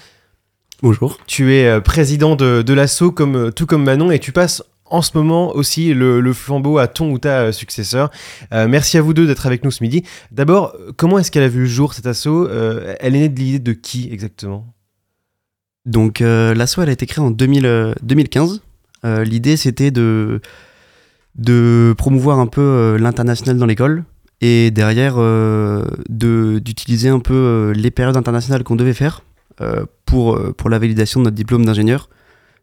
Bonjour. 0.83 1.19
Tu 1.27 1.55
es 1.55 1.67
euh, 1.67 1.81
président 1.81 2.35
de, 2.35 2.63
de 2.63 2.75
l'ASSO 2.75 3.13
comme, 3.13 3.37
euh, 3.37 3.51
tout 3.51 3.65
comme 3.65 3.85
Manon 3.85 4.11
et 4.11 4.19
tu 4.19 4.33
passes 4.33 4.63
en 4.85 5.03
ce 5.03 5.13
moment 5.17 5.55
aussi 5.55 5.95
le, 5.95 6.33
flambeau 6.33 6.79
à 6.79 6.89
ton 6.89 7.11
ou 7.13 7.19
ta 7.19 7.43
euh, 7.43 7.53
successeur. 7.53 8.11
merci 8.53 8.99
à 8.99 9.03
vous 9.03 9.15
deux 9.15 9.27
d'être 9.27 9.47
avec 9.47 9.65
nous 9.65 9.71
ce 9.71 9.83
midi. 9.83 10.03
D'abord, 10.33 10.77
comment 10.97 11.19
est-ce 11.19 11.31
qu'elle 11.31 11.45
a 11.45 11.49
vu 11.49 11.61
le 11.61 11.67
jour 11.67 11.95
cette 11.95 12.07
asso? 12.07 12.49
Elle 13.01 13.17
est 13.17 13.21
née 13.21 13.29
de 13.29 13.39
l'idée 13.41 13.59
de 13.59 13.73
qui 13.73 14.09
exactement? 14.13 14.67
Donc 15.87 16.21
l'asso 16.21 16.79
elle 16.83 16.89
a 16.89 16.93
été 16.93 17.07
créée 17.07 17.25
en 17.25 17.31
2015. 17.31 18.63
l'idée 19.05 19.57
c'était 19.57 19.91
de, 19.91 20.41
de 21.37 21.95
promouvoir 21.97 22.39
un 22.39 22.47
peu 22.47 22.97
l'international 23.01 23.59
dans 23.59 23.67
l'école 23.67 24.05
et 24.41 24.71
derrière 24.71 25.15
euh, 25.17 25.85
d'utiliser 26.09 27.09
un 27.09 27.21
peu 27.21 27.35
euh, 27.35 27.73
les 27.73 27.91
périodes 27.91 28.17
internationales 28.17 28.65
qu'on 28.65 28.77
devait 28.77 28.93
faire 28.93 29.23
euh, 29.61 29.87
pour, 30.05 30.39
pour 30.55 30.71
la 30.71 30.79
validation 30.79 31.21
de 31.21 31.25
notre 31.25 31.37
diplôme 31.37 31.65
d'ingénieur, 31.65 32.09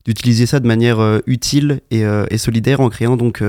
d'utiliser 0.05 0.45
ça 0.45 0.59
de 0.59 0.67
manière 0.67 0.99
utile 1.25 1.81
et, 1.91 2.03
solidaire 2.37 2.81
en 2.81 2.89
créant 2.89 3.17
donc 3.17 3.41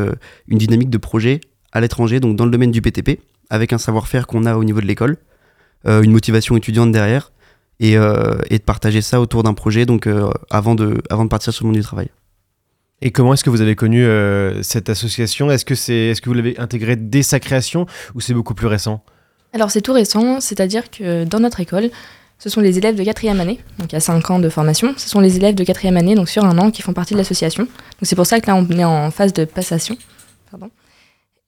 une 0.49 0.59
dynamique 0.59 0.91
de 0.91 0.99
projet 0.99 1.41
à 1.73 1.81
l'étranger, 1.81 2.21
donc 2.21 2.37
dans 2.37 2.45
le 2.45 2.51
domaine 2.51 2.71
du 2.71 2.81
BTP, 2.81 3.21
avec 3.51 3.73
un 3.73 3.79
savoir-faire 3.79 4.27
qu'on 4.27 4.47
a 4.47 4.57
au 4.57 4.65
niveau 4.65 4.81
de 4.81 4.87
l'école, 4.87 5.17
une 5.85 6.13
motivation 6.13 6.57
étudiante 6.57 6.93
derrière, 6.93 7.33
et, 7.81 7.93
et, 7.93 8.59
de 8.59 8.63
partager 8.65 9.01
ça 9.01 9.21
autour 9.21 9.43
d'un 9.43 9.55
projet 9.55 9.85
donc 9.85 10.09
avant, 10.51 10.77
de, 10.77 11.03
avant 11.11 11.25
de 11.25 11.29
partir 11.29 11.53
sur 11.53 11.65
le 11.65 11.69
monde 11.69 11.77
du 11.77 11.83
travail. 11.83 12.09
Et 13.03 13.11
comment 13.11 13.35
est-ce 13.35 13.45
que 13.45 13.51
vous 13.51 13.61
avez 13.61 13.75
connu 13.75 14.05
euh, 14.05 14.63
cette 14.63 14.89
association? 14.89 15.51
Est-ce 15.51 15.65
que, 15.65 15.75
c'est, 15.75 15.95
est-ce 15.95 16.21
que 16.23 16.29
vous 16.29 16.35
l'avez 16.35 16.59
intégrée 16.59 16.97
dès 16.97 17.23
sa 17.23 17.41
création 17.41 17.87
ou 18.15 18.21
c'est 18.21 18.35
beaucoup 18.35 18.55
plus 18.55 18.67
récent? 18.67 19.05
Alors 19.53 19.71
c'est 19.71 19.83
tout 19.83 19.93
récent, 19.93 20.41
c'est-à-dire 20.41 20.91
que 20.91 21.25
dans 21.25 21.41
notre 21.41 21.61
école, 21.61 21.91
ce 22.39 22.49
sont 22.49 22.61
les 22.61 22.79
élèves 22.79 22.97
de 22.97 23.05
quatrième 23.05 23.41
année, 23.41 23.61
donc 23.79 23.93
il 23.93 23.95
y 23.95 23.97
a 23.97 24.01
5 24.01 24.31
ans 24.31 24.39
de 24.41 24.49
formation, 24.49 24.95
ce 24.97 25.09
sont 25.09 25.21
les 25.21 25.37
élèves 25.37 25.55
de 25.55 25.63
quatrième 25.63 25.97
année, 25.97 26.17
donc 26.17 26.29
sur 26.29 26.45
un 26.45 26.59
an, 26.59 26.71
qui 26.71 26.83
font 26.83 26.93
partie 26.93 27.15
de 27.15 27.19
l'association. 27.19 27.65
Donc 27.65 28.03
c'est 28.03 28.17
pour 28.17 28.27
ça 28.27 28.41
que 28.41 28.49
là 28.49 28.57
on 28.57 28.69
est 28.69 28.85
en 28.85 29.11
phase 29.13 29.33
de 29.33 29.45
passation. 29.45 29.97
Pardon. 30.51 30.71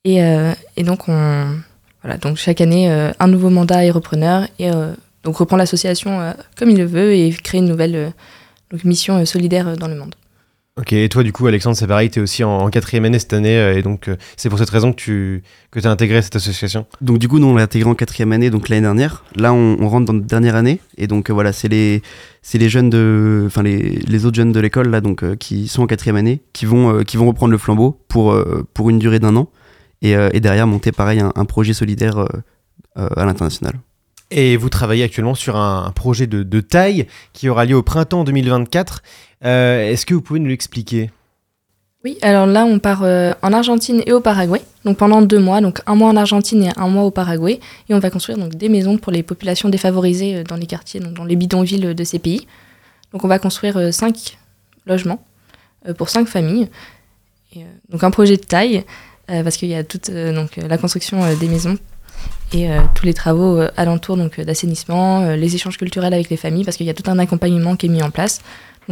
Et, 0.05 0.23
euh, 0.23 0.53
et 0.77 0.85
donc 0.85 1.09
on, 1.09 1.47
voilà, 2.03 2.17
donc 2.19 2.37
chaque 2.37 2.61
année 2.61 2.91
euh, 2.91 3.11
un 3.19 3.27
nouveau 3.27 3.51
mandat 3.51 3.85
est 3.85 3.91
repreneur 3.91 4.47
et 4.61 4.71
donc 5.25 5.37
reprend 5.37 5.57
l'association 5.57 6.35
comme 6.57 6.71
il 6.71 6.79
le 6.79 6.87
veut 6.87 7.13
et 7.13 7.31
crée 7.31 7.59
une 7.59 7.69
nouvelle 7.69 8.13
donc, 8.71 8.85
mission 8.85 9.25
solidaire 9.25 9.77
dans 9.77 9.89
le 9.89 9.97
monde. 9.97 10.15
Ok, 10.79 10.93
et 10.93 11.09
toi 11.09 11.23
du 11.23 11.33
coup 11.33 11.47
Alexandre, 11.47 11.75
c'est 11.75 11.87
pareil, 11.87 12.11
tu 12.11 12.19
es 12.19 12.23
aussi 12.23 12.45
en, 12.45 12.69
quatrième 12.69 13.07
année 13.07 13.19
cette 13.19 13.33
année, 13.33 13.57
euh, 13.57 13.79
et 13.79 13.83
donc 13.83 14.09
euh, 14.09 14.17
c'est 14.37 14.51
pour 14.51 14.59
cette 14.59 14.69
raison 14.69 14.93
que 14.93 14.97
tu 14.97 15.43
que 15.71 15.81
as 15.81 15.91
intégré 15.91 16.21
cette 16.21 16.37
association 16.37 16.85
Donc 17.01 17.17
du 17.17 17.29
coup, 17.29 17.39
nous 17.39 17.47
on 17.47 17.55
l'a 17.55 17.63
intégré 17.63 17.89
en 17.89 17.95
quatrième 17.95 18.31
année, 18.33 18.51
donc 18.51 18.69
l'année 18.69 18.83
dernière. 18.83 19.25
Là 19.37 19.55
on, 19.55 19.89
rentre 19.89 20.05
dans 20.05 20.13
notre 20.13 20.27
dernière 20.27 20.55
année, 20.55 20.81
et 20.99 21.07
donc 21.07 21.31
euh, 21.31 21.33
voilà, 21.33 21.55
c'est 21.55 21.69
les, 21.69 22.03
les 22.53 22.69
jeunes 22.69 22.91
de... 22.91 23.45
Enfin 23.47 23.63
les, 23.63 23.79
les 23.79 24.27
autres 24.27 24.37
jeunes 24.37 24.53
de 24.53 24.61
l'école, 24.61 24.91
là, 24.91 25.01
donc 25.01 25.25
qui 25.39 25.67
sont 25.67 25.83
en 25.83 25.87
quatrième 25.87 26.17
année, 26.17 26.43
qui 26.53 26.67
vont, 26.67 27.05
qui 27.05 27.17
vont 27.17 27.27
reprendre 27.27 27.53
le 27.53 27.59
flambeau 27.59 27.99
pour, 28.09 28.37
pour 28.75 28.91
une 28.91 28.99
durée 28.99 29.19
d'un 29.19 29.35
an, 29.35 29.49
et, 30.03 30.13
et, 30.13 30.41
derrière 30.41 30.67
monter 30.67 30.93
pareil 30.93 31.21
un, 31.21 31.45
projet 31.47 31.73
solidaire 31.73 32.19
à 32.97 33.25
l'international. 33.25 33.77
Et 34.31 34.57
vous 34.57 34.69
travaillez 34.69 35.05
actuellement 35.05 35.35
sur 35.35 35.57
un, 35.57 35.91
projet 35.93 36.27
de, 36.27 36.43
de, 36.43 36.61
taille 36.61 37.07
qui 37.33 37.49
aura 37.49 37.65
lieu 37.65 37.77
au 37.77 37.83
printemps 37.83 38.25
2024. 38.25 39.03
Euh, 39.45 39.91
est-ce 39.91 40.07
que 40.07 40.15
vous 40.15 40.21
pouvez 40.21 40.41
nous 40.41 40.49
l'expliquer? 40.49 41.11
Oui, 42.05 42.19
alors 42.23 42.47
là, 42.47 42.65
on 42.65 42.79
part 42.79 43.03
euh, 43.03 43.33
en 43.43 43.53
Argentine 43.53 44.03
et 44.07 44.13
au 44.13 44.21
Paraguay, 44.21 44.63
donc 44.85 44.97
pendant 44.97 45.23
deux 45.23 45.41
mois, 45.41 45.61
donc 45.61 45.81
un 45.87 45.97
mois 45.97 46.09
en 46.09 46.17
Argentine 46.17 46.63
et 46.63 46.71
un 46.77 46.89
mois 46.89 47.03
au 47.03 47.11
Paraguay, 47.11 47.59
et 47.89 47.95
on 47.95 47.99
va 47.99 48.11
construire 48.11 48.39
donc 48.39 48.55
des 48.55 48.69
maisons 48.69 48.97
pour 48.97 49.11
les 49.11 49.23
populations 49.23 49.69
défavorisées 49.69 50.37
euh, 50.37 50.45
dans 50.45 50.57
les 50.57 50.67
quartiers, 50.67 51.01
donc 51.01 51.15
dans 51.15 51.25
les 51.25 51.37
bidonvilles 51.37 51.95
de 51.95 52.05
ces 52.05 52.19
pays. 52.19 52.47
Donc 53.13 53.25
on 53.25 53.29
va 53.29 53.39
construire 53.39 53.95
cinq 53.95 54.37
logements 54.87 55.25
pour 55.97 56.09
cinq 56.09 56.27
familles. 56.27 56.69
donc 57.89 58.03
un 58.03 58.11
projet 58.11 58.37
de 58.37 58.43
taille, 58.43 58.85
parce 59.29 59.57
qu'il 59.57 59.69
y 59.69 59.75
a 59.75 59.85
toute 59.85 60.11
donc, 60.11 60.57
la 60.57 60.77
construction 60.77 61.23
des 61.37 61.49
maisons 61.49 61.79
et 62.53 62.69
tous 62.95 63.07
les 63.07 63.15
travaux 63.15 63.61
alentours 63.77 64.17
donc 64.17 64.41
d'assainissement, 64.41 65.35
les 65.35 65.55
échanges 65.55 65.79
culturels 65.79 66.13
avec 66.13 66.29
les 66.31 66.37
familles, 66.37 66.65
parce 66.65 66.77
qu'il 66.77 66.87
y 66.87 66.91
a 66.91 66.95
tout 66.95 67.09
un 67.09 67.19
accompagnement 67.21 67.77
qui 67.77 67.87
est 67.87 67.89
mis 67.89 68.03
en 68.03 68.11
place 68.11 68.43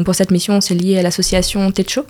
pour 0.03 0.15
cette 0.15 0.31
mission, 0.31 0.61
c'est 0.61 0.75
lié 0.75 0.99
à 0.99 1.03
l'association 1.03 1.71
Techo, 1.71 2.05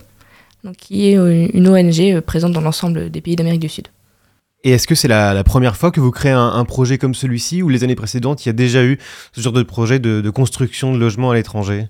donc 0.63 0.75
qui 0.77 1.09
est 1.09 1.17
euh, 1.17 1.47
une 1.53 1.67
ONG 1.67 1.99
euh, 1.99 2.21
présente 2.21 2.53
dans 2.53 2.61
l'ensemble 2.61 3.11
des 3.11 3.21
pays 3.21 3.35
d'Amérique 3.35 3.61
du 3.61 3.69
Sud. 3.69 3.89
Et 4.63 4.71
est-ce 4.71 4.87
que 4.87 4.95
c'est 4.95 5.07
la, 5.07 5.43
première 5.43 5.77
fois 5.77 5.91
que 5.91 5.99
vous 5.99 6.09
créez 6.09 6.31
un, 6.31 6.65
projet 6.65 6.97
comme 6.97 7.13
celui-ci 7.13 7.61
ou 7.61 7.69
les 7.69 7.83
années 7.83 7.95
précédentes, 7.95 8.43
il 8.45 8.49
y 8.49 8.49
a 8.49 8.53
déjà 8.53 8.83
eu 8.83 8.97
ce 9.31 9.39
genre 9.39 9.53
de 9.53 9.61
projet 9.61 9.99
de, 9.99 10.27
construction 10.31 10.91
de 10.91 10.97
logements 10.97 11.29
à 11.29 11.35
l'étranger? 11.35 11.87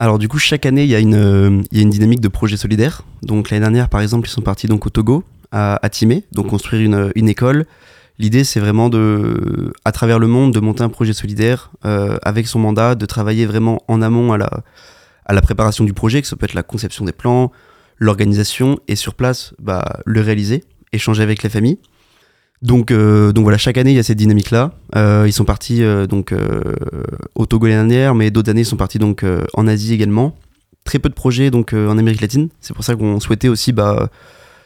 Alors 0.00 0.18
du 0.18 0.26
coup, 0.26 0.38
chaque 0.38 0.66
année, 0.66 0.82
il 0.82 0.88
y, 0.88 0.96
a 0.96 0.98
une, 0.98 1.14
euh, 1.14 1.62
il 1.70 1.78
y 1.78 1.80
a 1.80 1.84
une 1.84 1.90
dynamique 1.90 2.20
de 2.20 2.26
projet 2.26 2.56
solidaire. 2.56 3.02
Donc 3.22 3.50
l'année 3.50 3.60
dernière, 3.60 3.88
par 3.88 4.00
exemple, 4.00 4.26
ils 4.26 4.32
sont 4.32 4.40
partis 4.40 4.66
donc 4.66 4.86
au 4.86 4.90
Togo, 4.90 5.22
à, 5.52 5.78
à 5.84 5.88
Timé, 5.88 6.24
donc 6.32 6.48
construire 6.48 6.82
une, 6.82 7.12
une 7.14 7.28
école. 7.28 7.64
L'idée, 8.18 8.42
c'est 8.42 8.58
vraiment 8.58 8.88
de, 8.88 9.72
à 9.84 9.92
travers 9.92 10.18
le 10.18 10.26
monde, 10.26 10.52
de 10.52 10.58
monter 10.58 10.82
un 10.82 10.88
projet 10.88 11.12
solidaire 11.12 11.70
avec 11.82 12.48
son 12.48 12.58
mandat, 12.58 12.94
de 12.94 13.06
travailler 13.06 13.46
vraiment 13.46 13.82
en 13.88 14.02
amont 14.02 14.32
à 14.32 14.38
la, 14.38 14.62
à 15.30 15.32
la 15.32 15.42
préparation 15.42 15.84
du 15.84 15.92
projet, 15.92 16.20
que 16.20 16.26
ça 16.26 16.34
peut 16.34 16.44
être 16.44 16.54
la 16.54 16.64
conception 16.64 17.04
des 17.04 17.12
plans, 17.12 17.52
l'organisation, 17.98 18.80
et 18.88 18.96
sur 18.96 19.14
place, 19.14 19.54
bah, 19.60 20.00
le 20.04 20.20
réaliser, 20.20 20.64
échanger 20.92 21.22
avec 21.22 21.44
les 21.44 21.48
familles. 21.48 21.78
Donc, 22.62 22.90
euh, 22.90 23.30
donc 23.30 23.44
voilà, 23.44 23.56
chaque 23.56 23.78
année, 23.78 23.92
il 23.92 23.96
y 23.96 24.00
a 24.00 24.02
cette 24.02 24.18
dynamique-là. 24.18 24.72
Euh, 24.96 25.26
ils 25.28 25.32
sont 25.32 25.44
partis 25.44 25.84
euh, 25.84 26.08
donc 26.08 26.34
au 27.36 27.46
Togo 27.46 27.68
l'année 27.68 27.76
dernière, 27.76 28.16
mais 28.16 28.32
d'autres 28.32 28.50
années, 28.50 28.62
ils 28.62 28.66
sont 28.66 28.76
partis 28.76 28.98
donc 28.98 29.24
en 29.54 29.68
Asie 29.68 29.94
également. 29.94 30.36
Très 30.82 30.98
peu 30.98 31.08
de 31.08 31.14
projets 31.14 31.52
donc 31.52 31.74
en 31.74 31.96
Amérique 31.96 32.22
latine. 32.22 32.48
C'est 32.60 32.74
pour 32.74 32.82
ça 32.82 32.96
qu'on 32.96 33.20
souhaitait 33.20 33.48
aussi 33.48 33.70
bah, 33.70 34.10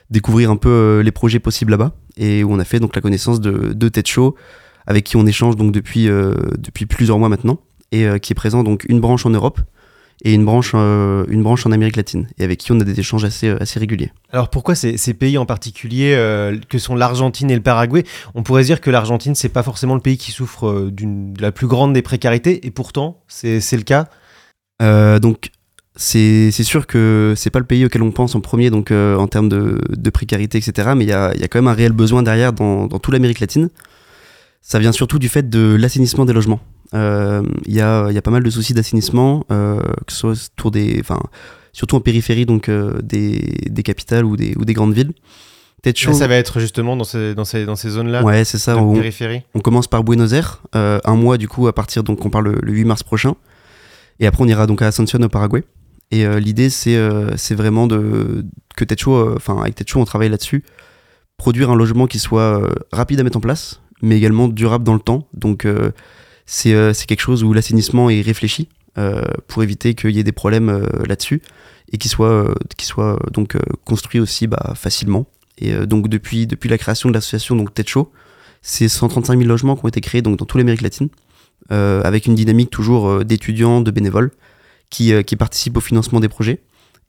découvrir 0.09 0.51
un 0.51 0.57
peu 0.57 1.03
les 1.05 1.13
projets 1.13 1.41
possibles 1.41 1.73
là-bas, 1.73 1.93
et 2.17 2.43
où 2.43 2.55
on 2.55 2.59
a 2.59 2.65
fait 2.65 2.81
donc 2.81 2.97
la 2.97 3.03
connaissance 3.03 3.39
de, 3.39 3.75
de 3.75 3.89
Ted 3.91 4.09
Show, 4.09 4.35
avec 4.87 5.05
qui 5.05 5.19
on 5.19 5.27
échange 5.27 5.57
donc 5.57 5.73
depuis, 5.73 6.07
depuis 6.07 6.87
plusieurs 6.87 7.19
mois 7.19 7.29
maintenant, 7.29 7.59
et 7.93 8.19
qui 8.21 8.33
est 8.33 8.35
présent 8.35 8.65
donc 8.65 8.87
une 8.89 9.01
branche 9.01 9.27
en 9.27 9.31
Europe 9.31 9.61
et 10.23 10.33
une 10.35 10.45
branche, 10.45 10.73
euh, 10.75 11.25
une 11.29 11.43
branche 11.43 11.67
en 11.67 11.73
Amérique 11.73 11.97
latine, 11.97 12.29
et 12.39 12.45
avec 12.45 12.59
qui 12.59 12.73
on 12.73 12.81
a 12.81 12.85
des 12.85 12.99
échanges 12.99 13.25
assez, 13.25 13.49
euh, 13.49 13.57
assez 13.61 13.79
réguliers. 13.79 14.13
Alors 14.33 14.49
pourquoi 14.49 14.75
ces, 14.75 14.97
ces 14.97 15.15
pays 15.15 15.39
en 15.39 15.47
particulier, 15.47 16.15
euh, 16.17 16.59
que 16.69 16.79
sont 16.79 16.95
l'Argentine 16.95 17.51
et 17.51 17.55
le 17.55 17.63
Paraguay? 17.63 18.05
On 18.35 18.43
pourrait 18.43 18.65
dire 18.65 18.81
que 18.81 18.91
l'Argentine, 18.91 19.35
c'est 19.35 19.49
pas 19.49 19.63
forcément 19.63 19.95
le 19.95 20.01
pays 20.01 20.17
qui 20.17 20.31
souffre 20.31 20.91
de 20.91 21.41
la 21.41 21.53
plus 21.53 21.67
grande 21.67 21.93
des 21.93 22.03
précarités, 22.03 22.67
et 22.67 22.71
pourtant, 22.71 23.23
c'est, 23.29 23.61
le 23.73 23.83
cas? 23.83 24.09
Donc, 24.81 25.51
c'est, 25.97 26.51
c'est 26.51 26.65
sûr 26.65 26.87
que 26.87 27.35
c'est 27.37 27.51
pas 27.51 27.61
le 27.61 27.65
pays 27.65 27.85
auquel 27.85 28.03
on 28.03 28.11
pense 28.11 28.35
en 28.35 28.41
premier, 28.41 28.71
donc 28.71 28.91
en 28.91 29.27
termes 29.29 29.49
de, 29.49 29.81
de, 29.89 30.11
précarité, 30.11 30.59
etc., 30.59 30.91
mais 30.97 31.05
il 31.05 31.11
y 31.11 31.13
a, 31.13 31.35
y 31.37 31.45
a, 31.45 31.49
quand 31.49 31.59
même 31.59 31.69
un 31.69 31.75
réel 31.75 31.93
besoin 31.93 32.23
derrière 32.23 32.53
dans, 32.53 32.87
dans 32.87 32.99
toute 32.99 33.13
l'Amérique 33.13 33.41
latine. 33.41 33.71
Ça 34.67 34.79
vient 34.79 34.93
surtout 34.93 35.19
du 35.19 35.29
fait 35.29 35.51
de 35.51 35.77
l'assainissement 35.79 36.25
des 36.25 36.33
logements. 36.33 36.59
Euh, 36.95 37.43
Il 37.67 37.75
y, 37.75 37.83
a, 37.83 38.09
il 38.09 38.15
y 38.15 38.19
a 38.19 38.23
pas 38.23 38.31
mal 38.31 38.43
de 38.43 38.49
soucis 38.49 38.73
d'assainissement, 38.73 39.45
euh, 39.53 39.79
que 40.07 40.13
ce 40.13 40.19
soit 40.19 40.51
autour 40.57 40.71
des, 40.71 40.97
enfin, 41.01 41.21
surtout 41.75 41.97
en 41.97 42.01
périphérie 42.01 42.47
donc 42.47 42.71
euh, 42.71 42.99
des, 43.03 43.59
des 43.69 43.83
capitales 43.83 44.25
ou 44.25 44.39
des, 44.39 44.55
ou 44.57 44.65
des 44.65 44.73
grandes 44.73 44.95
villes. 44.95 45.13
Là, 45.85 45.93
ça 46.15 46.27
va 46.27 46.37
être 46.37 46.61
justement 46.61 46.97
dans 46.97 47.05
ces, 47.05 47.35
dans 47.35 47.45
ces, 47.45 47.67
dans 47.67 47.77
ces 47.77 47.91
zones-là 47.91 48.25
Ouais, 48.25 48.43
c'est 48.47 48.57
ça. 48.57 48.79
On, 48.79 48.95
périphérie. 48.95 49.43
on 49.55 49.61
commence 49.61 49.87
par 49.87 50.03
Buenos 50.03 50.33
Aires, 50.33 50.63
un 50.73 51.15
mois 51.15 51.37
du 51.37 51.47
coup 51.47 51.69
à 51.69 51.75
partir 51.75 52.03
donc 52.03 52.25
on 52.25 52.31
parle 52.31 52.47
le, 52.47 52.59
le 52.63 52.73
8 52.73 52.87
mars 52.87 53.03
prochain, 53.03 53.35
et 54.19 54.27
après 54.27 54.43
on 54.43 54.49
ira 54.49 54.67
donc 54.67 54.81
à 54.81 54.87
Asunción 54.87 55.21
au 55.23 55.29
Paraguay. 55.29 55.63
Et 56.11 56.27
l'idée 56.41 56.71
c'est 56.71 56.99
c'est 57.37 57.55
vraiment 57.55 57.87
de 57.87 58.47
que 58.77 58.85
Techo, 58.87 59.37
enfin 59.37 59.61
avec 59.61 59.75
Techo 59.75 60.01
on 60.01 60.07
travaille 60.07 60.31
là-dessus, 60.31 60.65
produire 61.37 61.69
un 61.71 61.77
logement 61.77 62.07
qui 62.07 62.19
soit 62.19 62.67
rapide 62.91 63.21
à 63.21 63.23
mettre 63.23 63.37
en 63.37 63.41
place, 63.43 63.83
mais 64.05 64.17
également 64.17 64.49
durable 64.49 64.85
dans 64.85 64.95
le 64.95 65.01
temps. 65.01 65.27
Donc 65.35 65.65
euh, 65.65 65.91
c'est 66.47 66.75
euh, 66.75 66.93
c'est 66.93 67.07
quelque 67.07 67.21
chose 67.21 67.43
où 67.43 67.53
l'assainissement 67.53 68.11
est 68.11 68.21
réfléchi 68.21 68.69
euh, 68.99 69.23
pour 69.49 69.63
éviter 69.63 69.95
qu'il 69.95 70.11
y 70.11 70.21
ait 70.21 70.25
des 70.25 70.33
problèmes 70.33 70.87
là-dessus 71.07 71.43
et 71.93 71.99
qui 71.99 72.09
soit 72.09 72.55
qui 72.77 72.87
soit 72.87 73.19
donc 73.33 73.57
construit 73.85 74.21
aussi 74.21 74.47
bah, 74.47 74.75
facilement. 74.77 75.27
Et 75.59 75.73
donc 75.87 76.09
depuis 76.09 76.47
depuis 76.47 76.69
la 76.69 76.79
création 76.79 77.09
de 77.09 77.15
l'association 77.15 77.57
donc 77.57 77.71
c'est 78.63 78.89
135 78.89 79.39
000 79.39 79.49
logements 79.49 79.77
qui 79.77 79.85
ont 79.85 79.89
été 79.89 80.01
créés 80.01 80.23
donc 80.23 80.39
dans 80.39 80.47
toute 80.47 80.59
l'Amérique 80.59 80.81
latine, 80.81 81.09
avec 81.71 82.27
une 82.27 82.35
dynamique 82.35 82.71
toujours 82.71 83.25
d'étudiants, 83.25 83.81
de 83.81 83.91
bénévoles 83.91 84.33
qui, 84.91 85.13
qui 85.25 85.37
participent 85.37 85.77
au 85.77 85.81
financement 85.81 86.19
des 86.19 86.29
projets. 86.29 86.63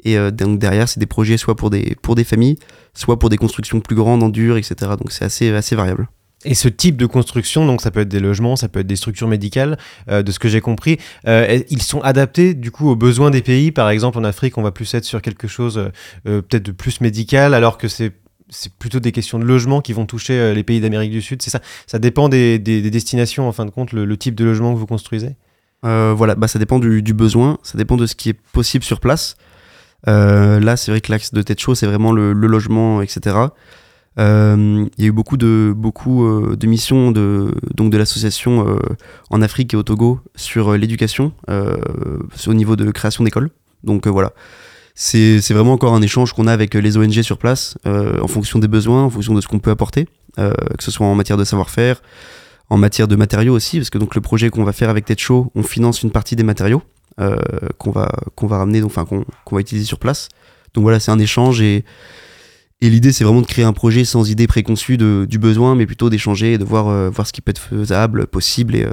Et 0.03 0.17
donc 0.31 0.59
derrière, 0.59 0.87
c'est 0.87 0.99
des 0.99 1.07
projets 1.07 1.37
soit 1.37 1.55
pour 1.55 1.71
des, 1.71 1.95
pour 2.01 2.13
des 2.13 2.25
familles, 2.25 2.59
soit 2.93 3.17
pour 3.17 3.29
des 3.29 3.37
constructions 3.37 3.79
plus 3.79 3.95
grandes, 3.95 4.21
en 4.21 4.29
dur, 4.29 4.57
etc. 4.57 4.75
Donc 4.99 5.11
c'est 5.11 5.25
assez, 5.25 5.49
assez 5.49 5.75
variable. 5.75 6.07
Et 6.45 6.53
ce 6.53 6.67
type 6.67 6.95
de 6.97 7.07
construction, 7.07 7.65
donc 7.65 7.81
ça 7.81 7.89
peut 7.91 8.01
être 8.01 8.07
des 8.09 8.19
logements, 8.19 8.55
ça 8.55 8.69
peut 8.69 8.79
être 8.79 8.87
des 8.87 8.95
structures 8.95 9.27
médicales, 9.27 9.77
euh, 10.09 10.21
de 10.21 10.31
ce 10.31 10.37
que 10.39 10.47
j'ai 10.47 10.61
compris, 10.61 10.99
euh, 11.27 11.59
ils 11.69 11.81
sont 11.81 11.99
adaptés 12.01 12.53
du 12.53 12.69
coup 12.71 12.87
aux 12.89 12.95
besoins 12.95 13.31
des 13.31 13.41
pays? 13.41 13.71
Par 13.71 13.89
exemple, 13.89 14.17
en 14.19 14.23
Afrique, 14.23 14.57
on 14.57 14.61
va 14.61 14.71
plus 14.71 14.93
être 14.93 15.05
sur 15.05 15.21
quelque 15.21 15.47
chose 15.47 15.77
euh, 16.27 16.41
peut-être 16.41 16.63
de 16.63 16.71
plus 16.71 17.01
médical, 17.01 17.53
alors 17.53 17.77
que 17.77 17.87
c'est 17.87 18.13
c'est 18.49 18.71
plutôt 18.71 18.99
des 18.99 19.11
questions 19.11 19.39
de 19.39 19.43
logement 19.43 19.81
qui 19.81 19.91
vont 19.91 20.05
toucher 20.05 20.53
les 20.53 20.63
pays 20.63 20.79
d'Amérique 20.79 21.09
du 21.11 21.23
Sud. 21.23 21.41
C'est 21.41 21.49
ça? 21.49 21.61
Ça 21.87 21.97
dépend 21.97 22.29
des, 22.29 22.59
des- 22.59 22.83
des 22.83 22.91
destinations, 22.91 23.47
en 23.47 23.51
fin 23.51 23.65
de 23.65 23.71
compte, 23.71 23.91
le, 23.91 24.17
type 24.17 24.35
de 24.35 24.45
logement 24.45 24.71
que 24.71 24.77
vous 24.77 24.85
construisez? 24.85 25.35
Voilà, 25.81 26.35
bah, 26.35 26.47
ça 26.47 26.59
dépend 26.59 26.77
du, 26.77 27.01
besoin, 27.13 27.57
ça 27.63 27.79
dépend 27.79 27.97
de 27.97 28.05
ce 28.05 28.13
qui 28.13 28.29
est 28.29 28.39
possible 28.53 28.83
sur 28.85 28.99
place. 28.99 29.35
Là, 30.05 30.77
c'est 30.77 30.91
vrai 30.91 31.01
que 31.01 31.11
l'axe 31.11 31.33
de 31.33 31.41
tête 31.41 31.59
chaud, 31.59 31.73
c'est 31.73 31.87
vraiment 31.87 32.11
le 32.11 32.33
logement, 32.33 33.01
etc. 33.01 33.35
Euh, 34.17 34.85
Il 34.97 35.03
y 35.03 35.05
a 35.05 35.09
eu 35.09 35.11
beaucoup 35.11 35.37
de, 35.37 35.73
beaucoup, 35.75 36.25
euh, 36.25 36.55
de 36.55 36.67
missions 36.67 37.11
de, 37.11 37.53
donc 37.73 37.91
de 37.91 37.97
l'association 37.97 38.67
euh, 38.67 38.77
en 39.29 39.41
Afrique 39.41 39.73
et 39.73 39.77
au 39.77 39.83
Togo 39.83 40.19
sur 40.35 40.71
euh, 40.71 40.77
l'éducation, 40.77 41.33
euh, 41.49 41.77
au 42.47 42.53
niveau 42.53 42.75
de 42.75 42.91
création 42.91 43.23
d'écoles. 43.23 43.49
Donc 43.83 44.07
voilà, 44.07 44.31
c'est 44.95 45.39
vraiment 45.51 45.73
encore 45.73 45.93
un 45.93 46.01
échange 46.01 46.33
qu'on 46.33 46.47
a 46.47 46.53
avec 46.53 46.73
les 46.73 46.97
ONG 46.97 47.21
sur 47.21 47.37
place, 47.37 47.77
en 47.85 48.27
fonction 48.27 48.57
des 48.57 48.67
besoins, 48.67 49.03
en 49.03 49.09
fonction 49.11 49.35
de 49.35 49.41
ce 49.41 49.47
qu'on 49.47 49.59
peut 49.59 49.69
apporter, 49.69 50.07
que 50.37 50.83
ce 50.83 50.89
soit 50.89 51.05
en 51.05 51.13
matière 51.13 51.37
de 51.37 51.43
savoir-faire, 51.43 52.01
en 52.71 52.77
matière 52.77 53.07
de 53.07 53.15
matériaux 53.15 53.53
aussi, 53.53 53.77
parce 53.77 53.91
que 53.91 53.99
donc 53.99 54.15
le 54.15 54.21
projet 54.21 54.49
qu'on 54.49 54.63
va 54.63 54.73
faire 54.73 54.89
avec 54.89 55.05
Tête 55.05 55.19
Chaud, 55.19 55.51
on 55.53 55.61
finance 55.61 56.01
une 56.01 56.09
partie 56.09 56.35
des 56.35 56.41
matériaux 56.41 56.81
qu'on 57.77 57.91
va, 57.91 58.11
qu'on 58.33 58.47
va 58.47 58.57
ramener, 58.57 58.81
enfin 58.81 59.05
qu'on 59.05 59.23
qu'on 59.43 59.55
va 59.55 59.61
utiliser 59.61 59.85
sur 59.85 59.99
place. 59.99 60.29
Donc 60.73 60.81
voilà, 60.81 60.99
c'est 60.99 61.11
un 61.11 61.19
échange 61.19 61.61
et, 61.61 61.85
et 62.81 62.89
l'idée 62.89 63.11
c'est 63.11 63.23
vraiment 63.23 63.41
de 63.41 63.47
créer 63.47 63.65
un 63.65 63.73
projet 63.73 64.05
sans 64.05 64.29
idée 64.29 64.47
préconçue 64.47 64.97
de, 64.97 65.25
du 65.29 65.37
besoin, 65.39 65.75
mais 65.75 65.85
plutôt 65.85 66.09
d'échanger 66.09 66.53
et 66.53 66.57
de 66.57 66.63
voir, 66.65 66.87
euh, 66.87 67.09
voir 67.09 67.25
ce 67.27 67.33
qui 67.33 67.41
peut 67.41 67.51
être 67.51 67.59
faisable, 67.61 68.27
possible 68.27 68.75
et, 68.75 68.83
euh, 68.83 68.91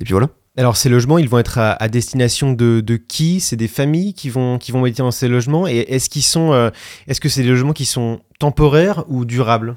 et 0.00 0.04
puis 0.04 0.12
voilà. 0.12 0.28
Alors 0.56 0.76
ces 0.76 0.88
logements, 0.88 1.16
ils 1.18 1.28
vont 1.28 1.38
être 1.38 1.58
à, 1.58 1.72
à 1.72 1.88
destination 1.88 2.52
de, 2.52 2.80
de 2.80 2.96
qui? 2.96 3.38
C'est 3.40 3.56
des 3.56 3.68
familles 3.68 4.14
qui 4.14 4.28
vont 4.30 4.58
qui 4.58 4.72
vont 4.72 4.82
habiter 4.84 5.02
dans 5.02 5.12
ces 5.12 5.28
logements? 5.28 5.68
Et 5.68 5.78
est-ce 5.88 6.10
qu'ils 6.10 6.24
sont 6.24 6.52
euh, 6.52 6.70
est-ce 7.06 7.20
que 7.20 7.28
c'est 7.28 7.42
des 7.42 7.48
logements 7.48 7.72
qui 7.72 7.84
sont 7.86 8.20
temporaires 8.40 9.04
ou 9.08 9.24
durables? 9.24 9.76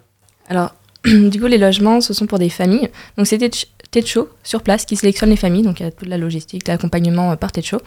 Alors, 0.49 0.73
du 1.05 1.39
coup, 1.39 1.45
les 1.45 1.59
logements, 1.59 2.01
ce 2.01 2.13
sont 2.13 2.25
pour 2.25 2.39
des 2.39 2.49
familles. 2.49 2.89
Donc, 3.17 3.27
c'est 3.27 3.37
Tech- 3.37 3.67
Techo 3.91 4.29
sur 4.43 4.61
place 4.63 4.85
qui 4.85 4.95
sélectionne 4.95 5.29
les 5.29 5.35
familles. 5.37 5.61
Donc, 5.61 5.79
il 5.79 5.83
y 5.83 5.85
a 5.85 5.91
toute 5.91 6.07
la 6.09 6.17
logistique, 6.17 6.67
l'accompagnement 6.67 7.37
par 7.37 7.51
Techo. 7.51 7.77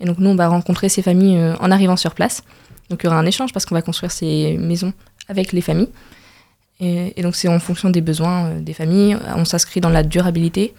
Et 0.00 0.04
donc, 0.04 0.18
nous, 0.18 0.28
on 0.30 0.34
va 0.34 0.48
rencontrer 0.48 0.88
ces 0.88 1.00
familles 1.02 1.36
euh, 1.38 1.54
en 1.60 1.70
arrivant 1.70 1.96
sur 1.96 2.14
place. 2.14 2.42
Donc, 2.90 3.00
il 3.02 3.06
y 3.06 3.08
aura 3.08 3.18
un 3.18 3.24
échange 3.26 3.52
parce 3.52 3.64
qu'on 3.66 3.74
va 3.74 3.82
construire 3.82 4.10
ces 4.10 4.56
maisons 4.58 4.92
avec 5.32 5.52
les 5.52 5.60
familles. 5.60 5.88
Et, 6.82 7.22
donc, 7.22 7.36
c'est 7.36 7.48
en 7.48 7.60
fonction 7.60 7.90
des 7.90 8.00
besoins 8.00 8.46
euh, 8.46 8.60
des 8.60 8.72
familles. 8.72 9.16
On 9.36 9.44
s'inscrit 9.44 9.80
dans 9.80 9.88
la 9.88 10.02
durabilité. 10.02 10.74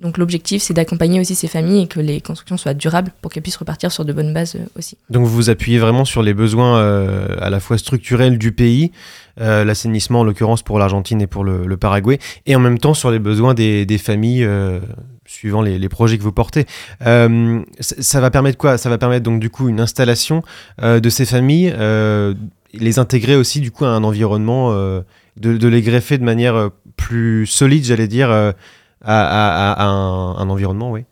Donc, 0.00 0.18
l'objectif, 0.18 0.62
c'est 0.62 0.74
d'accompagner 0.74 1.18
aussi 1.18 1.34
ces 1.34 1.48
familles 1.48 1.82
et 1.84 1.86
que 1.88 1.98
les 1.98 2.20
constructions 2.20 2.56
soient 2.56 2.74
durables 2.74 3.10
pour 3.22 3.32
qu'elles 3.32 3.42
puissent 3.42 3.56
repartir 3.56 3.90
sur 3.90 4.04
de 4.04 4.12
bonnes 4.12 4.32
bases 4.32 4.54
euh, 4.54 4.78
aussi. 4.78 4.96
Donc 5.10 5.26
vous 5.26 5.34
vous 5.34 5.50
appuyez 5.50 5.78
vraiment 5.78 6.04
sur 6.04 6.22
les 6.22 6.34
besoins 6.34 6.78
euh, 6.78 7.36
à 7.40 7.50
la 7.50 7.58
fois 7.58 7.76
structurels 7.76 8.38
du 8.38 8.52
pays, 8.52 8.92
l'assainissement 9.38 10.20
en 10.20 10.24
l'occurrence 10.24 10.62
pour 10.62 10.78
l'Argentine 10.78 11.20
et 11.20 11.26
pour 11.26 11.44
le, 11.44 11.76
Paraguay, 11.76 12.18
et 12.46 12.56
en 12.56 12.60
même 12.60 12.78
temps 12.78 12.94
sur 12.94 13.10
les 13.10 13.18
besoins 13.18 13.52
des, 13.52 13.98
familles 13.98 14.48
suivant 15.26 15.60
les, 15.60 15.88
projets 15.90 16.16
que 16.16 16.22
vous 16.22 16.32
portez. 16.32 16.64
Ça, 17.00 18.20
va 18.20 18.30
permettre 18.30 18.56
quoi? 18.56 18.78
Ça 18.78 18.88
va 18.88 18.96
permettre 18.96 19.24
donc 19.24 19.40
du 19.40 19.50
coup 19.50 19.68
une 19.68 19.78
installation 19.78 20.42
de 20.82 21.08
ces 21.10 21.26
familles, 21.26 21.70
les 22.72 22.98
intégrer 22.98 23.36
aussi 23.36 23.60
du 23.60 23.70
coup 23.70 23.84
à 23.84 23.88
un 23.88 24.04
environnement, 24.04 24.72
euh, 24.72 25.02
de, 25.38 25.68
les 25.68 25.82
greffer 25.82 26.18
de 26.18 26.24
manière 26.24 26.54
euh, 26.54 26.68
plus 26.96 27.46
solide, 27.46 27.84
j'allais 27.84 28.08
dire, 28.08 28.30
euh, 28.30 28.52
à, 29.04 29.84
un, 29.84 30.48
environnement, 30.48 30.90
oui. 30.90 31.04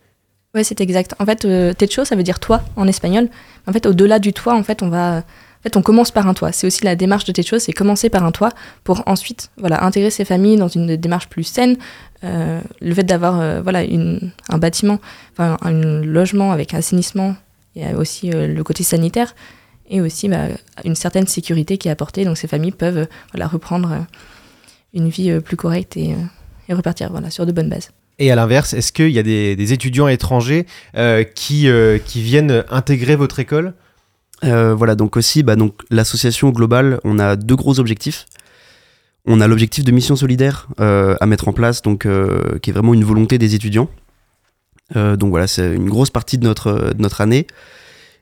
Ouais, 0.55 0.64
c'est 0.64 0.80
exact. 0.80 1.14
En 1.18 1.26
fait, 1.26 1.44
euh, 1.44 1.72
techo, 1.72 2.05
ça 2.05 2.16
veut 2.16 2.22
dire 2.22 2.38
toit 2.38 2.62
en 2.76 2.86
espagnol. 2.86 3.28
En 3.66 3.72
fait, 3.72 3.86
au-delà 3.86 4.18
du 4.18 4.32
toit, 4.32 4.55
en 4.55 4.62
fait, 4.62 4.82
on 4.82 4.88
va, 4.88 5.18
en 5.18 5.62
fait, 5.62 5.76
on 5.76 5.82
commence 5.82 6.11
par 6.11 6.28
un 6.28 6.34
toit. 6.34 6.52
C'est 6.52 6.66
aussi 6.66 6.84
la 6.84 6.94
démarche 6.94 7.24
de 7.24 7.32
techo, 7.32 7.59
c'est 7.59 7.72
commencer 7.72 8.09
par 8.09 8.24
un 8.24 8.30
toit 8.30 8.50
pour 8.84 9.02
ensuite, 9.07 9.50
voilà, 9.59 9.84
intégrer 9.84 10.11
ces 10.11 10.24
familles 10.24 10.57
dans 10.57 10.68
une 10.68 10.96
démarche 10.96 11.28
plus 11.28 11.44
saine. 11.44 11.76
Le 12.22 12.94
fait 12.94 13.02
d'avoir, 13.02 13.62
voilà, 13.62 13.82
une, 13.82 14.32
un 14.48 14.57
bâtiment, 14.57 14.98
enfin, 15.32 15.59
un 15.61 15.72
logement 16.00 16.52
avec 16.52 16.72
assainissement, 16.72 17.36
il 17.76 17.82
y 17.82 17.84
a 17.84 17.98
aussi 17.98 18.30
le 18.30 18.62
côté 18.62 18.82
sanitaire 18.82 19.34
et 19.89 20.01
aussi 20.01 20.28
bah, 20.28 20.47
une 20.85 20.95
certaine 20.95 21.26
sécurité 21.26 21.78
qui 21.78 21.89
est 21.89 21.91
apportée. 21.91 22.24
Donc, 22.24 22.37
ces 22.39 22.49
familles 22.49 22.72
peuvent, 22.72 22.99
euh, 22.99 23.07
voilà, 23.32 23.47
reprendre 23.47 23.93
euh, 23.93 23.99
une 24.93 25.09
vie 25.09 25.30
euh, 25.30 25.41
plus 25.41 25.57
correcte 25.57 25.97
et, 25.97 26.14
et 26.68 26.74
repartir, 26.74 27.11
voilà, 27.11 27.30
sur 27.30 27.47
de 27.47 27.53
bonnes 27.53 27.68
bases. 27.68 27.91
Et 28.18 28.30
à 28.30 28.37
l'inverse, 28.37 28.74
est-ce 28.74 28.93
qu'il 28.93 29.11
y 29.11 29.18
a 29.18 29.22
des, 29.22 29.57
des 29.57 29.72
étudiants 29.72 30.09
étrangers 30.09 30.66
euh, 30.97 31.24
qui, 31.24 31.68
euh, 31.68 31.99
qui 31.99 32.22
viennent 32.22 32.64
intégrer 32.70 33.16
votre 33.16 33.41
école? 33.41 33.74
Euh, 34.45 34.74
voilà, 34.74 34.95
donc 34.95 35.16
aussi, 35.16 35.43
bah, 35.43 35.57
donc, 35.57 35.74
l'association 35.91 36.51
globale, 36.51 37.01
on 37.05 37.18
a 37.18 37.37
deux 37.37 37.57
gros 37.57 37.80
objectifs. 37.80 38.26
On 39.26 39.41
a 39.41 39.49
l'objectif 39.49 39.85
de 39.85 39.91
mission 39.91 40.16
solidaire 40.16 40.68
euh, 40.80 41.16
à 41.20 41.26
mettre 41.26 41.49
en 41.49 41.53
place, 41.53 41.82
donc, 41.82 42.05
euh, 42.05 42.59
qui 42.61 42.70
est 42.70 42.72
vraiment 42.72 42.95
une 42.95 43.05
volonté 43.05 43.39
des 43.39 43.55
étudiants. 43.55 43.89
Euh, 44.97 45.16
donc 45.16 45.30
voilà, 45.30 45.47
c'est 45.47 45.74
une 45.74 45.89
grosse 45.89 46.11
partie 46.11 46.37
de 46.37 46.45
notre, 46.45 46.93
de 46.93 47.01
notre 47.03 47.22
année. 47.22 47.47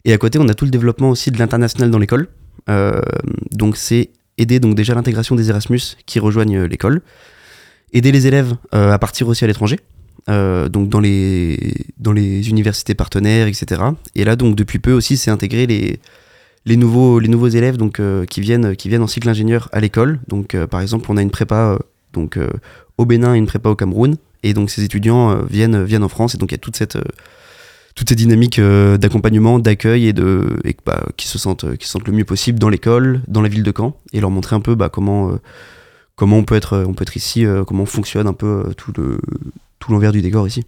Et 0.05 0.13
à 0.13 0.19
côté, 0.19 0.39
on 0.39 0.49
a 0.49 0.55
tout 0.55 0.65
le 0.65 0.71
développement 0.71 1.11
aussi 1.11 1.31
de 1.31 1.39
l'international 1.39 1.91
dans 1.91 1.99
l'école. 1.99 2.29
Euh, 2.69 3.01
donc 3.51 3.77
c'est 3.77 4.11
aider 4.39 4.61
donc 4.61 4.75
déjà 4.75 4.95
l'intégration 4.95 5.35
des 5.35 5.51
Erasmus 5.51 5.81
qui 6.07 6.19
rejoignent 6.19 6.65
l'école, 6.65 7.03
aider 7.93 8.13
les 8.13 8.27
élèves 8.27 8.55
euh, 8.75 8.93
à 8.93 8.99
partir 8.99 9.29
aussi 9.29 9.45
à 9.45 9.47
l'étranger, 9.47 9.81
euh, 10.29 10.69
donc 10.69 10.89
dans 10.89 11.01
les, 11.01 11.75
dans 11.99 12.13
les 12.13 12.49
universités 12.49 12.95
partenaires, 12.95 13.47
etc. 13.47 13.83
Et 14.15 14.25
là, 14.25 14.37
donc 14.37 14.57
depuis 14.57 14.79
peu 14.79 14.93
aussi, 14.93 15.17
c'est 15.17 15.31
intégrer 15.31 15.67
les, 15.67 15.99
les, 16.65 16.77
nouveaux, 16.77 17.19
les 17.19 17.29
nouveaux 17.29 17.49
élèves 17.49 17.77
donc, 17.77 18.01
euh, 18.01 18.25
qui, 18.25 18.41
viennent, 18.41 18.77
qui 18.77 18.89
viennent 18.89 19.03
en 19.03 19.07
cycle 19.07 19.29
ingénieur 19.29 19.69
à 19.73 19.81
l'école. 19.81 20.21
Donc 20.29 20.55
euh, 20.55 20.67
par 20.67 20.81
exemple, 20.81 21.07
on 21.11 21.17
a 21.17 21.23
une 21.23 21.31
prépa 21.31 21.73
euh, 21.73 21.79
donc, 22.13 22.37
euh, 22.37 22.51
au 22.99 23.05
Bénin 23.05 23.35
et 23.35 23.39
une 23.39 23.47
prépa 23.47 23.69
au 23.69 23.77
Cameroun. 23.77 24.17
Et 24.43 24.55
donc 24.55 24.71
ces 24.71 24.85
étudiants 24.85 25.31
euh, 25.31 25.43
viennent, 25.49 25.83
viennent 25.85 26.05
en 26.05 26.09
France 26.09 26.35
et 26.35 26.39
donc 26.39 26.51
il 26.51 26.55
y 26.55 26.57
a 26.57 26.59
toute 26.59 26.77
cette, 26.77 26.99
euh, 27.93 27.95
toute 27.95 28.09
cette 28.09 28.19
dynamique 28.19 28.59
euh, 28.59 28.99
d'accompagnement, 28.99 29.59
d'accueil 29.59 30.07
et, 30.07 30.13
de, 30.13 30.59
et 30.65 30.77
bah, 30.85 31.03
qui, 31.17 31.29
se 31.29 31.39
sentent, 31.39 31.77
qui 31.77 31.87
se 31.87 31.93
sentent 31.93 32.07
le 32.07 32.13
mieux 32.13 32.25
possible 32.25 32.59
dans 32.59 32.69
l'école, 32.69 33.23
dans 33.29 33.43
la 33.43 33.49
ville 33.49 33.63
de 33.63 33.73
Caen 33.77 33.97
et 34.13 34.21
leur 34.21 34.31
montrer 34.31 34.57
un 34.57 34.61
peu 34.61 34.75
bah, 34.75 34.89
comment, 34.89 35.31
euh, 35.31 35.41
comment 36.17 36.39
on, 36.39 36.45
peut 36.45 36.57
être, 36.57 36.85
on 36.87 36.95
peut 36.95 37.03
être 37.03 37.17
ici, 37.17 37.45
euh, 37.47 37.65
comment 37.65 37.87
fonctionne 37.87 38.27
un 38.27 38.33
peu 38.35 38.65
euh, 38.67 38.73
tout 38.75 38.93
le 38.97 39.19
tout 39.79 39.91
l'envers 39.93 40.13
du 40.13 40.23
décor 40.23 40.47
ici. 40.47 40.65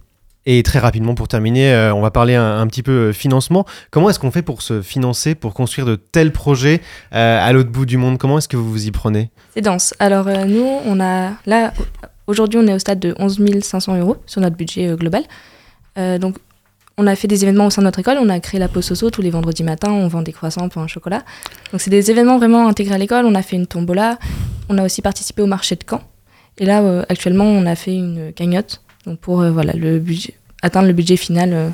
Et 0.47 0.61
très 0.61 0.77
rapidement, 0.77 1.15
pour 1.15 1.27
terminer, 1.27 1.73
euh, 1.73 1.93
on 1.93 2.01
va 2.01 2.11
parler 2.11 2.35
un, 2.35 2.59
un 2.59 2.67
petit 2.67 2.83
peu 2.83 2.91
euh, 2.91 3.13
financement. 3.13 3.65
Comment 3.89 4.09
est-ce 4.09 4.19
qu'on 4.19 4.29
fait 4.29 4.43
pour 4.43 4.61
se 4.61 4.81
financer, 4.81 5.33
pour 5.33 5.53
construire 5.55 5.87
de 5.87 5.95
tels 5.95 6.31
projets 6.31 6.81
euh, 7.13 7.39
à 7.41 7.51
l'autre 7.51 7.71
bout 7.71 7.85
du 7.85 7.97
monde? 7.97 8.19
Comment 8.19 8.37
est-ce 8.37 8.47
que 8.47 8.57
vous 8.57 8.69
vous 8.69 8.85
y 8.85 8.91
prenez? 8.91 9.31
C'est 9.55 9.61
dense. 9.61 9.95
Alors 9.97 10.27
euh, 10.27 10.45
nous, 10.45 10.67
on 10.85 10.99
a 10.99 11.31
là 11.47 11.73
aujourd'hui, 12.27 12.59
on 12.61 12.67
est 12.67 12.73
au 12.73 12.79
stade 12.79 12.99
de 12.99 13.15
11 13.17 13.39
500 13.61 13.97
euros 13.97 14.17
sur 14.27 14.41
notre 14.41 14.55
budget 14.55 14.87
euh, 14.89 14.95
global. 14.95 15.23
Euh, 15.97 16.19
donc 16.19 16.35
on 16.97 17.07
a 17.07 17.15
fait 17.15 17.27
des 17.27 17.43
événements 17.43 17.67
au 17.67 17.69
sein 17.69 17.81
de 17.81 17.87
notre 17.87 17.99
école. 17.99 18.17
On 18.19 18.29
a 18.29 18.39
créé 18.39 18.59
la 18.59 18.67
pause 18.67 18.85
Soso 18.85 19.09
tous 19.09 19.21
les 19.21 19.29
vendredis 19.29 19.63
matins. 19.63 19.91
On 19.91 20.07
vend 20.07 20.21
des 20.21 20.31
croissants, 20.31 20.69
pain 20.69 20.83
au 20.83 20.87
chocolat. 20.87 21.23
Donc 21.71 21.81
c'est 21.81 21.89
des 21.89 22.09
événements 22.09 22.37
vraiment 22.37 22.67
intégrés 22.67 22.95
à 22.95 22.97
l'école. 22.97 23.25
On 23.25 23.35
a 23.35 23.41
fait 23.41 23.55
une 23.55 23.67
tombola. 23.67 24.17
On 24.69 24.77
a 24.77 24.83
aussi 24.83 25.01
participé 25.01 25.41
au 25.41 25.47
marché 25.47 25.75
de 25.75 25.83
Caen. 25.87 26.01
Et 26.57 26.65
là, 26.65 26.81
euh, 26.81 27.03
actuellement, 27.09 27.45
on 27.45 27.65
a 27.65 27.75
fait 27.75 27.93
une 27.93 28.31
cagnotte 28.33 28.81
donc 29.05 29.19
pour 29.19 29.41
euh, 29.41 29.51
voilà, 29.51 29.73
le 29.73 29.99
budget, 29.99 30.35
atteindre 30.61 30.87
le 30.87 30.93
budget 30.93 31.17
final 31.17 31.51
euh, 31.53 31.69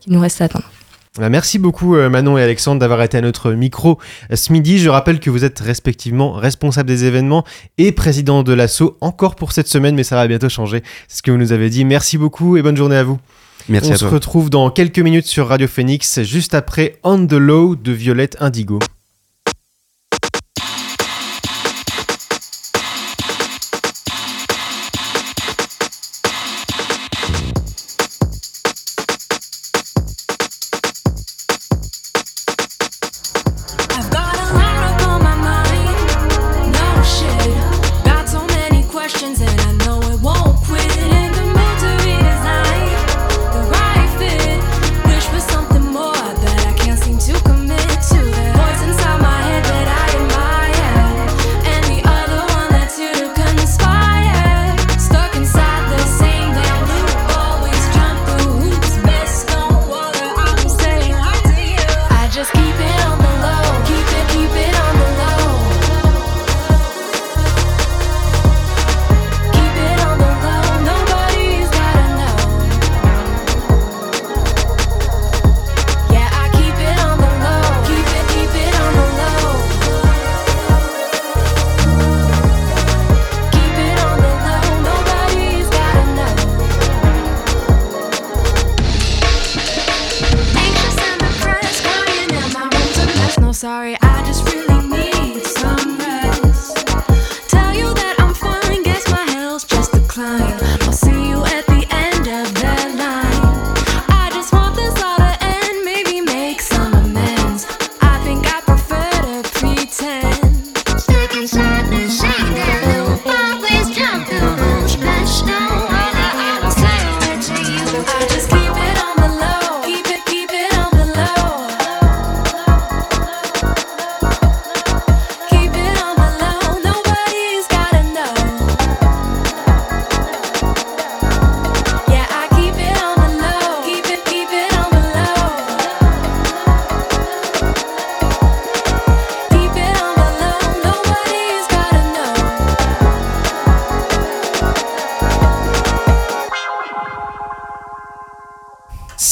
qu'il 0.00 0.12
nous 0.12 0.20
reste 0.20 0.40
à 0.40 0.44
atteindre. 0.44 0.70
Merci 1.18 1.58
beaucoup 1.58 1.94
Manon 1.94 2.38
et 2.38 2.42
Alexandre 2.42 2.80
d'avoir 2.80 3.02
été 3.02 3.18
à 3.18 3.20
notre 3.20 3.52
micro 3.52 3.98
ce 4.32 4.50
midi. 4.50 4.78
Je 4.78 4.88
rappelle 4.88 5.20
que 5.20 5.28
vous 5.28 5.44
êtes 5.44 5.60
respectivement 5.60 6.32
responsable 6.32 6.88
des 6.88 7.04
événements 7.04 7.44
et 7.76 7.92
président 7.92 8.42
de 8.42 8.54
l'ASSO 8.54 8.96
encore 9.02 9.34
pour 9.36 9.52
cette 9.52 9.68
semaine, 9.68 9.94
mais 9.94 10.04
ça 10.04 10.16
va 10.16 10.26
bientôt 10.26 10.48
changer. 10.48 10.82
C'est 11.08 11.18
ce 11.18 11.22
que 11.22 11.30
vous 11.30 11.36
nous 11.36 11.52
avez 11.52 11.68
dit. 11.68 11.84
Merci 11.84 12.16
beaucoup 12.16 12.56
et 12.56 12.62
bonne 12.62 12.78
journée 12.78 12.96
à 12.96 13.04
vous. 13.04 13.18
Merci 13.68 13.90
On 13.90 13.94
à 13.94 13.96
se 13.96 14.04
retrouve 14.04 14.50
dans 14.50 14.70
quelques 14.70 14.98
minutes 14.98 15.26
sur 15.26 15.48
Radio 15.48 15.68
Phoenix, 15.68 16.22
juste 16.22 16.54
après 16.54 16.96
On 17.02 17.26
the 17.26 17.32
Low 17.32 17.76
de 17.76 17.92
Violette 17.92 18.36
Indigo. 18.40 18.78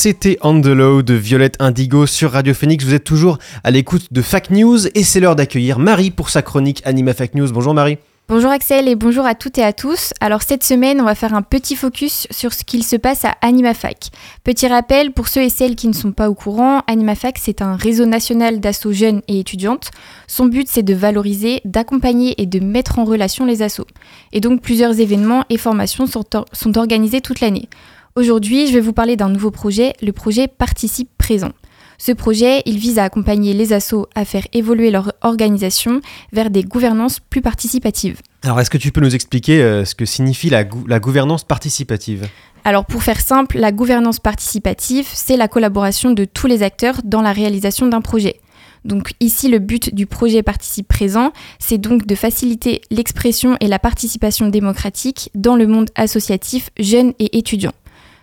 C'était 0.03 0.39
On 0.41 0.55
de 0.55 1.13
Violette 1.13 1.57
Indigo 1.59 2.07
sur 2.07 2.33
Radio 2.33 2.55
Phoenix. 2.55 2.87
Vous 2.87 2.95
êtes 2.95 3.05
toujours 3.05 3.37
à 3.65 3.71
l'écoute 3.71 4.07
de 4.11 4.23
Fact 4.23 4.51
News 4.51 4.87
et 4.95 5.03
c'est 5.03 5.21
l'heure 5.21 5.37
d'accueillir 5.37 5.79
Marie 5.79 6.11
pour 6.11 6.31
sa 6.31 6.41
chronique 6.41 6.81
Anima 6.87 7.13
Fact 7.13 7.35
News. 7.35 7.53
Bonjour 7.53 7.75
Marie. 7.75 7.99
Bonjour 8.27 8.51
Axel 8.51 8.89
et 8.89 8.95
bonjour 8.95 9.27
à 9.27 9.35
toutes 9.35 9.59
et 9.59 9.63
à 9.63 9.75
tous. 9.75 10.15
Alors 10.23 10.41
cette 10.41 10.65
semaine, 10.65 11.03
on 11.03 11.05
va 11.05 11.15
faire 11.15 11.35
un 11.35 11.43
petit 11.43 11.77
focus 11.77 12.27
sur 12.31 12.55
ce 12.55 12.65
qu'il 12.65 12.83
se 12.83 12.97
passe 12.97 13.27
à 13.27 13.35
AnimaFac. 13.43 14.07
Petit 14.43 14.69
rappel 14.69 15.13
pour 15.13 15.29
ceux 15.29 15.43
et 15.43 15.51
celles 15.51 15.77
qui 15.77 15.87
ne 15.87 15.93
sont 15.93 16.13
pas 16.13 16.31
au 16.31 16.35
courant, 16.35 16.81
AnimaFac 16.87 17.37
c'est 17.39 17.61
un 17.61 17.77
réseau 17.77 18.07
national 18.07 18.59
d'assauts 18.59 18.93
jeunes 18.93 19.21
et 19.29 19.39
étudiantes. 19.41 19.91
Son 20.27 20.47
but 20.47 20.67
c'est 20.67 20.83
de 20.83 20.95
valoriser, 20.95 21.61
d'accompagner 21.67 22.41
et 22.41 22.47
de 22.47 22.61
mettre 22.61 22.99
en 22.99 23.05
relation 23.05 23.45
les 23.45 23.61
assos. 23.61 23.87
Et 24.33 24.41
donc 24.41 24.63
plusieurs 24.63 24.99
événements 24.99 25.45
et 25.51 25.59
formations 25.59 26.07
sont, 26.07 26.25
or- 26.35 26.47
sont 26.55 26.79
organisés 26.79 27.21
toute 27.21 27.41
l'année. 27.41 27.69
Aujourd'hui, 28.17 28.67
je 28.67 28.73
vais 28.73 28.81
vous 28.81 28.93
parler 28.93 29.15
d'un 29.15 29.29
nouveau 29.29 29.53
projet, 29.53 29.93
le 30.03 30.13
projet 30.13 30.49
Participe 30.49 31.09
Présent. 31.17 31.53
Ce 31.97 32.11
projet, 32.11 32.61
il 32.67 32.77
vise 32.77 32.99
à 32.99 33.05
accompagner 33.05 33.55
les 33.55 33.73
assos 33.73 34.09
à 34.17 34.25
faire 34.25 34.49
évoluer 34.53 34.91
leur 34.91 35.13
organisation 35.23 36.01
vers 36.33 36.51
des 36.51 36.65
gouvernances 36.65 37.21
plus 37.21 37.41
participatives. 37.41 38.21
Alors 38.43 38.59
est-ce 38.59 38.71
que 38.71 38.79
tu 38.79 38.91
peux 38.91 39.01
nous 39.01 39.15
expliquer 39.15 39.63
euh, 39.63 39.85
ce 39.85 39.95
que 39.95 40.07
signifie 40.07 40.51
la, 40.51 40.65
la 40.89 40.99
gouvernance 40.99 41.45
participative? 41.45 42.27
Alors 42.65 42.85
pour 42.85 43.05
faire 43.05 43.21
simple, 43.21 43.59
la 43.59 43.71
gouvernance 43.71 44.19
participative, 44.19 45.07
c'est 45.13 45.37
la 45.37 45.47
collaboration 45.47 46.11
de 46.11 46.25
tous 46.25 46.49
les 46.49 46.65
acteurs 46.65 46.97
dans 47.05 47.23
la 47.23 47.33
réalisation 47.33 47.87
d'un 47.87 48.01
projet. 48.01 48.41
Donc 48.85 49.13
ici, 49.21 49.49
le 49.49 49.61
but 49.61 49.95
du 49.95 50.07
projet 50.07 50.43
Participe 50.43 50.89
Présent, 50.89 51.33
c'est 51.59 51.79
donc 51.79 52.07
de 52.07 52.15
faciliter 52.17 52.81
l'expression 52.91 53.57
et 53.61 53.69
la 53.69 53.79
participation 53.79 54.49
démocratique 54.49 55.31
dans 55.35 55.55
le 55.55 55.67
monde 55.69 55.91
associatif 55.95 56.71
jeune 56.79 57.13
et 57.19 57.39
étudiant. 57.39 57.73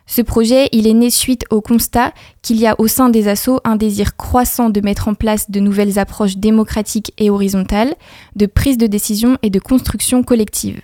Ce 0.09 0.21
projet, 0.21 0.69
il 0.71 0.87
est 0.87 0.93
né 0.93 1.09
suite 1.09 1.43
au 1.51 1.59
constat 1.59 2.13
qu'il 2.41 2.55
y 2.57 2.65
a 2.65 2.75
au 2.79 2.87
sein 2.87 3.09
des 3.09 3.27
assos 3.27 3.59
un 3.65 3.75
désir 3.75 4.15
croissant 4.15 4.69
de 4.69 4.79
mettre 4.79 5.09
en 5.09 5.13
place 5.13 5.51
de 5.51 5.59
nouvelles 5.59 5.99
approches 5.99 6.37
démocratiques 6.37 7.13
et 7.17 7.29
horizontales, 7.29 7.93
de 8.37 8.45
prise 8.45 8.77
de 8.77 8.87
décision 8.87 9.37
et 9.43 9.49
de 9.49 9.59
construction 9.59 10.23
collective. 10.23 10.79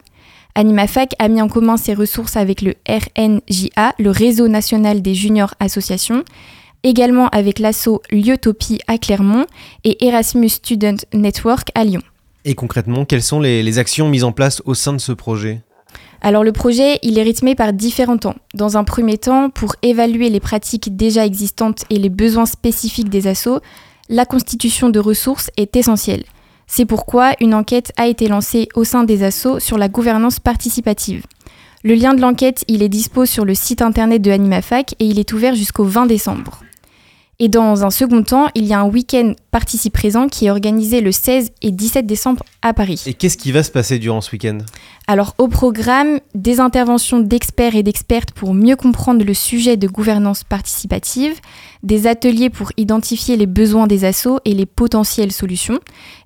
AnimaFac 0.55 1.15
a 1.19 1.29
mis 1.29 1.41
en 1.41 1.47
commun 1.47 1.77
ses 1.77 1.93
ressources 1.93 2.35
avec 2.35 2.61
le 2.61 2.75
RNJA, 2.87 3.93
le 3.97 4.09
Réseau 4.11 4.49
national 4.49 5.01
des 5.01 5.15
juniors 5.15 5.55
associations, 5.61 6.25
également 6.83 7.29
avec 7.29 7.59
l'asso 7.59 8.01
Liotopie 8.11 8.79
à 8.87 8.97
Clermont 8.97 9.45
et 9.85 10.05
Erasmus 10.05 10.49
Student 10.49 10.97
Network 11.13 11.69
à 11.75 11.85
Lyon. 11.85 12.03
Et 12.43 12.55
concrètement, 12.55 13.05
quelles 13.05 13.23
sont 13.23 13.39
les, 13.39 13.63
les 13.63 13.79
actions 13.79 14.09
mises 14.09 14.25
en 14.25 14.33
place 14.33 14.61
au 14.65 14.73
sein 14.73 14.91
de 14.91 14.97
ce 14.99 15.13
projet? 15.13 15.61
Alors 16.25 16.45
le 16.45 16.53
projet, 16.53 16.99
il 17.03 17.19
est 17.19 17.23
rythmé 17.23 17.53
par 17.53 17.73
différents 17.73 18.17
temps. 18.17 18.35
Dans 18.53 18.77
un 18.77 18.85
premier 18.85 19.17
temps, 19.17 19.49
pour 19.49 19.75
évaluer 19.81 20.29
les 20.29 20.39
pratiques 20.39 20.95
déjà 20.95 21.25
existantes 21.25 21.83
et 21.89 21.99
les 21.99 22.07
besoins 22.07 22.45
spécifiques 22.45 23.09
des 23.09 23.27
assos, 23.27 23.59
la 24.07 24.25
constitution 24.25 24.89
de 24.89 24.99
ressources 24.99 25.51
est 25.57 25.75
essentielle. 25.75 26.23
C'est 26.65 26.85
pourquoi 26.85 27.33
une 27.41 27.53
enquête 27.53 27.91
a 27.97 28.07
été 28.07 28.29
lancée 28.29 28.69
au 28.73 28.85
sein 28.85 29.03
des 29.03 29.21
assos 29.23 29.59
sur 29.59 29.77
la 29.77 29.89
gouvernance 29.89 30.39
participative. 30.39 31.25
Le 31.83 31.93
lien 31.93 32.13
de 32.13 32.21
l'enquête, 32.21 32.63
il 32.69 32.83
est 32.83 32.89
dispo 32.89 33.25
sur 33.25 33.43
le 33.43 33.53
site 33.53 33.81
internet 33.81 34.21
de 34.21 34.31
AnimaFac 34.31 34.95
et 34.99 35.05
il 35.05 35.19
est 35.19 35.33
ouvert 35.33 35.55
jusqu'au 35.55 35.83
20 35.83 36.05
décembre. 36.05 36.62
Et 37.43 37.49
dans 37.49 37.83
un 37.83 37.89
second 37.89 38.23
temps, 38.23 38.47
il 38.55 38.63
y 38.63 38.73
a 38.73 38.79
un 38.79 38.87
week-end 38.87 39.33
participe 39.51 39.91
présent 39.91 40.29
qui 40.29 40.45
est 40.45 40.49
organisé 40.49 41.01
le 41.01 41.11
16 41.11 41.51
et 41.61 41.71
17 41.71 42.05
décembre 42.05 42.41
à 42.61 42.71
Paris. 42.71 43.03
Et 43.05 43.13
qu'est-ce 43.13 43.35
qui 43.35 43.51
va 43.51 43.63
se 43.63 43.69
passer 43.69 43.99
durant 43.99 44.21
ce 44.21 44.31
week-end? 44.31 44.59
Alors 45.07 45.35
au 45.37 45.49
programme, 45.49 46.21
des 46.35 46.61
interventions 46.61 47.19
d'experts 47.19 47.75
et 47.75 47.83
d'expertes 47.83 48.31
pour 48.31 48.53
mieux 48.53 48.77
comprendre 48.77 49.25
le 49.25 49.33
sujet 49.33 49.75
de 49.75 49.89
gouvernance 49.89 50.45
participative, 50.45 51.33
des 51.83 52.07
ateliers 52.07 52.49
pour 52.49 52.71
identifier 52.77 53.35
les 53.35 53.45
besoins 53.45 53.87
des 53.87 54.05
assos 54.05 54.39
et 54.45 54.53
les 54.53 54.65
potentielles 54.65 55.33
solutions, 55.33 55.81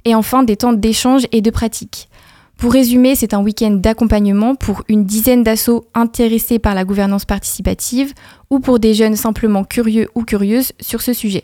et 0.05 0.13
enfin 0.13 0.43
des 0.43 0.55
temps 0.55 0.73
d'échange 0.73 1.25
et 1.31 1.41
de 1.41 1.49
pratique. 1.49 2.09
Pour 2.57 2.73
résumer, 2.73 3.13
c'est 3.13 3.35
un 3.35 3.43
week-end 3.43 3.69
d'accompagnement 3.69 4.55
pour 4.55 4.83
une 4.89 5.05
dizaine 5.05 5.43
d'assos 5.43 5.85
intéressés 5.93 6.57
par 6.57 6.73
la 6.73 6.85
gouvernance 6.85 7.23
participative 7.23 8.13
ou 8.49 8.59
pour 8.59 8.79
des 8.79 8.95
jeunes 8.95 9.15
simplement 9.15 9.63
curieux 9.63 10.09
ou 10.15 10.23
curieuses 10.23 10.71
sur 10.79 11.01
ce 11.01 11.13
sujet. 11.13 11.43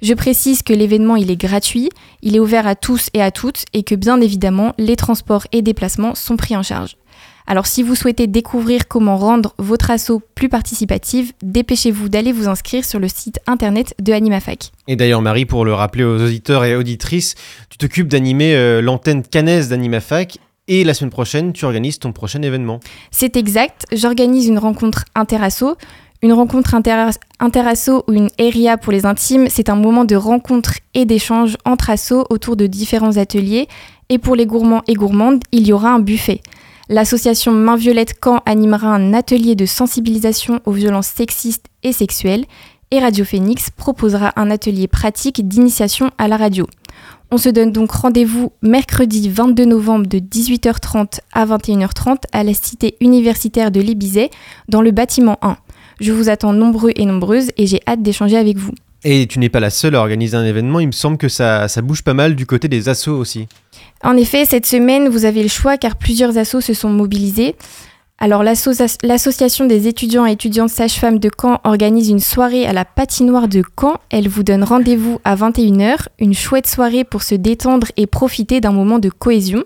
Je 0.00 0.14
précise 0.14 0.62
que 0.62 0.72
l'événement 0.72 1.16
est 1.16 1.36
gratuit, 1.36 1.90
il 2.22 2.36
est 2.36 2.40
ouvert 2.40 2.66
à 2.66 2.74
tous 2.74 3.08
et 3.12 3.22
à 3.22 3.30
toutes 3.30 3.64
et 3.74 3.82
que 3.82 3.94
bien 3.94 4.18
évidemment 4.22 4.72
les 4.78 4.96
transports 4.96 5.46
et 5.52 5.60
déplacements 5.60 6.14
sont 6.14 6.38
pris 6.38 6.56
en 6.56 6.62
charge. 6.62 6.96
Alors 7.46 7.66
si 7.66 7.82
vous 7.82 7.94
souhaitez 7.94 8.26
découvrir 8.26 8.88
comment 8.88 9.16
rendre 9.16 9.54
votre 9.58 9.90
asso 9.90 10.20
plus 10.34 10.48
participative, 10.48 11.32
dépêchez-vous 11.42 12.08
d'aller 12.08 12.32
vous 12.32 12.48
inscrire 12.48 12.84
sur 12.84 12.98
le 12.98 13.08
site 13.08 13.38
internet 13.46 13.94
de 14.00 14.12
AnimaFac. 14.12 14.72
Et 14.88 14.96
d'ailleurs 14.96 15.22
Marie, 15.22 15.46
pour 15.46 15.64
le 15.64 15.72
rappeler 15.72 16.02
aux 16.02 16.20
auditeurs 16.20 16.64
et 16.64 16.74
auditrices, 16.74 17.36
tu 17.70 17.78
t'occupes 17.78 18.08
d'animer 18.08 18.56
euh, 18.56 18.80
l'antenne 18.80 19.22
canaise 19.22 19.68
d'AnimaFac 19.68 20.38
et 20.68 20.84
la 20.84 20.94
semaine 20.94 21.10
prochaine, 21.10 21.52
tu 21.52 21.64
organises 21.64 21.98
ton 21.98 22.12
prochain 22.12 22.42
événement. 22.42 22.80
C'est 23.10 23.36
exact, 23.36 23.86
j'organise 23.92 24.46
une 24.46 24.58
rencontre 24.58 25.04
interasso. 25.14 25.76
Une 26.22 26.32
rencontre 26.32 26.74
inter 26.74 27.10
interasso 27.40 28.02
ou 28.08 28.12
une 28.14 28.30
ERIA 28.38 28.78
pour 28.78 28.90
les 28.90 29.04
intimes, 29.04 29.48
c'est 29.50 29.68
un 29.68 29.76
moment 29.76 30.06
de 30.06 30.16
rencontre 30.16 30.72
et 30.94 31.04
d'échange 31.04 31.56
entre 31.66 31.90
assos 31.90 32.24
autour 32.30 32.56
de 32.56 32.66
différents 32.66 33.18
ateliers. 33.18 33.68
Et 34.08 34.18
pour 34.18 34.34
les 34.34 34.46
gourmands 34.46 34.82
et 34.88 34.94
gourmandes, 34.94 35.42
il 35.52 35.66
y 35.66 35.72
aura 35.72 35.90
un 35.90 35.98
buffet. 35.98 36.40
L'association 36.88 37.52
Main 37.52 37.76
Violette 37.76 38.14
Caen 38.24 38.40
animera 38.46 38.88
un 38.88 39.12
atelier 39.12 39.56
de 39.56 39.66
sensibilisation 39.66 40.60
aux 40.64 40.72
violences 40.72 41.08
sexistes 41.08 41.66
et 41.82 41.92
sexuelles 41.92 42.44
et 42.90 43.00
Radio 43.00 43.24
Phoenix 43.24 43.70
proposera 43.70 44.32
un 44.36 44.50
atelier 44.50 44.86
pratique 44.86 45.46
d'initiation 45.46 46.10
à 46.18 46.28
la 46.28 46.36
radio. 46.36 46.66
On 47.32 47.38
se 47.38 47.48
donne 47.48 47.72
donc 47.72 47.90
rendez-vous 47.90 48.52
mercredi 48.62 49.28
22 49.28 49.64
novembre 49.64 50.06
de 50.06 50.18
18h30 50.18 51.18
à 51.32 51.44
21h30 51.44 52.18
à 52.32 52.44
la 52.44 52.54
cité 52.54 52.96
universitaire 53.00 53.72
de 53.72 53.80
l'Ébizet 53.80 54.30
dans 54.68 54.80
le 54.80 54.92
bâtiment 54.92 55.36
1. 55.42 55.56
Je 56.00 56.12
vous 56.12 56.28
attends 56.28 56.52
nombreux 56.52 56.92
et 56.94 57.04
nombreuses 57.04 57.50
et 57.56 57.66
j'ai 57.66 57.80
hâte 57.88 58.00
d'échanger 58.00 58.36
avec 58.36 58.58
vous. 58.58 58.72
Et 59.02 59.26
tu 59.26 59.40
n'es 59.40 59.48
pas 59.48 59.58
la 59.58 59.70
seule 59.70 59.96
à 59.96 60.00
organiser 60.00 60.36
un 60.36 60.44
événement, 60.44 60.78
il 60.78 60.86
me 60.86 60.92
semble 60.92 61.18
que 61.18 61.28
ça, 61.28 61.66
ça 61.66 61.82
bouge 61.82 62.02
pas 62.02 62.14
mal 62.14 62.36
du 62.36 62.46
côté 62.46 62.68
des 62.68 62.88
assos 62.88 63.16
aussi. 63.16 63.48
En 64.04 64.16
effet, 64.16 64.44
cette 64.44 64.66
semaine, 64.66 65.08
vous 65.08 65.24
avez 65.24 65.42
le 65.42 65.48
choix 65.48 65.78
car 65.78 65.96
plusieurs 65.96 66.38
assos 66.38 66.60
se 66.60 66.74
sont 66.74 66.90
mobilisés. 66.90 67.56
Alors 68.18 68.42
l'association 68.42 69.66
des 69.66 69.88
étudiants 69.88 70.24
et 70.24 70.32
étudiantes 70.32 70.70
sages-femmes 70.70 71.18
de 71.18 71.30
Caen 71.38 71.60
organise 71.64 72.08
une 72.08 72.18
soirée 72.18 72.64
à 72.66 72.72
la 72.72 72.86
patinoire 72.86 73.46
de 73.46 73.62
Caen. 73.78 74.00
Elle 74.08 74.26
vous 74.26 74.42
donne 74.42 74.64
rendez-vous 74.64 75.20
à 75.24 75.36
21h, 75.36 76.06
une 76.18 76.32
chouette 76.32 76.66
soirée 76.66 77.04
pour 77.04 77.22
se 77.22 77.34
détendre 77.34 77.88
et 77.98 78.06
profiter 78.06 78.62
d'un 78.62 78.72
moment 78.72 78.98
de 78.98 79.10
cohésion. 79.10 79.64